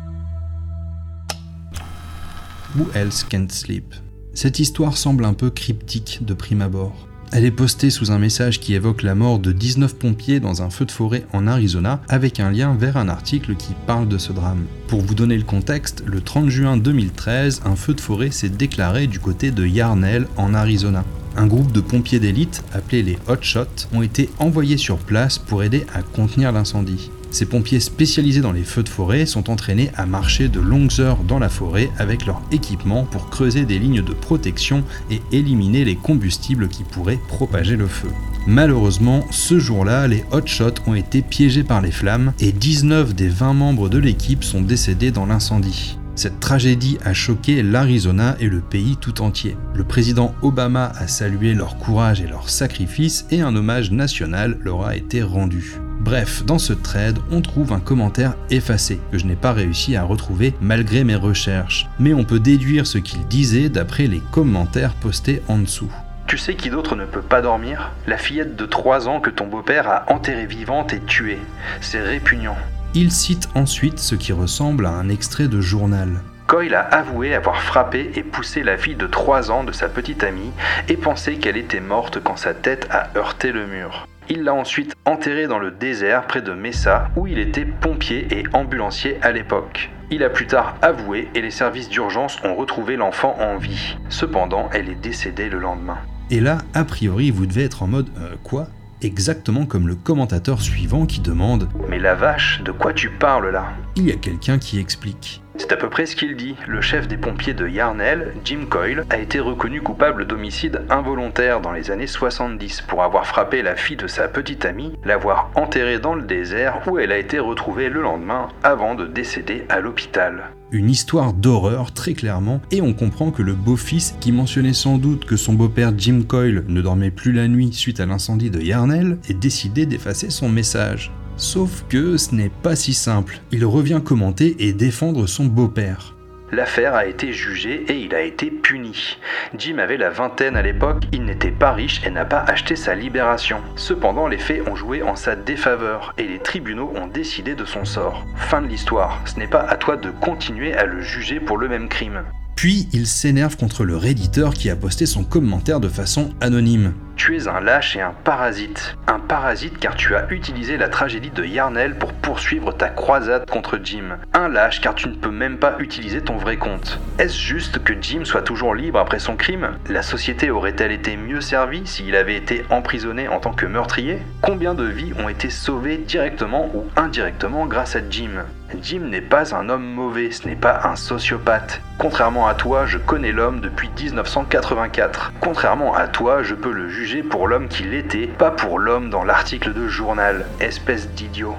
[2.76, 3.94] Who else can't sleep?
[4.34, 7.08] Cette histoire semble un peu cryptique de prime abord.
[7.32, 10.70] Elle est postée sous un message qui évoque la mort de 19 pompiers dans un
[10.70, 14.32] feu de forêt en Arizona, avec un lien vers un article qui parle de ce
[14.32, 14.66] drame.
[14.88, 19.08] Pour vous donner le contexte, le 30 juin 2013, un feu de forêt s'est déclaré
[19.08, 21.04] du côté de Yarnell en Arizona.
[21.40, 25.62] Un groupe de pompiers d'élite, appelés les Hot Shots, ont été envoyés sur place pour
[25.62, 27.12] aider à contenir l'incendie.
[27.30, 31.24] Ces pompiers spécialisés dans les feux de forêt sont entraînés à marcher de longues heures
[31.24, 35.96] dans la forêt avec leur équipement pour creuser des lignes de protection et éliminer les
[35.96, 38.10] combustibles qui pourraient propager le feu.
[38.48, 43.54] Malheureusement, ce jour-là, les hotshots ont été piégés par les flammes et 19 des 20
[43.54, 45.97] membres de l'équipe sont décédés dans l'incendie.
[46.18, 49.56] Cette tragédie a choqué l'Arizona et le pays tout entier.
[49.76, 54.84] Le président Obama a salué leur courage et leur sacrifice et un hommage national leur
[54.84, 55.76] a été rendu.
[56.00, 60.02] Bref, dans ce thread, on trouve un commentaire effacé que je n'ai pas réussi à
[60.02, 65.44] retrouver malgré mes recherches, mais on peut déduire ce qu'il disait d'après les commentaires postés
[65.48, 65.92] en dessous.
[66.26, 67.92] Tu sais qui d'autre ne peut pas dormir?
[68.08, 71.40] La fillette de 3 ans que ton beau-père a enterrée vivante et tuée.
[71.80, 72.58] C'est répugnant.
[73.00, 76.20] Il cite ensuite ce qui ressemble à un extrait de journal.
[76.48, 80.24] Coyle a avoué avoir frappé et poussé la fille de 3 ans de sa petite
[80.24, 80.50] amie
[80.90, 84.08] et pensé qu'elle était morte quand sa tête a heurté le mur.
[84.30, 88.46] Il l'a ensuite enterré dans le désert près de Mesa, où il était pompier et
[88.52, 89.92] ambulancier à l'époque.
[90.10, 93.96] Il a plus tard avoué et les services d'urgence ont retrouvé l'enfant en vie.
[94.10, 96.00] Cependant, elle est décédée le lendemain.
[96.32, 98.68] Et là, a priori, vous devez être en mode euh, quoi?
[99.04, 103.68] Exactement comme le commentateur suivant qui demande Mais la vache, de quoi tu parles là?
[103.96, 105.44] Il y a quelqu'un qui explique.
[105.58, 106.56] C'est à peu près ce qu'il dit.
[106.68, 111.72] Le chef des pompiers de Yarnell, Jim Coyle, a été reconnu coupable d'homicide involontaire dans
[111.72, 116.16] les années 70 pour avoir frappé la fille de sa petite amie, l'avoir enterrée dans
[116.16, 120.52] le désert où elle a été retrouvée le lendemain avant de décéder à l'hôpital.
[120.72, 125.26] Une histoire d'horreur très clairement, et on comprend que le beau-fils, qui mentionnait sans doute
[125.26, 129.18] que son beau-père Jim Coyle ne dormait plus la nuit suite à l'incendie de Yarnell,
[129.30, 131.12] est décidé d'effacer son message.
[131.38, 133.42] Sauf que ce n'est pas si simple.
[133.52, 136.16] Il revient commenter et défendre son beau-père.
[136.52, 139.18] L'affaire a été jugée et il a été puni.
[139.58, 142.96] Jim avait la vingtaine à l'époque, il n'était pas riche et n'a pas acheté sa
[142.96, 143.58] libération.
[143.76, 147.86] Cependant, les faits ont joué en sa défaveur et les tribunaux ont décidé de son
[147.86, 148.26] sort.
[148.38, 149.22] Fin de l'histoire.
[149.26, 152.24] Ce n'est pas à toi de continuer à le juger pour le même crime.
[152.56, 156.94] Puis il s'énerve contre le réditeur qui a posté son commentaire de façon anonyme.
[157.18, 158.96] Tu es un lâche et un parasite.
[159.08, 163.80] Un parasite car tu as utilisé la tragédie de Yarnell pour poursuivre ta croisade contre
[163.84, 164.18] Jim.
[164.34, 167.00] Un lâche car tu ne peux même pas utiliser ton vrai compte.
[167.18, 169.72] Est-ce juste que Jim soit toujours libre après son crime?
[169.90, 174.20] La société aurait-elle été mieux servie s'il avait été emprisonné en tant que meurtrier?
[174.42, 178.46] Combien de vies ont été sauvées directement ou indirectement grâce à Jim?
[178.82, 181.82] Jim n'est pas un homme mauvais, ce n'est pas un sociopathe.
[181.98, 185.32] Contrairement à toi, je connais l'homme depuis 1984.
[185.40, 189.24] Contrairement à toi, je peux le juger pour l'homme qu'il était, pas pour l'homme dans
[189.24, 191.56] l'article de journal, espèce d'idiot.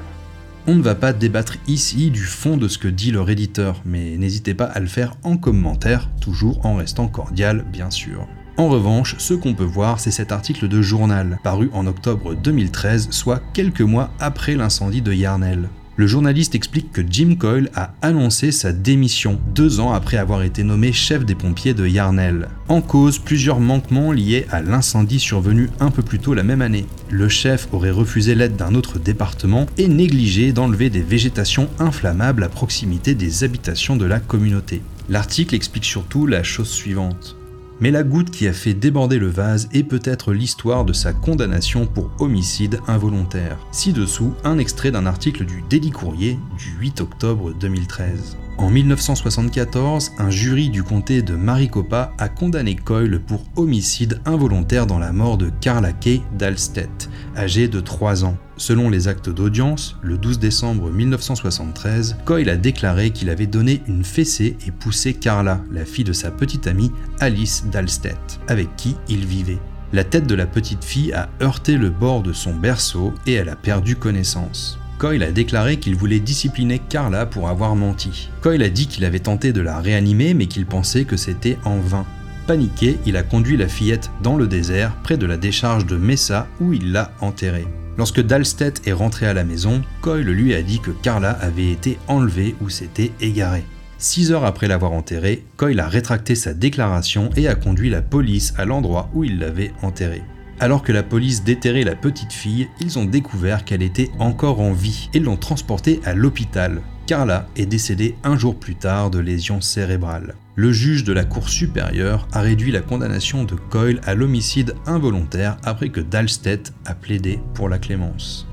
[0.67, 4.19] On ne va pas débattre ici du fond de ce que dit leur éditeur, mais
[4.19, 8.29] n'hésitez pas à le faire en commentaire, toujours en restant cordial bien sûr.
[8.59, 13.09] En revanche, ce qu'on peut voir, c'est cet article de journal, paru en octobre 2013,
[13.11, 18.53] soit quelques mois après l'incendie de Yarnell le journaliste explique que Jim Coyle a annoncé
[18.53, 22.49] sa démission deux ans après avoir été nommé chef des pompiers de Yarnell.
[22.69, 26.87] En cause, plusieurs manquements liés à l'incendie survenu un peu plus tôt la même année.
[27.11, 32.49] Le chef aurait refusé l'aide d'un autre département et négligé d'enlever des végétations inflammables à
[32.49, 34.83] proximité des habitations de la communauté.
[35.09, 37.38] L'article explique surtout la chose suivante.
[37.81, 41.87] Mais la goutte qui a fait déborder le vase est peut-être l'histoire de sa condamnation
[41.87, 43.59] pour homicide involontaire.
[43.71, 48.37] Ci-dessous, un extrait d'un article du Daily Courrier du 8 octobre 2013.
[48.59, 54.99] En 1974, un jury du comté de Maricopa a condamné Coyle pour homicide involontaire dans
[54.99, 58.37] la mort de Carla Kay d'Alstedt, âgée de 3 ans.
[58.57, 64.03] Selon les actes d'audience, le 12 décembre 1973, Coyle a déclaré qu'il avait donné une
[64.03, 66.91] fessée et poussé Carla, la fille de sa petite amie
[67.21, 69.61] Alice d'Alstedt, avec qui il vivait.
[69.93, 73.51] La tête de la petite fille a heurté le bord de son berceau et elle
[73.51, 74.81] a perdu connaissance.
[74.99, 78.31] Coyle a déclaré qu'il voulait discipliner Carla pour avoir menti.
[78.41, 81.79] Coyle a dit qu'il avait tenté de la réanimer mais qu'il pensait que c'était en
[81.79, 82.05] vain.
[82.49, 86.49] Paniqué, il a conduit la fillette dans le désert près de la décharge de Mesa
[86.61, 87.67] où il l'a enterrée.
[87.97, 91.99] Lorsque Dalstedt est rentré à la maison, Coyle lui a dit que Carla avait été
[92.09, 93.65] enlevée ou s'était égarée.
[93.99, 98.53] Six heures après l'avoir enterrée, Coyle a rétracté sa déclaration et a conduit la police
[98.57, 100.23] à l'endroit où il l'avait enterrée.
[100.61, 104.73] Alors que la police déterrait la petite fille, ils ont découvert qu'elle était encore en
[104.73, 106.83] vie et l'ont transportée à l'hôpital.
[107.07, 110.35] Carla est décédée un jour plus tard de lésions cérébrales.
[110.57, 115.57] Le juge de la Cour supérieure a réduit la condamnation de Coyle à l'homicide involontaire
[115.63, 118.47] après que Dalstedt a plaidé pour la clémence.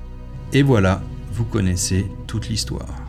[0.54, 1.02] Et voilà,
[1.34, 3.02] vous connaissez toute l'histoire.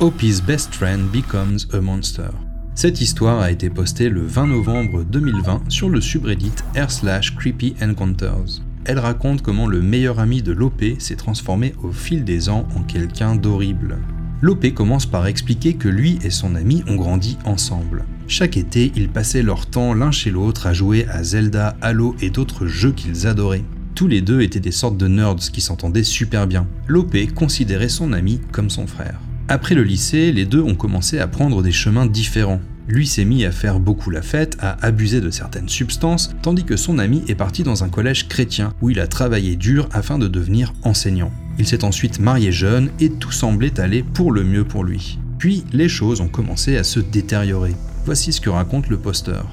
[0.00, 2.30] Opie's best friend becomes a monster.
[2.74, 7.74] Cette histoire a été postée le 20 novembre 2020 sur le subreddit r slash creepy
[7.82, 8.62] encounters.
[8.86, 12.82] Elle raconte comment le meilleur ami de Lopé s'est transformé au fil des ans en
[12.82, 13.98] quelqu'un d'horrible.
[14.40, 18.04] Lopé commence par expliquer que lui et son ami ont grandi ensemble.
[18.26, 22.30] Chaque été, ils passaient leur temps l'un chez l'autre à jouer à Zelda, Halo et
[22.30, 23.64] d'autres jeux qu'ils adoraient.
[23.94, 26.66] Tous les deux étaient des sortes de nerds qui s'entendaient super bien.
[26.88, 29.20] Lopé considérait son ami comme son frère.
[29.48, 32.60] Après le lycée, les deux ont commencé à prendre des chemins différents.
[32.88, 36.76] Lui s'est mis à faire beaucoup la fête, à abuser de certaines substances, tandis que
[36.76, 40.28] son ami est parti dans un collège chrétien où il a travaillé dur afin de
[40.28, 41.32] devenir enseignant.
[41.58, 45.18] Il s'est ensuite marié jeune et tout semblait aller pour le mieux pour lui.
[45.38, 47.74] Puis les choses ont commencé à se détériorer.
[48.04, 49.46] Voici ce que raconte le posteur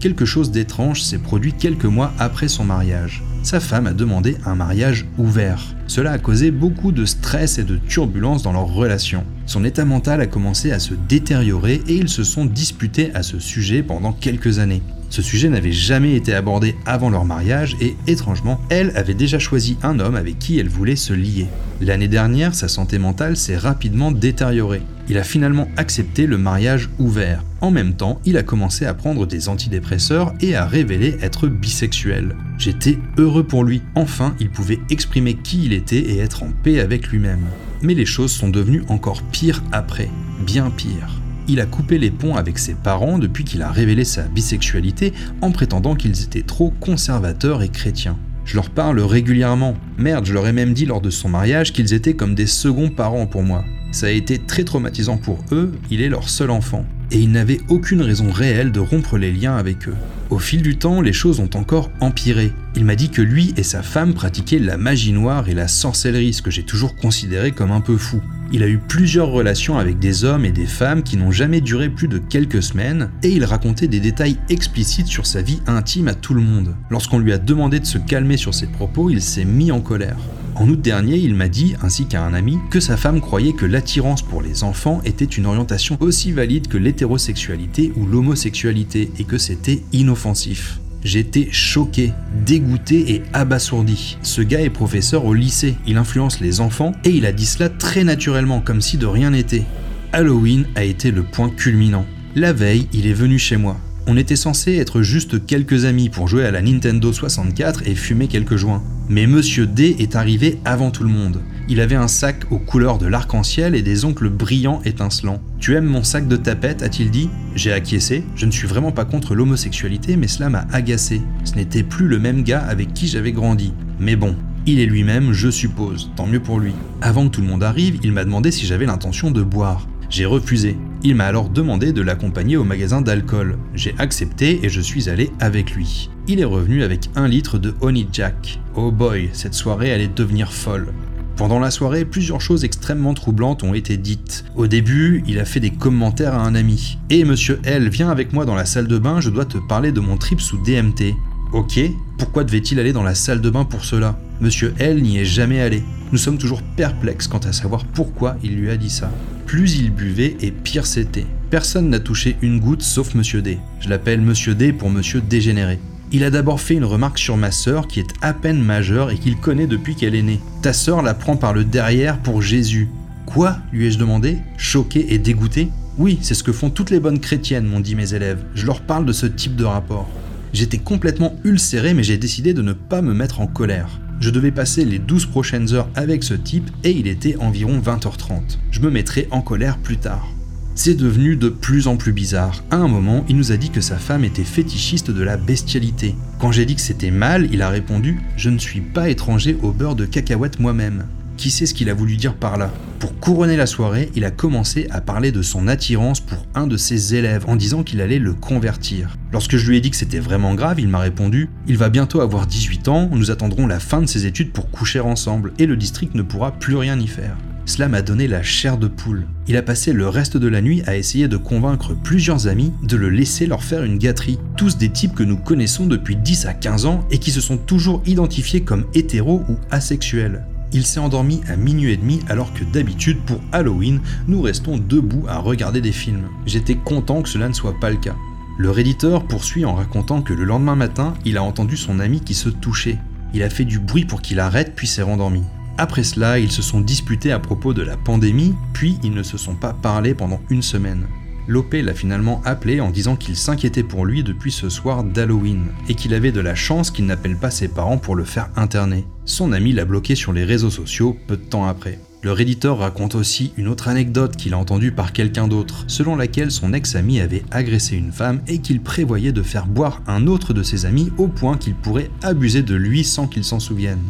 [0.00, 3.22] quelque chose d'étrange s'est produit quelques mois après son mariage.
[3.42, 5.74] Sa femme a demandé un mariage ouvert.
[5.86, 9.24] Cela a causé beaucoup de stress et de turbulences dans leur relation.
[9.46, 13.38] Son état mental a commencé à se détériorer et ils se sont disputés à ce
[13.38, 14.82] sujet pendant quelques années.
[15.10, 19.76] Ce sujet n'avait jamais été abordé avant leur mariage et étrangement, elle avait déjà choisi
[19.82, 21.48] un homme avec qui elle voulait se lier.
[21.80, 24.82] L'année dernière, sa santé mentale s'est rapidement détériorée.
[25.08, 27.42] Il a finalement accepté le mariage ouvert.
[27.60, 32.36] En même temps, il a commencé à prendre des antidépresseurs et à révéler être bisexuel.
[32.56, 33.82] J'étais heureux pour lui.
[33.94, 37.46] Enfin, il pouvait exprimer qui il était et être en paix avec lui-même.
[37.82, 40.10] Mais les choses sont devenues encore pires après.
[40.44, 41.20] Bien pires
[41.50, 45.50] il a coupé les ponts avec ses parents depuis qu'il a révélé sa bisexualité en
[45.50, 48.16] prétendant qu'ils étaient trop conservateurs et chrétiens.
[48.44, 49.74] Je leur parle régulièrement.
[49.98, 52.88] Merde, je leur ai même dit lors de son mariage qu'ils étaient comme des seconds
[52.88, 53.64] parents pour moi.
[53.90, 57.60] Ça a été très traumatisant pour eux, il est leur seul enfant et il n'avait
[57.68, 59.96] aucune raison réelle de rompre les liens avec eux.
[60.30, 62.52] Au fil du temps, les choses ont encore empiré.
[62.76, 66.32] Il m'a dit que lui et sa femme pratiquaient la magie noire et la sorcellerie,
[66.32, 68.20] ce que j'ai toujours considéré comme un peu fou.
[68.52, 71.88] Il a eu plusieurs relations avec des hommes et des femmes qui n'ont jamais duré
[71.88, 76.14] plus de quelques semaines, et il racontait des détails explicites sur sa vie intime à
[76.14, 76.76] tout le monde.
[76.90, 80.16] Lorsqu'on lui a demandé de se calmer sur ses propos, il s'est mis en colère.
[80.54, 83.66] En août dernier, il m'a dit, ainsi qu'à un ami, que sa femme croyait que
[83.66, 89.38] l'attirance pour les enfants était une orientation aussi valide que l'hétérosexualité ou l'homosexualité et que
[89.38, 90.80] c'était inoffensif.
[91.02, 92.12] J'étais choqué,
[92.44, 94.18] dégoûté et abasourdi.
[94.22, 97.70] Ce gars est professeur au lycée, il influence les enfants et il a dit cela
[97.70, 99.64] très naturellement, comme si de rien n'était.
[100.12, 102.04] Halloween a été le point culminant.
[102.34, 103.78] La veille, il est venu chez moi.
[104.06, 108.28] On était censé être juste quelques amis pour jouer à la Nintendo 64 et fumer
[108.28, 108.82] quelques joints.
[109.08, 111.40] Mais Monsieur D est arrivé avant tout le monde.
[111.68, 115.40] Il avait un sac aux couleurs de l'arc-en-ciel et des ongles brillants étincelants.
[115.58, 116.82] Tu aimes mon sac de tapette?
[116.82, 118.24] a-t-il dit J'ai acquiescé.
[118.34, 121.22] Je ne suis vraiment pas contre l'homosexualité, mais cela m'a agacé.
[121.44, 123.72] Ce n'était plus le même gars avec qui j'avais grandi.
[124.00, 124.34] Mais bon,
[124.66, 126.10] il est lui-même, je suppose.
[126.16, 126.72] Tant mieux pour lui.
[127.00, 129.86] Avant que tout le monde arrive, il m'a demandé si j'avais l'intention de boire.
[130.10, 130.76] J'ai refusé.
[131.04, 133.56] Il m'a alors demandé de l'accompagner au magasin d'alcool.
[133.74, 136.10] J'ai accepté et je suis allé avec lui.
[136.26, 138.58] Il est revenu avec un litre de Honey Jack.
[138.74, 140.92] Oh boy, cette soirée allait devenir folle.
[141.36, 144.44] Pendant la soirée, plusieurs choses extrêmement troublantes ont été dites.
[144.56, 146.98] Au début, il a fait des commentaires à un ami.
[147.08, 149.92] Et monsieur L, viens avec moi dans la salle de bain, je dois te parler
[149.92, 151.14] de mon trip sous DMT.
[151.52, 151.80] Ok,
[152.18, 154.18] pourquoi devait-il aller dans la salle de bain pour cela?
[154.40, 155.82] Monsieur L n'y est jamais allé.
[156.12, 159.10] Nous sommes toujours perplexes quant à savoir pourquoi il lui a dit ça.
[159.50, 161.26] Plus il buvait et pire c'était.
[161.50, 163.58] Personne n'a touché une goutte sauf Monsieur D.
[163.80, 165.80] Je l'appelle Monsieur D pour Monsieur Dégénéré.
[166.12, 169.18] Il a d'abord fait une remarque sur ma sœur qui est à peine majeure et
[169.18, 170.38] qu'il connaît depuis qu'elle est née.
[170.62, 172.90] Ta sœur la prend par le derrière pour Jésus.
[173.26, 173.56] Quoi?
[173.72, 175.68] lui ai-je demandé, choqué et dégoûté.
[175.98, 178.44] Oui, c'est ce que font toutes les bonnes chrétiennes, m'ont dit mes élèves.
[178.54, 180.08] Je leur parle de ce type de rapport.
[180.52, 183.98] J'étais complètement ulcéré, mais j'ai décidé de ne pas me mettre en colère.
[184.20, 188.58] Je devais passer les 12 prochaines heures avec ce type et il était environ 20h30.
[188.70, 190.28] Je me mettrai en colère plus tard.
[190.74, 192.62] C'est devenu de plus en plus bizarre.
[192.70, 196.14] À un moment, il nous a dit que sa femme était fétichiste de la bestialité.
[196.38, 199.72] Quand j'ai dit que c'était mal, il a répondu Je ne suis pas étranger au
[199.72, 201.06] beurre de cacahuète moi-même.
[201.40, 204.30] Qui sait ce qu'il a voulu dire par là Pour couronner la soirée, il a
[204.30, 208.18] commencé à parler de son attirance pour un de ses élèves en disant qu'il allait
[208.18, 209.16] le convertir.
[209.32, 212.20] Lorsque je lui ai dit que c'était vraiment grave, il m'a répondu Il va bientôt
[212.20, 215.78] avoir 18 ans, nous attendrons la fin de ses études pour coucher ensemble et le
[215.78, 217.38] district ne pourra plus rien y faire.
[217.64, 219.26] Cela m'a donné la chair de poule.
[219.48, 222.98] Il a passé le reste de la nuit à essayer de convaincre plusieurs amis de
[222.98, 224.38] le laisser leur faire une gâterie.
[224.58, 227.56] Tous des types que nous connaissons depuis 10 à 15 ans et qui se sont
[227.56, 230.44] toujours identifiés comme hétéros ou asexuels.
[230.72, 235.24] Il s'est endormi à minuit et demi alors que d'habitude pour Halloween, nous restons debout
[235.28, 236.28] à regarder des films.
[236.46, 238.14] J'étais content que cela ne soit pas le cas.
[238.56, 242.34] Le réditeur poursuit en racontant que le lendemain matin, il a entendu son ami qui
[242.34, 242.98] se touchait.
[243.34, 245.42] Il a fait du bruit pour qu'il arrête puis s'est rendormi.
[245.76, 249.38] Après cela, ils se sont disputés à propos de la pandémie, puis ils ne se
[249.38, 251.06] sont pas parlé pendant une semaine.
[251.48, 255.94] Lopé l'a finalement appelé en disant qu'il s'inquiétait pour lui depuis ce soir d'Halloween et
[255.94, 259.04] qu'il avait de la chance qu'il n'appelle pas ses parents pour le faire interner.
[259.24, 261.98] Son ami l'a bloqué sur les réseaux sociaux peu de temps après.
[262.22, 266.50] Le réditeur raconte aussi une autre anecdote qu'il a entendue par quelqu'un d'autre, selon laquelle
[266.50, 270.62] son ex-ami avait agressé une femme et qu'il prévoyait de faire boire un autre de
[270.62, 274.02] ses amis au point qu'il pourrait abuser de lui sans qu'il s'en souvienne.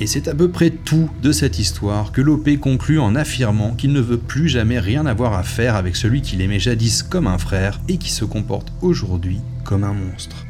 [0.00, 3.92] Et c'est à peu près tout de cette histoire que Lopé conclut en affirmant qu'il
[3.92, 7.38] ne veut plus jamais rien avoir à faire avec celui qu'il aimait jadis comme un
[7.38, 10.46] frère et qui se comporte aujourd'hui comme un monstre.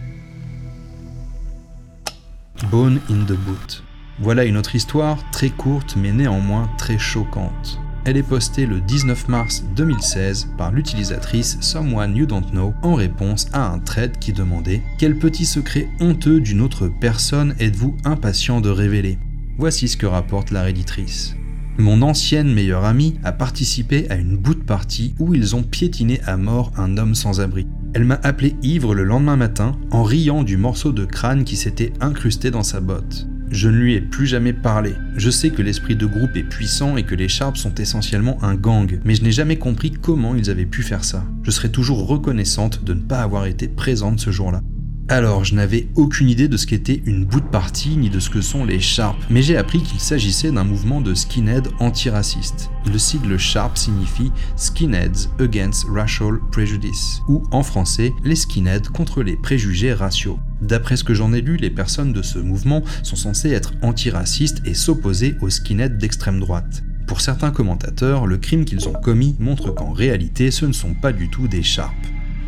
[2.71, 3.83] Bone in the Boot.
[4.19, 7.79] Voilà une autre histoire très courte mais néanmoins très choquante.
[8.07, 13.49] Elle est postée le 19 mars 2016 par l'utilisatrice Someone You Don't Know en réponse
[13.53, 18.71] à un thread qui demandait Quel petit secret honteux d'une autre personne êtes-vous impatient de
[18.71, 19.19] révéler?
[19.57, 21.37] Voici ce que rapporte la réditrice.
[21.79, 26.21] Mon ancienne meilleure amie a participé à une bout de partie où ils ont piétiné
[26.25, 27.67] à mort un homme sans abri.
[27.95, 31.93] Elle m'a appelé ivre le lendemain matin en riant du morceau de crâne qui s'était
[32.01, 33.29] incrusté dans sa botte.
[33.51, 34.95] Je ne lui ai plus jamais parlé.
[35.17, 38.57] Je sais que l'esprit de groupe est puissant et que les Sharps sont essentiellement un
[38.57, 41.25] gang, mais je n'ai jamais compris comment ils avaient pu faire ça.
[41.45, 44.61] Je serai toujours reconnaissante de ne pas avoir été présente ce jour-là.
[45.09, 48.31] Alors, je n'avais aucune idée de ce qu'était une bout de partie ni de ce
[48.31, 52.71] que sont les Sharp, mais j'ai appris qu'il s'agissait d'un mouvement de skinhead antiraciste.
[52.91, 59.37] Le sigle Sharp signifie Skinheads Against Racial Prejudice, ou en français, les skinheads contre les
[59.37, 60.39] préjugés raciaux.
[60.63, 64.63] D'après ce que j'en ai lu, les personnes de ce mouvement sont censées être antiracistes
[64.65, 66.83] et s'opposer aux skinheads d'extrême droite.
[67.07, 71.13] Pour certains commentateurs, le crime qu'ils ont commis montre qu'en réalité ce ne sont pas
[71.13, 71.93] du tout des Sharps.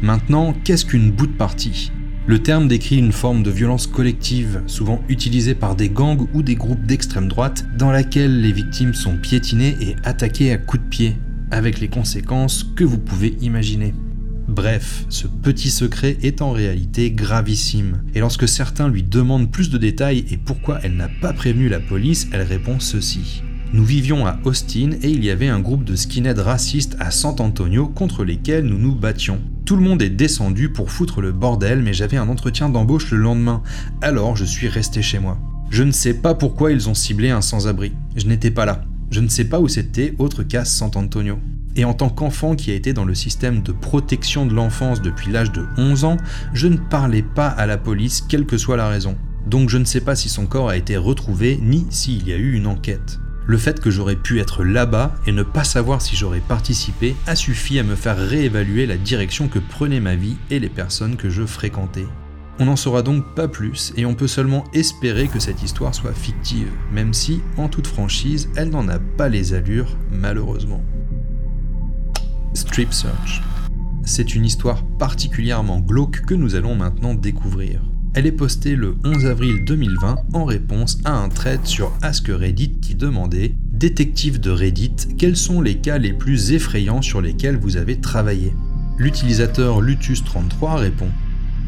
[0.00, 1.92] Maintenant, qu'est-ce qu'une bout de partie
[2.28, 6.56] Le terme décrit une forme de violence collective, souvent utilisée par des gangs ou des
[6.56, 11.16] groupes d'extrême droite, dans laquelle les victimes sont piétinées et attaquées à coups de pied,
[11.52, 13.94] avec les conséquences que vous pouvez imaginer.
[14.48, 19.78] Bref, ce petit secret est en réalité gravissime, et lorsque certains lui demandent plus de
[19.78, 23.44] détails et pourquoi elle n'a pas prévenu la police, elle répond ceci.
[23.72, 27.34] Nous vivions à Austin et il y avait un groupe de skinheads racistes à San
[27.40, 29.40] Antonio contre lesquels nous nous battions.
[29.64, 33.18] Tout le monde est descendu pour foutre le bordel, mais j'avais un entretien d'embauche le
[33.18, 33.62] lendemain,
[34.00, 35.38] alors je suis resté chez moi.
[35.68, 37.92] Je ne sais pas pourquoi ils ont ciblé un sans-abri.
[38.14, 38.82] Je n'étais pas là.
[39.10, 41.38] Je ne sais pas où c'était autre qu'à San Antonio.
[41.74, 45.32] Et en tant qu'enfant qui a été dans le système de protection de l'enfance depuis
[45.32, 46.16] l'âge de 11 ans,
[46.54, 49.16] je ne parlais pas à la police quelle que soit la raison.
[49.46, 52.36] Donc je ne sais pas si son corps a été retrouvé ni s'il y a
[52.36, 53.18] eu une enquête.
[53.48, 57.36] Le fait que j'aurais pu être là-bas et ne pas savoir si j'aurais participé a
[57.36, 61.30] suffi à me faire réévaluer la direction que prenait ma vie et les personnes que
[61.30, 62.06] je fréquentais.
[62.58, 66.12] On n'en saura donc pas plus et on peut seulement espérer que cette histoire soit
[66.12, 70.82] fictive, même si, en toute franchise, elle n'en a pas les allures, malheureusement.
[72.54, 73.42] Strip Search.
[74.04, 77.82] C'est une histoire particulièrement glauque que nous allons maintenant découvrir.
[78.16, 82.78] Elle est postée le 11 avril 2020 en réponse à un thread sur Ask Reddit
[82.80, 87.76] qui demandait Détective de Reddit, quels sont les cas les plus effrayants sur lesquels vous
[87.76, 88.54] avez travaillé?
[88.96, 91.10] L'utilisateur Lutus33 répond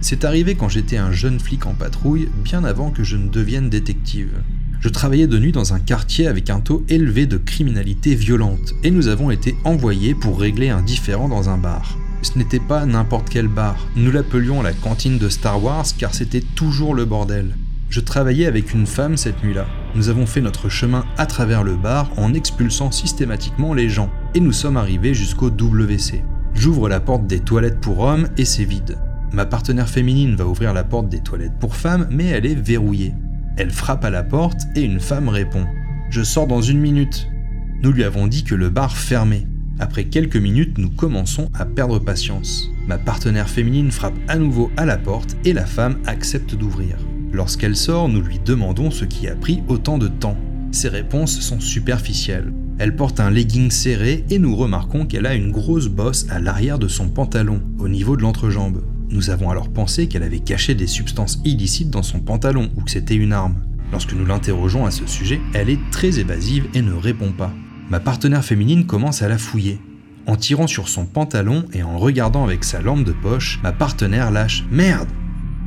[0.01, 3.69] C'est arrivé quand j'étais un jeune flic en patrouille, bien avant que je ne devienne
[3.69, 4.33] détective.
[4.81, 8.91] Je travaillais de nuit dans un quartier avec un taux élevé de criminalité violente et
[8.91, 11.99] nous avons été envoyés pour régler un différend dans un bar.
[12.23, 16.41] Ce n'était pas n'importe quel bar, nous l'appelions la cantine de Star Wars car c'était
[16.41, 17.57] toujours le bordel.
[17.91, 19.67] Je travaillais avec une femme cette nuit-là.
[19.95, 24.41] Nous avons fait notre chemin à travers le bar en expulsant systématiquement les gens et
[24.41, 26.23] nous sommes arrivés jusqu'au WC.
[26.55, 28.99] J'ouvre la porte des toilettes pour hommes et c'est vide.
[29.33, 33.15] Ma partenaire féminine va ouvrir la porte des toilettes pour femmes mais elle est verrouillée.
[33.57, 35.63] Elle frappe à la porte et une femme répond⁇
[36.11, 37.29] Je sors dans une minute⁇
[37.83, 39.47] Nous lui avons dit que le bar fermait.
[39.81, 42.71] Après quelques minutes, nous commençons à perdre patience.
[42.87, 46.97] Ma partenaire féminine frappe à nouveau à la porte et la femme accepte d'ouvrir.
[47.33, 50.37] Lorsqu'elle sort, nous lui demandons ce qui a pris autant de temps.
[50.73, 52.53] Ses réponses sont superficielles.
[52.79, 56.79] Elle porte un legging serré et nous remarquons qu'elle a une grosse bosse à l'arrière
[56.79, 58.83] de son pantalon, au niveau de l'entrejambe.
[59.11, 62.91] Nous avons alors pensé qu'elle avait caché des substances illicites dans son pantalon ou que
[62.91, 63.57] c'était une arme.
[63.93, 67.53] Lorsque nous l'interrogeons à ce sujet, elle est très évasive et ne répond pas.
[67.91, 69.81] Ma partenaire féminine commence à la fouiller.
[70.27, 74.31] En tirant sur son pantalon et en regardant avec sa lampe de poche, ma partenaire
[74.31, 75.09] lâche Merde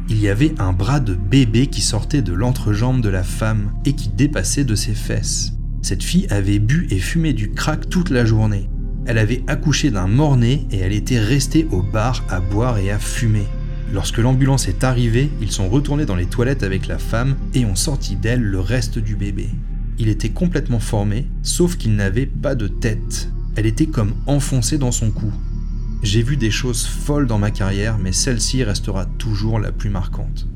[0.08, 3.94] Il y avait un bras de bébé qui sortait de l'entrejambe de la femme et
[3.94, 5.54] qui dépassait de ses fesses.
[5.82, 8.70] Cette fille avait bu et fumé du crack toute la journée.
[9.08, 13.00] Elle avait accouché d'un mort-né et elle était restée au bar à boire et à
[13.00, 13.48] fumer.
[13.92, 17.76] Lorsque l'ambulance est arrivée, ils sont retournés dans les toilettes avec la femme et ont
[17.76, 19.50] sorti d'elle le reste du bébé.
[19.98, 23.30] Il était complètement formé, sauf qu'il n'avait pas de tête.
[23.56, 25.32] Elle était comme enfoncée dans son cou.
[26.04, 30.48] J'ai vu des choses folles dans ma carrière, mais celle-ci restera toujours la plus marquante.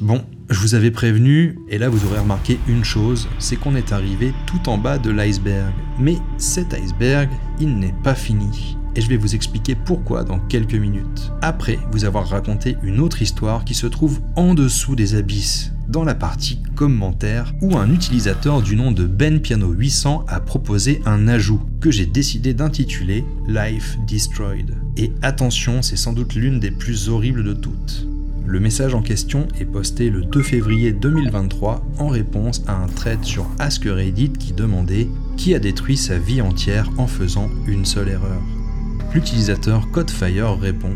[0.00, 3.92] Bon, je vous avais prévenu, et là vous aurez remarqué une chose, c'est qu'on est
[3.92, 5.72] arrivé tout en bas de l'iceberg.
[5.98, 8.76] Mais cet iceberg, il n'est pas fini.
[8.96, 11.32] Et je vais vous expliquer pourquoi dans quelques minutes.
[11.42, 16.04] Après vous avoir raconté une autre histoire qui se trouve en dessous des abysses, dans
[16.04, 21.28] la partie commentaires, où un utilisateur du nom de Ben Piano 800 a proposé un
[21.28, 24.76] ajout que j'ai décidé d'intituler Life Destroyed.
[24.96, 28.06] Et attention, c'est sans doute l'une des plus horribles de toutes.
[28.46, 33.22] Le message en question est posté le 2 février 2023 en réponse à un thread
[33.22, 38.08] sur Ask Reddit qui demandait qui a détruit sa vie entière en faisant une seule
[38.08, 38.40] erreur?
[39.12, 40.94] L'utilisateur Codefire répond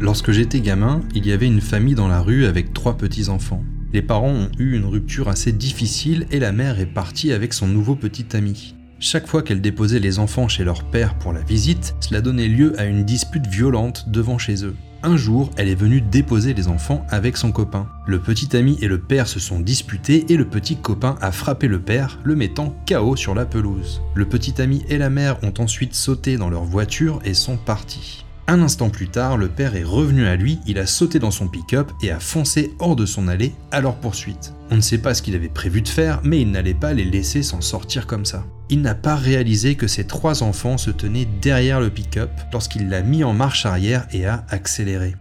[0.00, 3.62] Lorsque j'étais gamin, il y avait une famille dans la rue avec trois petits-enfants.
[3.92, 7.66] Les parents ont eu une rupture assez difficile et la mère est partie avec son
[7.66, 8.74] nouveau petit ami.
[9.00, 12.78] Chaque fois qu'elle déposait les enfants chez leur père pour la visite, cela donnait lieu
[12.80, 14.74] à une dispute violente devant chez eux.
[15.02, 17.88] Un jour, elle est venue déposer les enfants avec son copain.
[18.06, 21.66] Le petit ami et le père se sont disputés et le petit copain a frappé
[21.66, 24.00] le père, le mettant KO sur la pelouse.
[24.14, 28.24] Le petit ami et la mère ont ensuite sauté dans leur voiture et sont partis.
[28.52, 31.48] Un instant plus tard, le père est revenu à lui, il a sauté dans son
[31.48, 34.52] pick-up et a foncé hors de son allée à leur poursuite.
[34.70, 37.04] On ne sait pas ce qu'il avait prévu de faire, mais il n'allait pas les
[37.04, 41.28] laisser s'en sortir comme ça il n'a pas réalisé que ses trois enfants se tenaient
[41.42, 45.14] derrière le pick-up lorsqu'il l'a mis en marche arrière et a accéléré.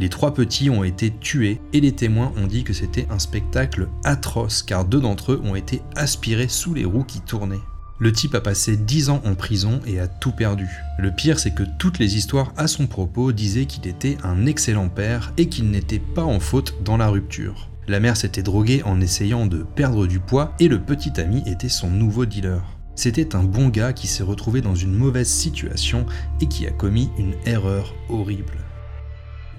[0.00, 3.88] Les trois petits ont été tués et les témoins ont dit que c'était un spectacle
[4.04, 7.60] atroce car deux d'entre eux ont été aspirés sous les roues qui tournaient.
[8.00, 10.68] Le type a passé 10 ans en prison et a tout perdu.
[10.98, 14.88] Le pire, c'est que toutes les histoires à son propos disaient qu'il était un excellent
[14.88, 17.68] père et qu'il n'était pas en faute dans la rupture.
[17.86, 21.68] La mère s'était droguée en essayant de perdre du poids et le petit ami était
[21.68, 22.62] son nouveau dealer.
[22.96, 26.06] C'était un bon gars qui s'est retrouvé dans une mauvaise situation
[26.40, 28.63] et qui a commis une erreur horrible.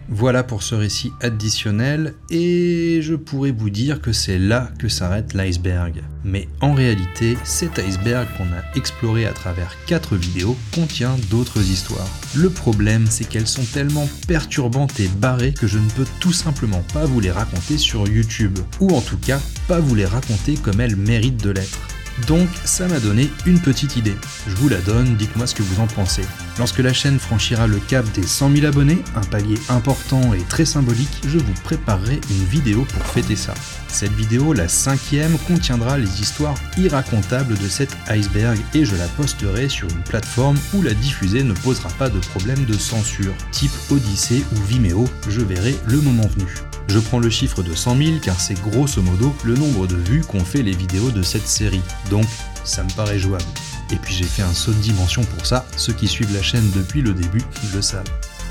[0.08, 5.34] Voilà pour ce récit additionnel, et je pourrais vous dire que c'est là que s'arrête
[5.34, 6.04] l'iceberg.
[6.24, 12.08] Mais en réalité, cet iceberg qu'on a exploré à travers 4 vidéos contient d'autres histoires.
[12.36, 16.84] Le problème, c'est qu'elles sont tellement perturbantes et barrées que je ne peux tout simplement
[16.94, 20.82] pas vous les raconter sur YouTube, ou en tout cas pas vous les raconter comme
[20.82, 21.95] elles méritent de l'être.
[22.28, 24.16] Donc ça m'a donné une petite idée.
[24.48, 26.24] Je vous la donne, dites-moi ce que vous en pensez.
[26.58, 30.66] Lorsque la chaîne franchira le cap des 100 000 abonnés, un palier important et très
[30.66, 33.54] symbolique, je vous préparerai une vidéo pour fêter ça.
[33.88, 39.70] Cette vidéo, la cinquième, contiendra les histoires irracontables de cet iceberg et je la posterai
[39.70, 44.44] sur une plateforme où la diffuser ne posera pas de problème de censure, type Odyssée
[44.54, 46.48] ou Vimeo, je verrai le moment venu.
[46.88, 50.22] Je prends le chiffre de 100 000 car c'est grosso modo le nombre de vues
[50.22, 52.26] qu'ont fait les vidéos de cette série, donc
[52.64, 53.44] ça me paraît jouable.
[53.92, 56.70] Et puis j'ai fait un saut de dimension pour ça, ceux qui suivent la chaîne
[56.72, 57.44] depuis le début
[57.74, 58.04] le savent.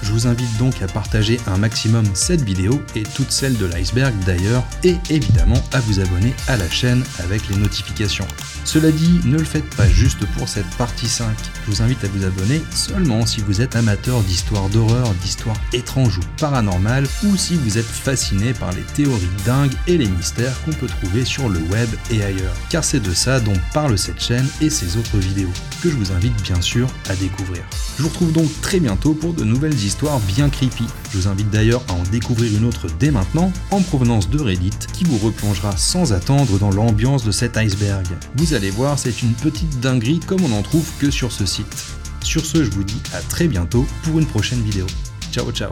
[0.05, 4.15] Je vous invite donc à partager un maximum cette vidéo et toutes celles de l'iceberg
[4.27, 8.29] d'ailleurs, et évidemment à vous abonner à la chaîne avec les notifications.
[8.67, 11.35] Cela dit, ne le faites pas juste pour cette partie 5.
[11.65, 16.19] Je vous invite à vous abonner seulement si vous êtes amateur d'histoires d'horreur, d'histoires étranges
[16.19, 20.73] ou paranormales, ou si vous êtes fasciné par les théories dingues et les mystères qu'on
[20.73, 22.55] peut trouver sur le web et ailleurs.
[22.69, 25.53] Car c'est de ça dont parle cette chaîne et ses autres vidéos,
[25.83, 27.63] que je vous invite bien sûr à découvrir.
[27.97, 29.94] Je vous retrouve donc très bientôt pour de nouvelles histoires
[30.27, 30.85] bien creepy.
[31.13, 34.71] Je vous invite d'ailleurs à en découvrir une autre dès maintenant, en provenance de Reddit,
[34.93, 38.07] qui vous replongera sans attendre dans l'ambiance de cet iceberg.
[38.37, 41.87] Vous allez voir, c'est une petite dinguerie comme on n'en trouve que sur ce site.
[42.23, 44.87] Sur ce, je vous dis à très bientôt pour une prochaine vidéo.
[45.33, 45.71] Ciao ciao